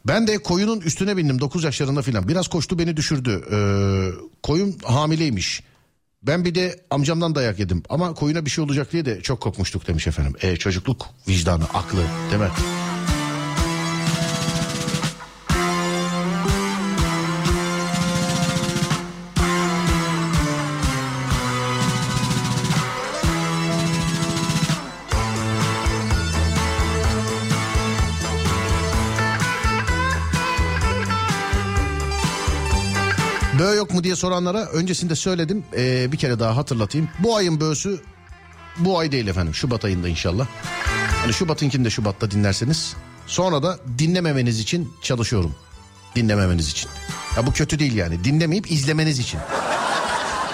Ben 0.06 0.26
de 0.26 0.38
koyunun 0.38 0.80
üstüne 0.80 1.16
bindim 1.16 1.40
9 1.40 1.64
yaşlarında 1.64 2.02
filan. 2.02 2.28
Biraz 2.28 2.48
koştu 2.48 2.78
beni 2.78 2.96
düşürdü. 2.96 3.42
Ee, 3.52 3.56
koyun 4.42 4.78
hamileymiş. 4.84 5.62
Ben 6.22 6.44
bir 6.44 6.54
de 6.54 6.80
amcamdan 6.90 7.34
dayak 7.34 7.58
yedim. 7.58 7.82
Ama 7.88 8.14
koyuna 8.14 8.44
bir 8.44 8.50
şey 8.50 8.64
olacak 8.64 8.92
diye 8.92 9.04
de 9.04 9.20
çok 9.20 9.40
korkmuştuk 9.40 9.88
demiş 9.88 10.06
efendim. 10.06 10.34
Ee, 10.42 10.56
çocukluk 10.56 11.06
vicdanı, 11.28 11.64
aklı 11.64 11.98
değil 12.30 12.42
mi? 12.42 12.48
Soranlara 34.22 34.66
öncesinde 34.66 35.14
söyledim. 35.16 35.64
Ee, 35.76 36.12
bir 36.12 36.16
kere 36.16 36.38
daha 36.38 36.56
hatırlatayım. 36.56 37.08
Bu 37.18 37.36
ayın 37.36 37.60
böğüsü 37.60 38.00
bu 38.78 38.98
ay 38.98 39.12
değil 39.12 39.26
efendim. 39.26 39.54
Şubat 39.54 39.84
ayında 39.84 40.08
inşallah. 40.08 40.46
Hani 41.22 41.32
Şubat'ınkini 41.32 41.84
de 41.84 41.90
Şubat'ta 41.90 42.30
dinlerseniz. 42.30 42.96
Sonra 43.26 43.62
da 43.62 43.78
dinlememeniz 43.98 44.60
için 44.60 44.92
çalışıyorum. 45.02 45.54
Dinlememeniz 46.16 46.68
için. 46.70 46.90
Ya 47.36 47.46
bu 47.46 47.52
kötü 47.52 47.78
değil 47.78 47.94
yani. 47.94 48.24
Dinlemeyip 48.24 48.70
izlemeniz 48.70 49.18
için. 49.18 49.40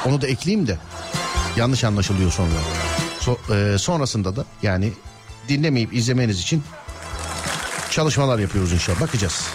Onu 0.06 0.20
da 0.20 0.26
ekleyeyim 0.26 0.66
de. 0.66 0.78
Yanlış 1.56 1.84
anlaşılıyor 1.84 2.32
sonra. 2.32 2.50
So- 3.20 3.74
e, 3.74 3.78
sonrasında 3.78 4.36
da 4.36 4.44
yani 4.62 4.92
dinlemeyip 5.48 5.94
izlemeniz 5.94 6.40
için 6.40 6.62
çalışmalar 7.90 8.38
yapıyoruz 8.38 8.72
inşallah. 8.72 9.00
Bakacağız. 9.00 9.48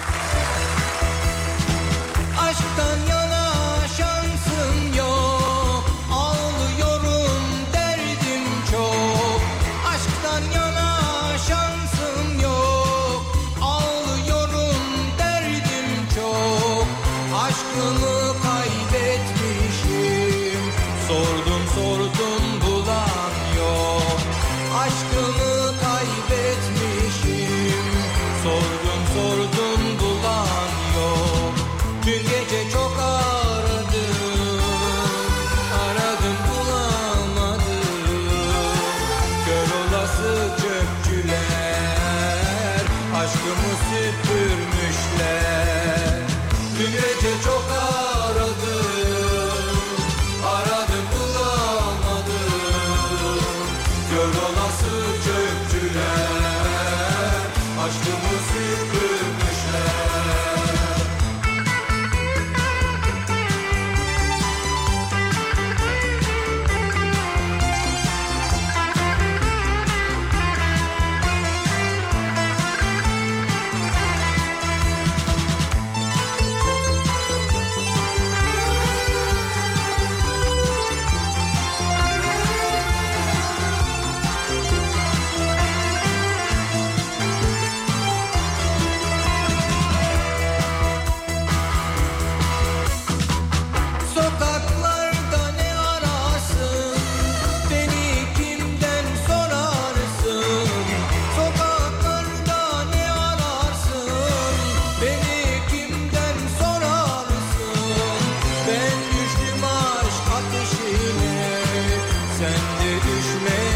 Sen 112.44 112.52
de 112.52 112.96
düşme 112.96 113.73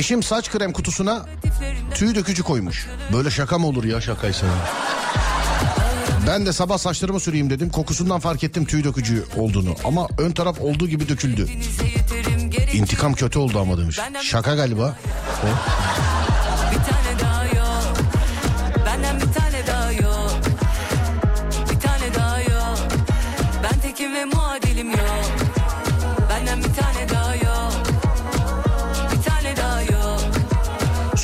Eşim 0.00 0.22
saç 0.22 0.50
krem 0.50 0.72
kutusuna 0.72 1.26
tüy 1.94 2.14
dökücü 2.14 2.42
koymuş. 2.42 2.86
Böyle 3.12 3.30
şaka 3.30 3.58
mı 3.58 3.66
olur 3.66 3.84
ya 3.84 4.00
şakaysa? 4.00 4.46
Ben 6.26 6.46
de 6.46 6.52
sabah 6.52 6.78
saçlarımı 6.78 7.20
süreyim 7.20 7.50
dedim. 7.50 7.70
Kokusundan 7.70 8.20
fark 8.20 8.44
ettim 8.44 8.64
tüy 8.64 8.84
dökücü 8.84 9.24
olduğunu. 9.36 9.74
Ama 9.84 10.08
ön 10.18 10.30
taraf 10.32 10.60
olduğu 10.60 10.88
gibi 10.88 11.08
döküldü. 11.08 11.48
İntikam 12.72 13.14
kötü 13.14 13.38
oldu 13.38 13.60
ama 13.60 13.78
demiş. 13.78 14.00
Şaka 14.22 14.54
galiba. 14.54 14.96
O. 15.44 15.48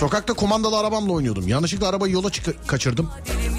Sokakta 0.07 0.35
kumandalı 0.35 0.79
arabamla 0.79 1.13
oynuyordum. 1.13 1.49
Yanlışlıkla 1.49 1.89
arabayı 1.89 2.13
yola 2.13 2.31
çık- 2.31 2.69
kaçırdım. 2.69 3.11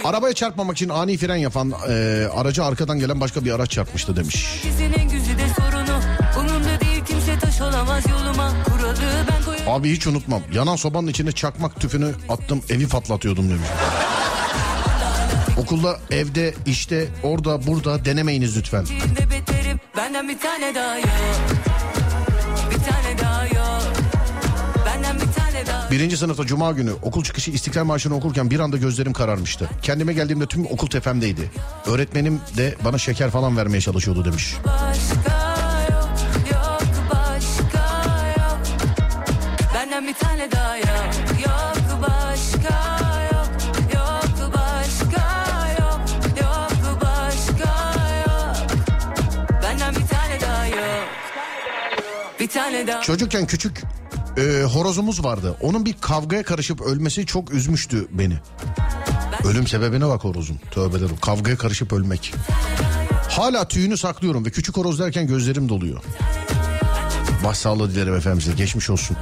Arabaya 0.03 0.33
çarpmamak 0.33 0.75
için 0.77 0.89
ani 0.89 1.17
fren 1.17 1.35
yapan 1.35 1.73
e, 1.89 2.27
araca 2.35 2.63
arkadan 2.63 2.99
gelen 2.99 3.21
başka 3.21 3.45
bir 3.45 3.51
araç 3.51 3.71
çarpmıştı 3.71 4.15
demiş. 4.15 4.63
Abi 9.67 9.91
hiç 9.91 10.07
unutmam. 10.07 10.41
Yanan 10.53 10.75
sobanın 10.75 11.07
içine 11.07 11.31
çakmak 11.31 11.81
tüpünü 11.81 12.11
attım 12.29 12.61
evi 12.69 12.87
patlatıyordum 12.87 13.49
demiş. 13.49 13.67
Okulda, 15.57 15.99
evde, 16.11 16.53
işte, 16.65 17.07
orada, 17.23 17.67
burada 17.67 18.05
denemeyiniz 18.05 18.57
lütfen. 18.57 18.85
Benden 19.97 20.29
bir 20.29 20.39
tane 20.39 20.75
daha 20.75 20.97
yok 20.97 21.07
Birinci 25.91 26.17
sınıfta 26.17 26.45
cuma 26.45 26.71
günü 26.71 26.91
okul 27.01 27.23
çıkışı 27.23 27.51
İstiklal 27.51 27.83
Marşı'nı 27.85 28.15
okurken 28.15 28.51
bir 28.51 28.59
anda 28.59 28.77
gözlerim 28.77 29.13
kararmıştı. 29.13 29.69
Kendime 29.81 30.13
geldiğimde 30.13 30.45
tüm 30.45 30.65
okul 30.65 30.87
tepemdeydi. 30.87 31.51
Öğretmenim 31.85 32.41
de 32.57 32.75
bana 32.85 32.97
şeker 32.97 33.29
falan 33.29 33.57
vermeye 33.57 33.81
çalışıyordu 33.81 34.25
demiş. 34.25 34.55
Başka 34.65 35.57
yok 35.91 36.09
Yok 36.51 36.81
başka 37.13 38.27
yok 38.37 38.59
Benden 39.73 40.07
bir 40.07 40.13
tane 40.13 40.51
daha 40.51 40.77
yok 40.77 41.09
Yok 41.45 42.01
başka 42.01 42.99
yok 43.33 43.49
Yok 43.95 44.53
başka 44.53 45.47
yok 45.79 45.99
Yok 46.41 47.01
başka 47.01 47.93
yok 48.27 48.57
Benden 49.63 49.95
bir 49.95 50.07
tane 50.07 50.41
daha 50.41 50.65
yok 50.67 51.07
Bir 52.39 52.47
tane 52.47 52.87
daha 52.87 53.01
Çocukken 53.01 53.45
küçük 53.47 53.83
e, 54.37 54.63
horozumuz 54.63 55.23
vardı. 55.23 55.55
Onun 55.61 55.85
bir 55.85 55.95
kavgaya 56.01 56.43
karışıp 56.43 56.81
ölmesi 56.81 57.25
çok 57.25 57.53
üzmüştü 57.53 58.07
beni. 58.11 58.37
Ölüm 59.43 59.67
sebebine 59.67 60.07
bak 60.07 60.23
horozun. 60.23 60.59
Tövbe 60.71 60.97
ederim. 60.97 61.17
Kavgaya 61.21 61.57
karışıp 61.57 61.93
ölmek. 61.93 62.33
Hala 63.29 63.67
tüyünü 63.67 63.97
saklıyorum 63.97 64.45
ve 64.45 64.49
küçük 64.49 64.77
horoz 64.77 64.99
derken 64.99 65.27
gözlerim 65.27 65.69
doluyor. 65.69 66.03
Başsağlığı 67.43 67.91
dilerim 67.91 68.15
efendimize. 68.15 68.51
Geçmiş 68.51 68.89
olsun. 68.89 69.17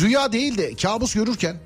Rüya 0.00 0.32
değil 0.32 0.58
de 0.58 0.74
kabus 0.74 1.14
görürken 1.14 1.56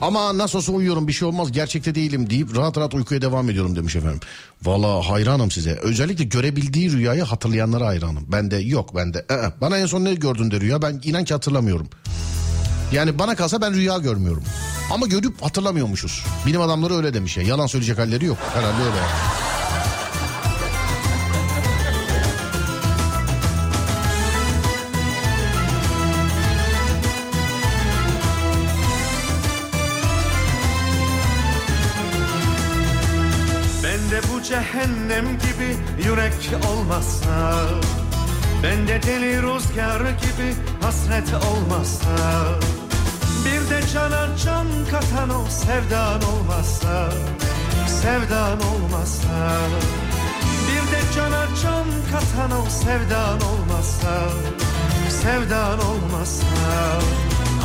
ama 0.00 0.38
nasıl 0.38 0.58
olsa 0.58 0.72
uyuyorum 0.72 1.08
bir 1.08 1.12
şey 1.12 1.28
olmaz 1.28 1.52
gerçekte 1.52 1.94
değilim 1.94 2.30
deyip 2.30 2.56
rahat 2.56 2.78
rahat 2.78 2.94
uykuya 2.94 3.22
devam 3.22 3.50
ediyorum 3.50 3.76
demiş 3.76 3.96
efendim. 3.96 4.20
Valla 4.62 5.08
hayranım 5.10 5.50
size. 5.50 5.70
Özellikle 5.82 6.24
görebildiği 6.24 6.92
rüyayı 6.92 7.22
hatırlayanlara 7.22 7.86
hayranım. 7.86 8.24
Bende 8.32 8.56
yok 8.56 8.96
bende. 8.96 9.26
Ee, 9.30 9.60
bana 9.60 9.78
en 9.78 9.86
son 9.86 10.04
ne 10.04 10.14
gördün 10.14 10.50
de 10.50 10.60
rüya 10.60 10.82
ben 10.82 11.00
inan 11.04 11.24
ki 11.24 11.34
hatırlamıyorum. 11.34 11.88
Yani 12.92 13.18
bana 13.18 13.34
kalsa 13.34 13.60
ben 13.60 13.74
rüya 13.74 13.98
görmüyorum. 13.98 14.42
Ama 14.92 15.06
görüp 15.06 15.42
hatırlamıyormuşuz. 15.42 16.24
Bilim 16.46 16.60
adamları 16.60 16.94
öyle 16.94 17.14
demiş 17.14 17.36
ya. 17.36 17.42
Yalan 17.42 17.66
söyleyecek 17.66 17.98
halleri 17.98 18.24
yok. 18.24 18.38
Herhalde 18.54 18.82
öyle. 18.82 18.96
Bende 18.96 19.59
cehennem 34.90 35.26
gibi 35.26 35.76
yürek 36.08 36.32
olmazsa 36.70 37.68
Bende 38.62 39.02
deli 39.02 39.42
rüzgar 39.42 40.00
gibi 40.00 40.54
hasret 40.82 41.28
olmazsa 41.34 42.08
Bir 43.44 43.70
de 43.70 43.86
cana 43.92 44.36
can 44.44 44.66
katan 44.90 45.30
o 45.30 45.44
sevdan 45.50 46.22
olmazsa 46.22 47.12
Sevdan 48.02 48.58
olmazsa 48.60 49.58
Bir 50.68 50.92
de 50.92 51.00
cana 51.16 51.46
can 51.62 51.86
katan 52.12 52.60
o 52.60 52.70
sevdan 52.70 53.40
olmazsa 53.40 54.28
Sevdan 55.22 55.78
olmazsa. 55.78 56.44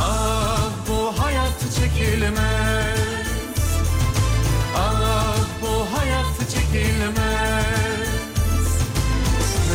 Ah 0.00 0.70
bu 0.88 1.22
hayat 1.22 1.60
çekilmez. 1.76 3.16
Ah 4.76 5.15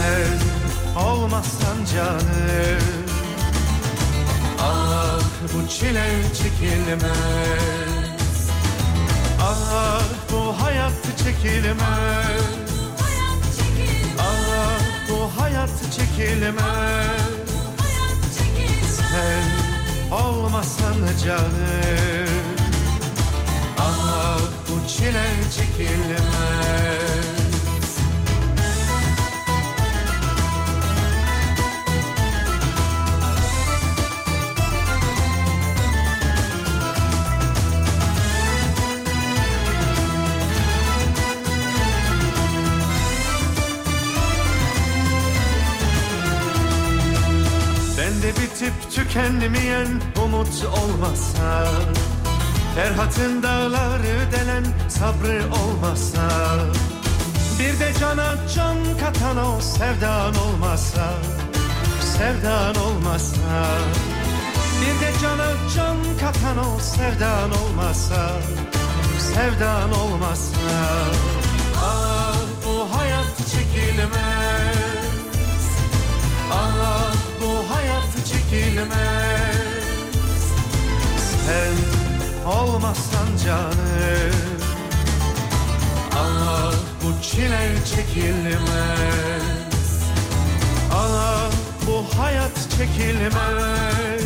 Sen 0.02 1.02
olmazsan 1.02 1.78
canım. 1.94 2.82
Ah 4.60 5.20
bu 5.54 5.70
çile 5.70 6.24
çekilmez. 6.38 7.12
Ah 9.42 10.04
bu 10.32 10.64
hayat 10.64 10.94
çekilmez. 11.24 12.42
Ah 14.20 14.82
bu 15.10 15.42
hayat 15.42 15.70
çekilmez. 15.98 16.62
Sen 18.98 19.46
olmasan 20.16 20.98
canım. 21.26 22.30
Ah 23.80 24.40
bu 24.68 24.88
çile 24.88 25.26
çekilmez 25.58 27.21
bitip 48.32 48.92
tükenmeyen 48.92 49.88
umut 50.24 50.66
olmasa 50.66 51.68
Ferhat'ın 52.76 53.44
dağları 53.44 54.32
delen 54.32 54.66
sabrı 54.90 55.42
olmasa 55.64 56.30
Bir 57.60 57.80
de 57.80 57.94
cana 58.00 58.36
can 58.56 58.78
katan 59.00 59.38
o 59.38 59.62
sevdan 59.62 60.36
olmasa 60.36 61.14
Sevdan 62.18 62.76
olmasa 62.76 63.68
Bir 64.82 65.06
de 65.06 65.12
cana 65.22 65.52
can 65.76 65.98
katan 66.20 66.58
o 66.58 66.80
sevdan 66.80 67.52
olmasa 67.52 68.32
Sevdan 69.36 69.92
olmasa. 69.94 70.52
Ah 71.76 72.36
bu 72.66 72.98
hayat 72.98 73.38
çekilmez 73.38 74.61
çekilmez 78.82 79.84
Sen 81.46 81.76
olmazsan 82.52 83.28
canım. 83.46 84.36
Ah 86.16 86.74
bu 87.04 87.22
çile 87.22 87.70
çekilmez. 87.96 88.62
Ah 90.94 91.52
bu 91.88 92.20
hayat 92.20 92.56
çekilmez. 92.78 94.24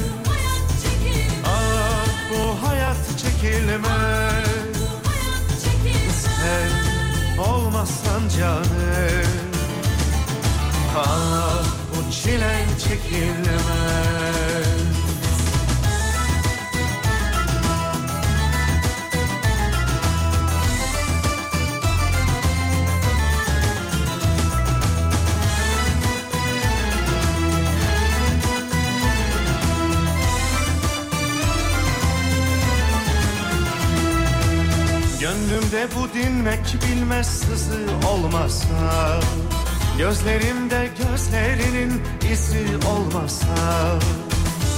Ah 1.46 2.08
bu 2.32 2.68
hayat 2.68 2.98
çekilmez. 3.18 4.46
Sen 6.26 6.72
olmazsan 7.44 8.22
canım. 8.38 9.56
Ah 10.98 11.64
bu 11.92 12.12
çile 12.12 12.66
çekilmez 12.84 14.25
Gönlümde 35.50 35.88
bu 35.96 36.14
dinmek 36.14 36.76
bilmez 36.88 37.28
sızı 37.28 38.08
olmasa 38.08 39.20
Gözlerimde 39.98 40.90
gözlerinin 40.98 42.02
izi 42.32 42.88
olmasa 42.88 43.48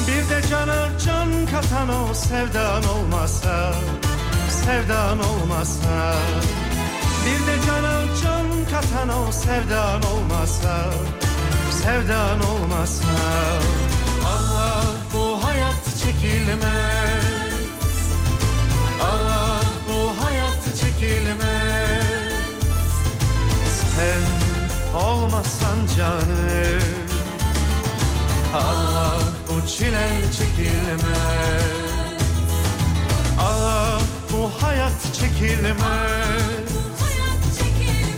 Bir 0.08 0.36
de 0.36 0.48
cana 0.50 0.90
can 1.06 1.46
katan 1.46 1.90
o 1.90 2.14
sevdan 2.14 2.84
olmasa 2.84 3.74
Sevdan 4.50 5.20
olmasa 5.20 6.16
Bir 7.26 7.48
de 7.48 7.66
cana 7.66 8.04
can 8.24 8.48
katan 8.72 9.10
o 9.10 9.32
sevdan 9.32 10.02
olmasa 10.04 10.90
sevdan 11.72 12.40
olmasa. 12.40 13.08
Allah 14.26 14.84
bu 15.14 15.44
hayat 15.44 15.84
çekilmez 16.04 17.37
çekilmez. 21.00 22.08
Sen 23.96 24.22
olmasan 25.00 25.78
canım 25.98 26.82
Allah 28.54 29.20
bu 29.50 29.68
çile 29.68 30.10
çekilmez. 30.38 31.64
Ah 33.40 34.02
bu 34.34 34.64
hayat 34.64 35.14
çekilmez. 35.14 35.78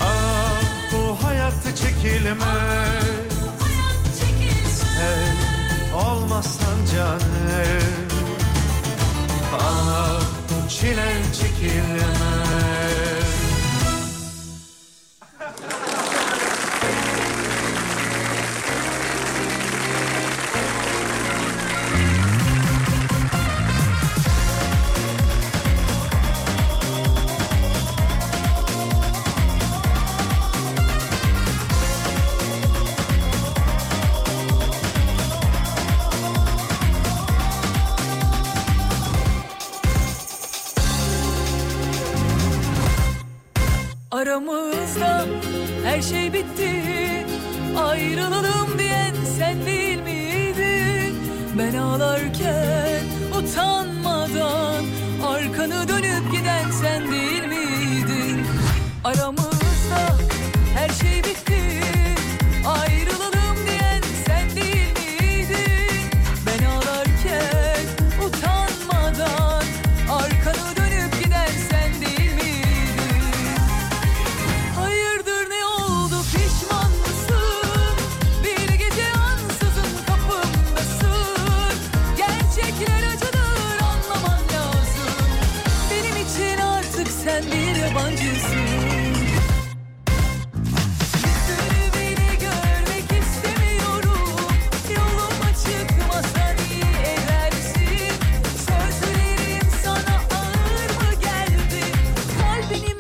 Ah 0.02 0.62
bu 0.92 1.26
hayat 1.26 1.64
çekilmez. 1.64 2.40
Sen 4.98 5.36
olmasan 5.96 6.78
canım 6.96 8.10
Ah 9.54 10.22
bu 10.50 10.70
çile 10.70 11.22
çekilmez 11.34 12.49
Aramızda 44.20 45.26
her 45.84 46.02
şey 46.02 46.34
bitti 46.34 46.84
Ayrılalım 47.78 48.80
diyen 48.80 49.14
sen 49.38 49.66
değil 49.66 50.02
miydin? 50.02 51.16
Ben 51.58 51.78
ağlarken 51.78 53.04
utanmadan 53.38 54.09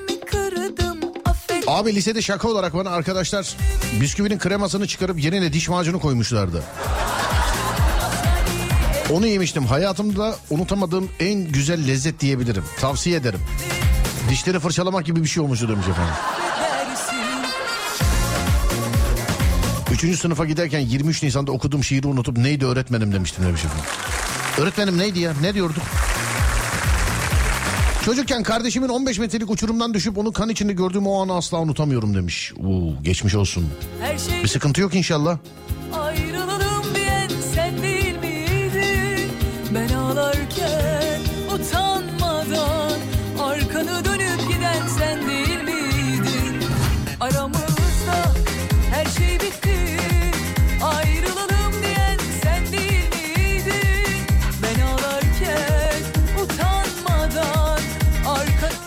mi 0.08 0.20
kırdım? 0.20 1.00
Affet. 1.26 1.64
Abi 1.68 1.96
lisede 1.96 2.22
şaka 2.22 2.48
olarak 2.48 2.74
bana 2.74 2.90
arkadaşlar 2.90 3.56
bisküvinin 4.02 4.40
kremasını 4.40 4.88
çıkarıp 4.88 5.24
yerine 5.24 5.54
diş 5.54 5.70
macunu 5.70 6.00
koymuşlardı. 6.00 6.64
Onu 9.14 9.28
yemiştim. 9.28 9.66
Hayatımda 9.66 10.36
unutamadığım 10.50 11.10
en 11.20 11.44
güzel 11.44 11.88
lezzet 11.88 12.20
diyebilirim. 12.20 12.64
Tavsiye 12.80 13.16
ederim. 13.18 13.40
Dişleri 14.30 14.60
fırçalamak 14.60 15.06
gibi 15.06 15.24
bir 15.24 15.28
şey 15.30 15.44
olmuştu 15.44 15.70
demiş 15.70 15.88
efendim. 15.88 16.14
Üçüncü 19.92 20.18
sınıfa 20.18 20.46
giderken 20.46 20.80
23 20.80 21.24
Nisan'da 21.24 21.52
okuduğum 21.52 21.84
şiiri 21.84 22.08
unutup 22.08 22.38
neydi 22.38 22.66
öğretmenim 22.66 23.12
demiştim 23.14 23.46
demiş 23.46 23.66
efendim. 23.66 23.86
Öğretmenim 24.58 24.98
neydi 24.98 25.20
ya? 25.20 25.34
Ne 25.42 25.54
diyorduk? 25.54 25.84
Çocukken 28.06 28.44
kardeşimin 28.44 28.90
15 28.90 29.20
metrelik 29.20 29.50
uçurumdan 29.52 29.94
düşüp 29.94 30.18
onu 30.18 30.32
kan 30.34 30.50
içinde 30.50 30.74
gördüğüm 30.74 31.08
o 31.08 31.22
anı 31.24 31.34
asla 31.36 31.60
unutamıyorum 31.60 32.16
demiş. 32.16 32.54
Oo, 32.68 33.04
geçmiş 33.04 33.36
olsun. 33.36 33.70
Her 34.02 34.18
şey 34.18 34.44
Bir 34.44 34.48
sıkıntı 34.48 34.82
yok 34.82 34.96
inşallah. 34.96 35.38
ayrılalım 36.02 36.59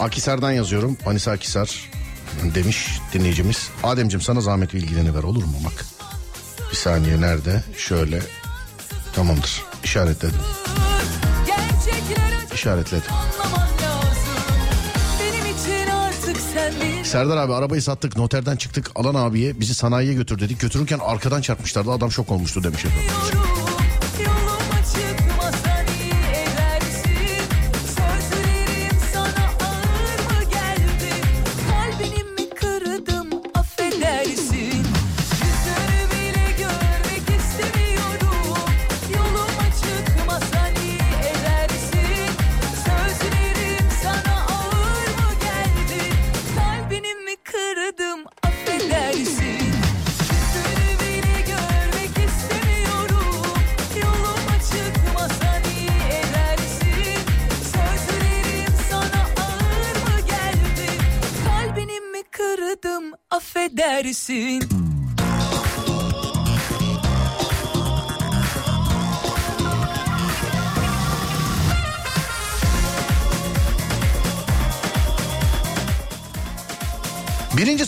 Akisar'dan 0.03 0.53
yazıyorum. 0.53 0.97
Manisa 1.07 1.31
Akisar 1.31 1.91
demiş 2.55 3.01
dinleyicimiz. 3.12 3.69
Ademcim 3.83 4.20
sana 4.20 4.41
zahmet 4.41 4.74
bilgilerini 4.74 5.15
ver 5.15 5.23
olur 5.23 5.45
mu 5.45 5.57
bak. 5.65 5.85
Bir 6.70 6.77
saniye 6.77 7.20
nerede? 7.20 7.65
Şöyle. 7.77 8.20
Tamamdır. 9.15 9.62
İşaretledim. 9.85 10.41
İşaretledim. 12.55 13.11
Serdar 17.05 17.37
abi 17.37 17.55
arabayı 17.55 17.83
sattık 17.83 18.16
noterden 18.16 18.57
çıktık 18.57 18.91
alan 18.95 19.15
abiye 19.15 19.61
bizi 19.61 19.74
sanayiye 19.74 20.15
götür 20.15 20.39
dedik. 20.39 20.61
Götürürken 20.61 20.99
arkadan 20.99 21.41
çarpmışlardı 21.41 21.91
adam 21.91 22.12
şok 22.12 22.31
olmuştu 22.31 22.65
demiş 22.65 22.85
efendim. 22.85 23.41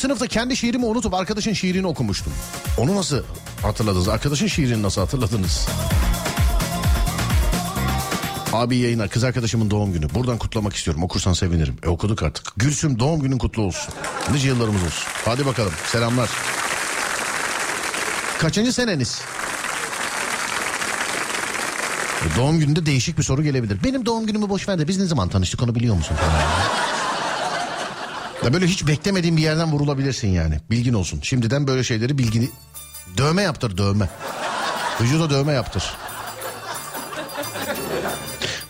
Sınıfta 0.04 0.26
kendi 0.26 0.56
şiirimi 0.56 0.84
unutup 0.84 1.14
arkadaşın 1.14 1.52
şiirini 1.52 1.86
okumuştum. 1.86 2.32
Onu 2.78 2.96
nasıl 2.96 3.22
hatırladınız? 3.62 4.08
Arkadaşın 4.08 4.46
şiirini 4.46 4.82
nasıl 4.82 5.00
hatırladınız? 5.00 5.66
Abi 8.52 8.76
yayına 8.76 9.08
kız 9.08 9.24
arkadaşımın 9.24 9.70
doğum 9.70 9.92
günü. 9.92 10.14
Buradan 10.14 10.38
kutlamak 10.38 10.74
istiyorum. 10.74 11.02
Okursan 11.02 11.32
sevinirim. 11.32 11.76
E 11.82 11.88
okuduk 11.88 12.22
artık. 12.22 12.52
Gülsüm 12.56 12.98
doğum 12.98 13.20
günün 13.20 13.38
kutlu 13.38 13.62
olsun. 13.62 13.94
Nice 14.32 14.48
yıllarımız 14.48 14.82
olsun. 14.82 15.04
Hadi 15.24 15.46
bakalım. 15.46 15.72
Selamlar. 15.86 16.30
Kaçıncı 18.38 18.72
seneniz? 18.72 19.22
E, 22.24 22.36
Doğum 22.38 22.58
gününde 22.58 22.86
değişik 22.86 23.18
bir 23.18 23.22
soru 23.22 23.42
gelebilir. 23.42 23.78
Benim 23.84 24.06
doğum 24.06 24.26
günümü 24.26 24.48
boş 24.48 24.68
ver 24.68 24.78
de 24.78 24.88
biz 24.88 24.98
ne 24.98 25.04
zaman 25.04 25.28
tanıştık 25.28 25.62
onu 25.62 25.74
biliyor 25.74 25.94
musun. 25.94 26.16
Ya 28.44 28.52
böyle 28.52 28.66
hiç 28.66 28.86
beklemediğin 28.86 29.36
bir 29.36 29.42
yerden 29.42 29.72
vurulabilirsin 29.72 30.28
yani. 30.28 30.60
Bilgin 30.70 30.92
olsun. 30.94 31.20
Şimdiden 31.22 31.66
böyle 31.66 31.84
şeyleri 31.84 32.18
bilgini 32.18 32.50
Dövme 33.16 33.42
yaptır 33.42 33.76
dövme. 33.78 34.08
Vücuda 35.00 35.30
dövme 35.30 35.52
yaptır. 35.52 35.84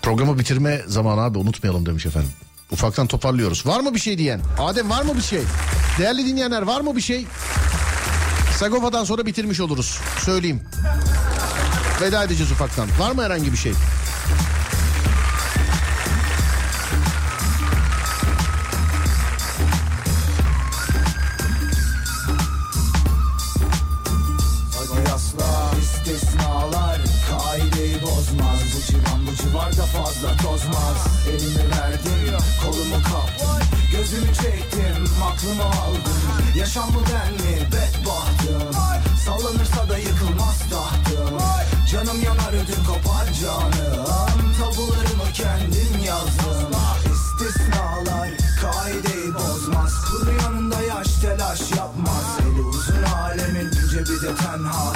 Programı 0.03 0.39
bitirme 0.39 0.83
zamanı 0.87 1.21
abi 1.21 1.39
unutmayalım 1.39 1.87
demiş 1.87 2.07
efendim. 2.07 2.31
Ufaktan 2.71 3.07
toparlıyoruz. 3.07 3.67
Var 3.67 3.81
mı 3.81 3.95
bir 3.95 4.01
şey 4.01 4.19
diyen? 4.19 4.41
Adem 4.59 4.91
var 4.91 5.03
mı 5.03 5.17
bir 5.17 5.23
şey? 5.23 5.43
Değerli 5.99 6.27
dinleyenler 6.27 6.63
var 6.63 6.81
mı 6.81 6.97
bir 6.97 7.01
şey? 7.01 7.27
Sagopa'dan 8.59 9.05
sonra 9.05 9.27
bitirmiş 9.27 9.61
oluruz. 9.61 9.99
Söyleyeyim. 10.25 10.63
Veda 12.01 12.25
edeceğiz 12.25 12.53
ufaktan. 12.53 12.89
Var 12.99 13.13
mı 13.13 13.23
herhangi 13.23 13.53
bir 13.53 13.57
şey? 13.57 13.73
Yaşam 36.75 36.91
ben 36.95 37.33
mi 37.33 37.67
bedbahtım 37.67 38.73
Sallanırsa 39.25 39.89
da 39.89 39.99
yıkılmaz 39.99 40.59
tahtım 40.71 41.39
Canım 41.93 42.23
yanar 42.23 42.53
ödüm 42.53 42.85
kopar 42.87 43.33
canım 43.33 44.53
Tabularımı 44.59 45.33
kendim 45.35 46.05
yazdım 46.07 46.75
İstisnalar 47.13 48.31
kaideyi 48.61 49.35
bozmaz. 49.35 49.93
Kuru 50.05 50.31
yanında 50.43 50.83
yaş 50.83 51.09
telaş 51.21 51.71
yapmaz. 51.71 52.39
Eli 52.41 52.63
uzun 52.63 53.03
alemin 53.03 53.71
cebi 53.91 54.23
de 54.23 54.35
tenha 54.37 54.94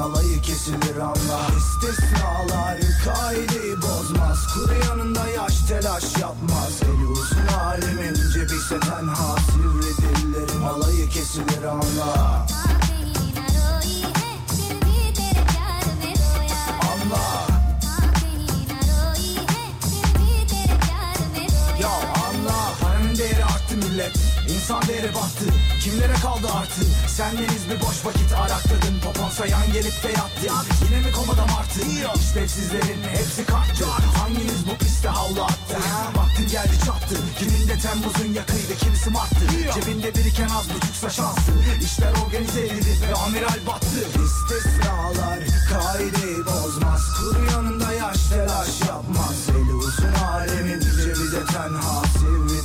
alayı 0.00 0.40
kesilir 0.42 0.96
anla 0.96 1.40
İstisnalar 1.58 2.78
kaideyi 3.04 3.76
bozmaz. 3.82 4.46
Kuru 4.54 4.74
yanında 4.88 5.28
yaş 5.28 5.58
telaş 5.68 6.18
yapmaz. 6.18 6.80
Eli 6.82 7.06
uzun 7.06 7.46
alemin 7.46 8.14
cebi 8.14 8.56
ise 8.56 8.80
tenha 8.80 9.36
Sivri 9.36 9.92
dillerin 9.96 10.62
alayı 10.62 11.08
kesilir 11.08 11.64
anla 11.64 12.46
Anla 16.92 17.46
Ya 21.80 21.88
anla 22.28 22.72
Paranın 22.80 23.16
değeri 23.18 23.44
arttı 23.44 23.76
millet 23.76 24.29
Değeri 24.70 25.14
battı. 25.14 25.46
Kimlere 25.82 26.12
kaldı 26.12 26.48
artı? 26.60 26.80
Sendeniz 27.08 27.70
bir 27.70 27.80
boş 27.80 28.06
vakit 28.06 28.32
arakladın 28.32 29.00
Popon 29.04 29.30
sayan 29.30 29.72
gelip 29.72 30.02
de 30.02 30.08
yattı 30.08 30.64
Yine 30.84 31.06
mi 31.06 31.12
komada 31.12 31.46
martı 31.46 31.80
İşlevsizlerin 32.20 33.02
hepsi 33.16 33.44
kalktı. 33.46 33.84
Hanginiz 34.18 34.66
bu 34.68 34.84
piste 34.84 35.08
havlu 35.08 35.42
attı? 35.42 35.76
Vaktin 36.16 36.48
geldi 36.48 36.76
çattı. 36.86 37.14
Kimin 37.38 37.68
de 37.68 37.78
Temmuz'un 37.78 38.32
yakıydı. 38.34 38.74
Kimisi 38.80 39.10
marttı. 39.10 39.44
Cebinde 39.74 40.14
biriken 40.14 40.48
az 40.48 40.74
buçuksa 40.74 41.10
şansı 41.10 41.52
İşler 41.84 42.12
organize 42.26 42.60
edildi 42.66 42.92
ve 43.02 43.14
amiral 43.14 43.60
battı. 43.66 44.00
İstisnalar 44.24 45.38
kaideyi 45.70 46.46
bozmaz. 46.46 47.02
Kuru 47.18 47.44
yanında 47.52 47.92
yaş 47.92 48.18
telaş 48.28 48.80
yapmaz. 48.88 49.36
Eli 49.48 49.74
uzun 49.74 50.12
alemin 50.12 50.80
cebi 50.80 51.32
de 51.32 51.44
tenha. 51.52 52.02
Sivri 52.18 52.59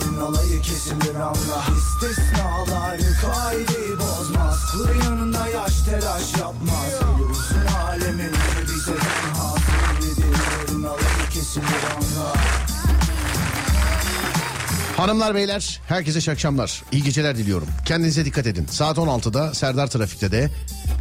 dillerin 0.00 0.20
alayı 0.20 0.62
kesilir 0.62 1.14
anla 1.14 1.64
İstisnalar 1.78 3.00
kaideyi 3.22 3.98
bozmaz. 3.98 4.72
Kuru 4.72 5.04
yanında 5.04 5.48
yaş 5.48 5.82
telaş 5.82 6.36
yapmaz. 6.40 6.92
Uzun 7.30 7.66
alemin 7.86 8.32
cebi 8.32 8.78
de 8.86 8.98
tenha 8.98 9.54
Sivri 10.00 10.16
dillerin 10.16 10.84
alayı 10.84 11.30
kesilir 11.30 11.84
anla 11.96 12.32
Hanımlar 14.96 15.34
beyler 15.34 15.80
herkese 15.88 16.20
iyi 16.20 16.32
akşamlar. 16.32 16.82
İyi 16.92 17.02
geceler 17.02 17.36
diliyorum. 17.36 17.68
Kendinize 17.84 18.24
dikkat 18.24 18.46
edin. 18.46 18.66
Saat 18.70 18.98
16'da 18.98 19.54
Serdar 19.54 19.86
Trafik'te 19.86 20.32
de 20.32 20.50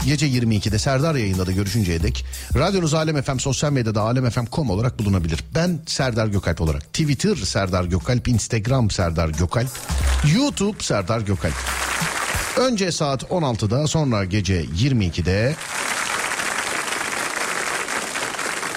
gece 0.05 0.27
22'de 0.27 0.79
Serdar 0.79 1.15
yayında 1.15 1.47
da 1.47 1.51
görüşünceye 1.51 2.03
dek 2.03 2.25
radyonuz 2.55 2.93
Alem 2.93 3.21
FM 3.21 3.37
sosyal 3.37 3.71
medyada 3.71 4.01
alemfm.com 4.01 4.69
olarak 4.69 4.99
bulunabilir. 4.99 5.39
Ben 5.55 5.79
Serdar 5.85 6.27
Gökalp 6.27 6.61
olarak 6.61 6.93
Twitter 6.93 7.35
Serdar 7.35 7.83
Gökalp, 7.83 8.27
Instagram 8.27 8.91
Serdar 8.91 9.29
Gökalp, 9.29 9.69
YouTube 10.35 10.83
Serdar 10.83 11.21
Gökalp. 11.21 11.55
Önce 12.57 12.91
saat 12.91 13.23
16'da 13.23 13.87
sonra 13.87 14.25
gece 14.25 14.63
22'de 14.63 15.55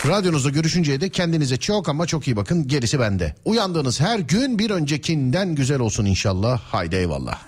Radyonuzda 0.08 0.50
görüşünceye 0.50 1.00
dek 1.00 1.14
kendinize 1.14 1.56
çok 1.56 1.88
ama 1.88 2.06
çok 2.06 2.26
iyi 2.28 2.36
bakın. 2.36 2.66
Gerisi 2.68 3.00
bende. 3.00 3.34
Uyandığınız 3.44 4.00
her 4.00 4.18
gün 4.18 4.58
bir 4.58 4.70
öncekinden 4.70 5.54
güzel 5.54 5.80
olsun 5.80 6.04
inşallah. 6.04 6.60
Haydi 6.60 6.96
eyvallah. 6.96 7.38